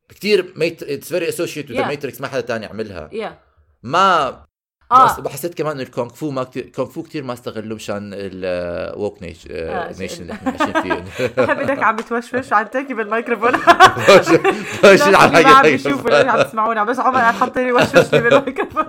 كتير 0.08 0.54
اتس 0.82 1.08
فيري 1.08 1.28
اسوشيت 1.28 1.70
وذ 1.70 1.76
Yeah. 1.78 1.86
ماتريكس 1.86 2.20
ما 2.20 2.28
حدا 2.28 2.40
تاني 2.40 2.66
عملها. 2.66 3.10
يا 3.12 3.38
ما 3.82 4.44
آه. 4.92 5.16
وحسيت 5.24 5.54
كمان 5.54 5.72
إنه 5.72 5.82
الكونغ 5.82 6.08
فو 6.08 6.30
ما 6.30 6.44
كتير 6.44 6.66
كونغ 6.76 6.88
فو 6.88 7.02
كتير 7.02 7.24
ما 7.24 7.32
استغلوه 7.32 7.76
مشان 7.76 8.10
الووك 8.14 9.22
نيشن 9.22 9.48
آه، 9.50 9.92
نيشن 9.98 10.22
اللي 10.22 10.32
إحنا 10.32 10.50
عايشين 10.50 10.82
فيه. 10.82 11.04
إنك 11.62 11.82
عم 11.82 11.96
بتوشوش 11.96 12.52
عم 12.52 12.66
تحكي 12.66 12.94
بالميكروفون. 12.94 13.52
ماشيين 14.84 15.14
على 15.14 15.38
عم 15.38 15.44
حاجة 15.44 15.66
يشوفوا 15.66 16.20
اللي 16.20 16.30
عم 16.30 16.42
تسمعونا. 16.42 16.84
بس 16.84 16.98
عمر 16.98 17.18
قاعد 17.18 17.34
حاط 17.34 17.58
لي 17.58 17.72
وشوشني 17.72 18.20
بالميكروفون. 18.20 18.84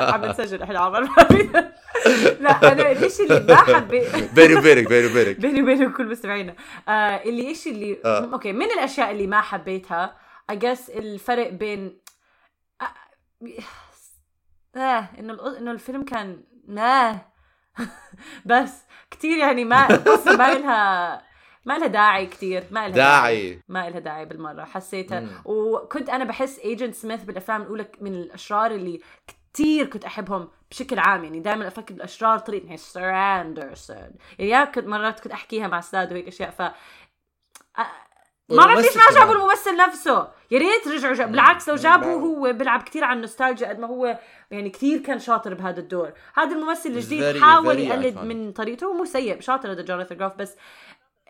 عم 0.00 0.24
نسجل 0.24 0.62
إحنا 0.62 0.78
عمر. 0.78 1.08
لا 2.40 2.72
أنا 2.72 2.92
الشيء 2.92 3.32
اللي 3.32 3.54
ما 3.54 3.56
حبيت 3.56 4.34
بيني 4.34 4.54
وبينك 4.54 4.88
بيني 4.88 5.06
وبينك 5.06 5.40
بيني 5.40 5.62
وبين 5.62 5.92
كل 5.92 6.06
مستمعينا. 6.06 6.54
آه 6.88 7.22
اللي 7.24 7.48
إيش 7.48 7.66
اللي 7.66 7.98
آه. 8.04 8.18
آه. 8.18 8.32
أوكي 8.32 8.52
من 8.52 8.66
الأشياء 8.66 9.10
اللي 9.10 9.26
ما 9.26 9.40
حبيتها 9.40 10.16
اجس 10.50 10.90
الفرق 10.90 11.50
بين 11.50 11.98
آه, 14.76 14.78
آه 14.78 15.08
انه 15.18 15.58
إنه 15.58 15.70
الفيلم 15.70 16.04
كان 16.04 16.44
آه 16.78 17.20
بس 18.46 18.82
كتير 19.10 19.38
يعني 19.38 19.64
ما 19.64 19.88
ما 20.26 20.54
لها 20.54 21.22
ما 21.64 21.78
لها 21.78 21.86
داعي 21.86 22.26
كتير 22.26 22.64
ما 22.70 22.88
لها 22.88 22.96
داعي. 22.96 23.62
ما 23.68 23.90
لها 23.90 23.98
داعي 23.98 24.24
بالمرة. 24.24 24.64
حسيتها. 24.64 25.20
مم. 25.20 25.42
وكنت 25.44 26.10
أنا 26.10 26.24
بحس 26.24 26.58
ايجنت 26.58 26.94
سميث 26.94 27.24
بالأفلام 27.24 27.62
الأولى 27.62 27.86
من 28.00 28.14
الأشرار 28.14 28.70
اللي 28.70 29.00
كتير 29.26 29.86
كنت 29.86 30.04
أحبهم 30.04 30.48
بشكل 30.70 30.98
عام. 30.98 31.24
يعني 31.24 31.40
دائما 31.40 31.68
أفكر 31.68 31.94
بالأشرار 31.94 32.38
طريقة 32.38 32.72
هي 32.72 32.76
سير 32.76 33.14
اندرسون 33.14 33.96
يعني 33.96 34.50
يا 34.50 34.64
كنت 34.64 34.86
مرات 34.86 35.20
كنت 35.20 35.32
أحكيها 35.32 35.68
مع 35.68 35.78
أستاذ 35.78 36.12
وهيك 36.12 36.26
أشياء. 36.28 36.50
ف 36.50 36.62
ما 38.50 38.56
بعرف 38.56 38.78
ليش 38.78 38.96
ما 38.96 39.02
جابوا. 39.20 39.34
الممثل 39.34 39.76
نفسه 39.76 40.28
يا 40.50 40.58
ريت 40.58 40.88
رجعوا 40.88 41.14
جاب. 41.14 41.30
بالعكس 41.30 41.68
لو 41.68 41.74
جابوا. 41.74 42.20
هو 42.20 42.52
بيلعب 42.52 42.82
كثير 42.82 43.04
على 43.04 43.16
النوستالجيا 43.16 43.68
قد 43.68 43.78
ما 43.78 43.86
هو 43.86 44.18
يعني 44.50 44.70
كثير 44.70 44.98
كان 44.98 45.18
شاطر 45.18 45.54
بهذا 45.54 45.80
الدور 45.80 46.12
هذا 46.34 46.56
الممثل 46.56 46.88
الجديد 46.88 47.36
Very, 47.36 47.42
حاول 47.42 47.76
very 47.76 47.80
يقلد. 47.80 48.18
من 48.18 48.52
طريقته 48.52 48.86
هو 48.86 48.92
مو 48.92 49.04
سيء 49.04 49.40
شاطر 49.40 49.72
هذا 49.72 49.82
جوناثان 49.82 50.18
جروف 50.18 50.32
بس 50.36 50.56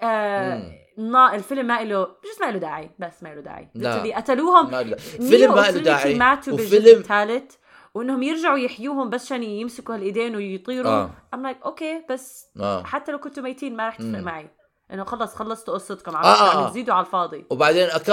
آه. 0.03 0.73
ما 0.99 1.35
الفيلم 1.35 1.67
ما 1.67 1.83
له 1.85 2.03
مش 2.03 2.41
ما 2.41 2.51
له 2.51 2.59
داعي 2.59 2.91
بس 2.99 3.23
ما 3.23 3.29
له 3.35 3.41
داعي 3.41 3.69
لا. 3.75 4.17
قتلوهم 4.17 4.71
ما 4.71 4.97
فيلم 4.97 5.55
ما 5.55 5.61
له 5.71 5.81
داعي 5.83 6.15
ماتوا 6.15 6.57
بالجزء 6.57 6.79
وفيلم 6.81 6.99
الثالث 7.01 7.55
وإنهم 7.95 8.23
يرجعوا 8.23 8.59
يحيوهم 8.59 9.11
بس 9.11 9.25
عشان 9.25 9.43
يمسكوا 9.43 9.95
هالإيدين 9.95 10.37
ويطيروا 10.37 10.91
آه. 10.93 11.11
I'm 11.35 11.43
like 11.43 11.57
أوكي 11.65 12.05
بس 12.11 12.47
آه 12.61 12.83
حتى 12.83 13.13
لو 13.13 13.19
كنتوا 13.19 13.43
ميتين 13.43 13.77
ما 13.77 13.89
رح 13.89 13.97
تفرق. 13.97 14.19
معي 14.21 14.51
إنه 14.93 15.05
خلص 15.05 15.35
خلصتوا 15.35 15.75
قصتكم 15.75 16.17
عم, 16.17 16.25
آه، 16.25 16.29
آه، 16.29 16.51
عم 16.51 16.65
آه. 16.65 16.71
تزيدوا 16.71 16.95
على 16.95 17.07
الفاضي. 17.07 17.47
وبعدين 17.51 17.89
أ- 17.91 18.11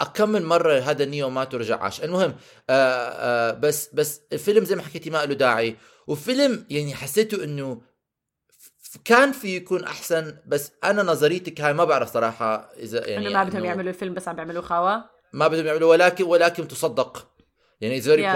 أكم 0.00 0.28
من 0.28 0.44
مرة 0.44 0.78
هذا 0.78 1.04
نيو 1.04 1.30
مات 1.30 1.54
ورجع 1.54 1.82
عاش. 1.82 2.04
المهم 2.04 2.34
آه 2.70 2.72
آه 3.08 3.50
بس 3.52 3.88
بس 3.94 4.20
الفيلم 4.32 4.64
زي 4.64 4.76
ما 4.76 4.82
حكيتي 4.82 5.10
ما 5.10 5.24
له 5.26 5.34
داعي. 5.34 5.76
وفيلم 6.06 6.66
يعني 6.70 6.94
حسيته 6.94 7.44
إنه 7.44 7.80
كان 9.04 9.32
في 9.32 9.56
يكون 9.56 9.84
أحسن 9.84 10.36
بس 10.46 10.72
أنا 10.84 11.02
نظريتك 11.02 11.60
هاي 11.60 11.72
ما 11.72 11.84
بعرف 11.84 12.12
صراحة 12.12 12.70
إذا 12.76 13.06
يعني 13.06 13.26
إنه 13.28 13.34
ما 13.38 13.44
بدهم 13.44 13.64
يعملوا 13.64 13.90
الفيلم 13.90 14.14
بس 14.14 14.28
عم 14.28 14.36
بيعملوا 14.36 14.62
خاوة؟ 14.62 15.04
ما 15.32 15.48
بدهم 15.48 15.66
يعملوا 15.66 15.90
ولكن 15.90 16.24
ولكن 16.24 16.68
تصدق. 16.68 17.26
يعني 17.80 17.96
it's 17.96 18.04
very 18.08 18.28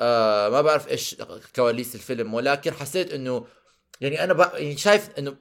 آه 0.00 0.48
ما 0.48 0.60
بعرف 0.60 0.88
إيش 0.88 1.16
كواليس 1.56 1.94
الفيلم 1.94 2.34
ولكن 2.34 2.72
حسيت 2.72 3.12
إنه 3.12 3.46
يعني 4.00 4.24
أنا. 4.24 4.50
يعني 4.54 4.76
شايف 4.76 5.10
إنه 5.18 5.36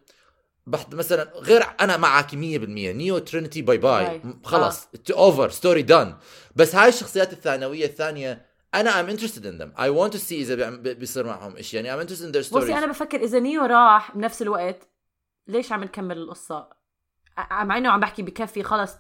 بحط 0.67 0.95
مثلا 0.95 1.31
غير 1.35 1.63
أنا 1.81 1.97
معك 1.97 2.31
100% 2.31 2.35
نيو 2.35 3.17
ترينيتي 3.17 3.61
bye 3.61 3.77
bye. 3.77 4.21
خلص 4.43 4.87
over 5.11 5.49
story 5.49 5.81
done 5.81 6.15
بس 6.55 6.75
هاي 6.75 6.89
الشخصيات 6.89 7.33
الثانوية 7.33 7.85
الثانية 7.85 8.45
أنا 8.75 8.99
I'm 8.99 9.09
interested 9.09 9.45
in 9.45 9.57
them 9.57 9.73
I 9.79 9.89
want 9.89 10.13
to 10.13 10.19
see 10.19 10.41
إذا 10.41 10.69
بيصير 10.69 11.25
معهم 11.25 11.61
شيء 11.61 11.75
يعني 11.79 11.93
I'm 11.93 11.99
interested 11.99 12.25
in 12.25 12.31
their 12.31 12.41
بصي 12.41 12.49
stories 12.49 12.69
أنا 12.69 12.85
بفكر 12.85 13.21
إذا 13.21 13.39
نيو 13.39 13.65
راح 13.65 14.15
بنفس 14.15 14.41
الوقت 14.41 14.87
ليش 15.47 15.71
عم 15.71 15.83
نكمل 15.83 16.17
القصة؟ 16.17 16.69
مع 17.51 17.77
إنه 17.77 17.89
عم 17.89 17.99
بحكي 17.99 18.21
بكفي 18.21 18.63
خلص 18.63 18.93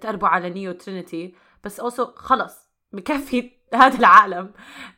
تقربوا 0.00 0.28
على 0.28 0.50
نيو 0.50 0.72
ترينيتي 0.72 1.34
بس 1.64 1.80
also 1.80 2.06
خلص 2.14 2.54
بكفي 2.92 3.50
هذا 3.74 3.98
العالم. 3.98 4.52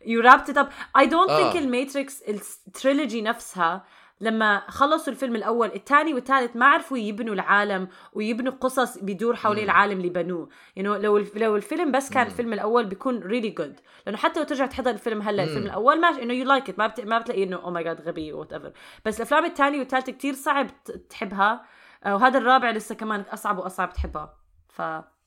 you 0.06 0.20
wrap 0.20 0.45
it 0.45 0.58
up 0.58 0.68
I 0.98 1.06
don't 1.06 1.30
think 1.30 1.56
الماتريكس 1.56 2.22
ال 2.68 2.75
trilogy 2.75 3.22
نفسها 3.22 3.84
لما 4.20 4.62
خلصوا 4.68 5.12
الفيلم 5.12 5.36
الأول 5.36 5.68
الثاني 5.74 6.14
والثالث 6.14 6.56
ما 6.56 6.66
عرفوا 6.66 6.98
يبنوا 6.98 7.34
العالم 7.34 7.88
ويبنوا 8.12 8.52
قصص 8.52 8.98
بيدور 8.98 9.36
حوالين 9.36 9.64
العالم 9.64 9.98
اللي 9.98 10.08
بنوه. 10.08 10.48
يعني 10.76 10.88
لو 10.88 11.18
لو 11.18 11.56
الفيلم 11.56 11.92
بس 11.92 12.10
كان 12.10 12.26
الفيلم 12.26 12.52
الأول 12.52 12.86
بيكون 12.86 13.18
really 13.18 13.50
good 13.50 13.80
لأنه 14.06 14.18
حتى 14.18 14.40
لو 14.40 14.46
ترجع 14.46 14.66
تحضر 14.66 14.90
الفيلم 14.90 15.22
هلأ 15.22 15.42
الفيلم 15.42 15.66
الأول 15.66 16.00
ماشي 16.00 16.22
إنه 16.22 16.34
you 16.34 16.44
like 16.44 16.68
it 16.68 16.78
ما 16.78 16.86
بت... 16.86 17.00
ما 17.00 17.18
بتلاقي 17.18 17.42
إنه 17.42 17.56
oh 17.56 17.70
my 17.70 17.84
God 17.84 18.00
غبي 18.00 18.32
whatever 18.32 18.72
بس 19.04 19.16
الأفلام 19.16 19.44
الثانية 19.44 19.78
والثالثه 19.78 20.12
كتير 20.12 20.34
صعب 20.34 20.70
تحبها. 21.10 21.64
آه، 22.04 22.14
وهذا 22.14 22.38
الرابع 22.38 22.70
لسه 22.70 22.94
كمان 22.94 23.20
أصعب 23.20 23.58
وأصعب 23.58 23.92
تحبها. 23.92 24.38
ف 24.68 24.82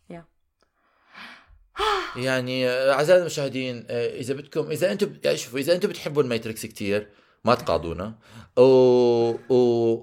يا 0.10 0.26
يعني 2.26 2.70
أعزائي 2.70 3.22
المشاهدين 3.22 3.86
آه، 3.90 4.20
إذا 4.20 4.34
بدكم 4.34 4.72
إذا 4.72 4.92
أنتم 4.92 5.14
يعني 5.24 5.38
شوفوا 5.38 5.60
إذا 5.60 5.76
أنتم 5.76 5.90
بتحبوا 5.90 6.24
الماتريكس 6.24 6.66
كتير 6.66 7.10
ما 7.46 7.56
تقاضونا. 7.56 8.14
و... 8.58 8.64
و... 9.50 9.56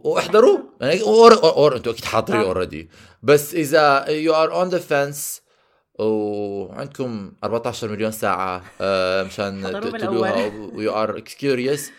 واحضروا. 0.05 0.59
يعني 0.81 1.01
or 1.01 1.33
or 1.33 1.77
أنتم 1.77 1.91
أكيد 1.91 2.05
حاضرين. 2.05 2.41
already 2.41 2.91
بس 3.23 3.55
إذا 3.55 4.09
you 4.09 4.35
are 4.35 4.53
on 4.53 4.69
the 4.69 4.79
fence 4.79 5.43
وعندكم 5.99 7.33
14 7.45 7.89
مليون 7.89 8.13
ساعة 8.13 8.63
آه، 8.81 9.23
مشان 9.23 9.63
تقتلوها 9.63 10.53
و 10.75 10.93
you 10.93 11.07
are 11.07 11.21
curious 11.21 11.91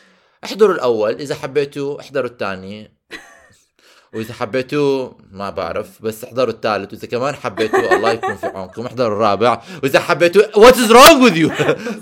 احضروا 0.43 0.75
الأول. 0.75 1.13
إذا 1.13 1.35
حبيتوا 1.35 2.01
احضروا 2.01 2.29
الثاني. 2.29 2.91
وإذا 4.13 4.33
حبيتوا 4.33 5.09
ما 5.31 5.49
بعرف 5.49 6.01
بس 6.01 6.23
احضروا 6.23 6.53
الثالث. 6.53 6.93
وإذا 6.93 7.07
كمان 7.07 7.35
حبيتوا 7.35 7.95
الله 7.95 8.11
يكون 8.11 8.35
في 8.35 8.47
عونكم. 8.47 8.85
احضروا 8.85 9.15
الرابع. 9.15 9.61
وإذا 9.83 9.99
حبيتوا 9.99 10.57
what 10.57 10.77
is 10.77 10.91
wrong 10.91 11.23
with 11.23 11.37
you 11.37 11.51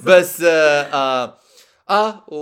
بس 0.05 0.41
آه, 0.41 0.81
آه 0.81 1.46
آه 1.89 2.23
و 2.27 2.37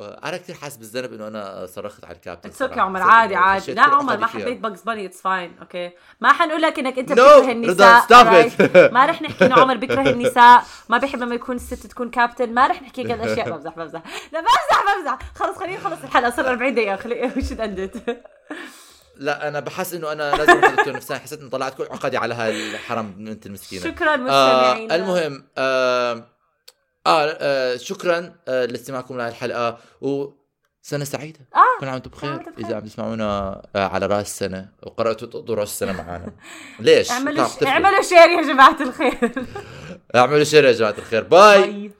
آه، 0.00 0.20
أنا 0.24 0.36
كثير 0.36 0.54
حاسس 0.56 0.76
بالذنب 0.76 1.12
إنه 1.12 1.28
أنا 1.28 1.66
صرخت 1.66 2.04
على 2.04 2.14
الكابتن 2.16 2.48
it's 2.48 2.62
okay. 2.62 2.80
عمر 2.80 3.02
عادي 3.02 3.34
إنه 3.34 3.42
عادي. 3.42 3.74
لا 3.74 3.82
عمر 3.82 4.16
ما. 4.16 4.26
حبيت 4.26 4.58
Bugs 4.60 4.82
Bunny 4.82 5.06
it's 5.06 5.20
fine 5.20 5.56
okay 5.60 5.90
ما 6.20 6.32
حنقول 6.32 6.62
لك 6.62 6.78
إنك 6.78 6.98
أنت 6.98 7.08
No, 7.08 7.12
بتكره 7.12 7.52
النساء 7.52 8.00
it. 8.48 8.92
ما 8.92 9.06
رح 9.06 9.22
نحكي 9.22 9.46
إنه 9.46 9.54
عمر 9.60 9.76
بيكره 9.76 10.10
النساء 10.10 10.64
ما 10.88 10.98
بيحب 10.98 11.18
لما 11.18 11.34
يكون 11.34 11.56
الست 11.56 11.86
تكون 11.86 12.10
كابتن 12.10 12.54
ما 12.54 12.66
رح 12.66 12.82
نحكي 12.82 13.00
هيك 13.02 13.10
الاشياء 13.10 13.50
بمزح 13.50 13.74
بمزح. 13.76 14.02
لا 14.32 14.40
بمزح 14.40 14.96
بمزح. 14.96 15.18
خلص 15.34 15.58
خلينا 15.58 15.76
نخلص 15.76 15.98
الحلقة 16.04 16.30
صار 16.30 16.48
40 16.48 16.74
دقيقة 16.74 16.96
خلي 16.96 17.32
we 17.36 17.44
should 17.44 17.60
end 17.60 17.90
لا 19.16 19.48
أنا 19.48 19.60
بحس 19.60 19.94
إنه 19.94 20.12
أنا 20.12 20.30
لازم 20.36 20.50
أروح 20.52 20.74
دكتور 20.74 20.94
نفساني 20.96 21.20
حسيت 21.20 21.40
اني 21.40 21.50
طلعت 21.50 21.74
كل 21.74 21.84
عقدي 21.90 22.16
على 22.16 22.34
هالحرام 22.34 23.12
بنت 23.12 23.46
المسكينة. 23.46 23.82
شكرا 23.84 24.14
آه 24.14 24.16
مستمعينا 24.16 24.94
المهم 24.94 25.44
آه 25.58 26.24
آه, 27.06 27.36
آه 27.40 27.76
شكرا 27.76 28.34
آه 28.48 28.64
لاستماعكم 28.66 29.16
لهذه 29.18 29.28
الحلقة 29.30 29.78
وسنه 30.00 31.04
سعيده 31.04 31.40
آه 31.56 31.80
كل 31.80 31.86
عام 31.86 31.94
وأنتم 31.94 32.10
بخير. 32.10 32.42
إذا 32.58 32.76
عم 32.76 32.82
تسمعونا 32.84 33.62
آه 33.76 33.86
على 33.88 34.06
رأس 34.06 34.26
السنة 34.26 34.68
وقرأتوا 34.82 35.28
تقضوا 35.28 35.54
راس 35.54 35.68
السنة 35.68 35.92
معنا 35.92 36.32
ليش؟ 36.80 37.10
اعملوا 37.10 37.48
ش... 37.48 37.62
اعملوا 37.62 38.02
share 38.02 38.18
يا 38.18 38.42
جماعة 38.42 38.76
الخير. 38.82 39.30
اعملوا 40.16 40.44
share 40.44 40.64
يا 40.64 40.72
جماعة 40.72 40.94
الخير. 40.98 41.22
باي. 41.22 41.60
باي. 41.62 41.90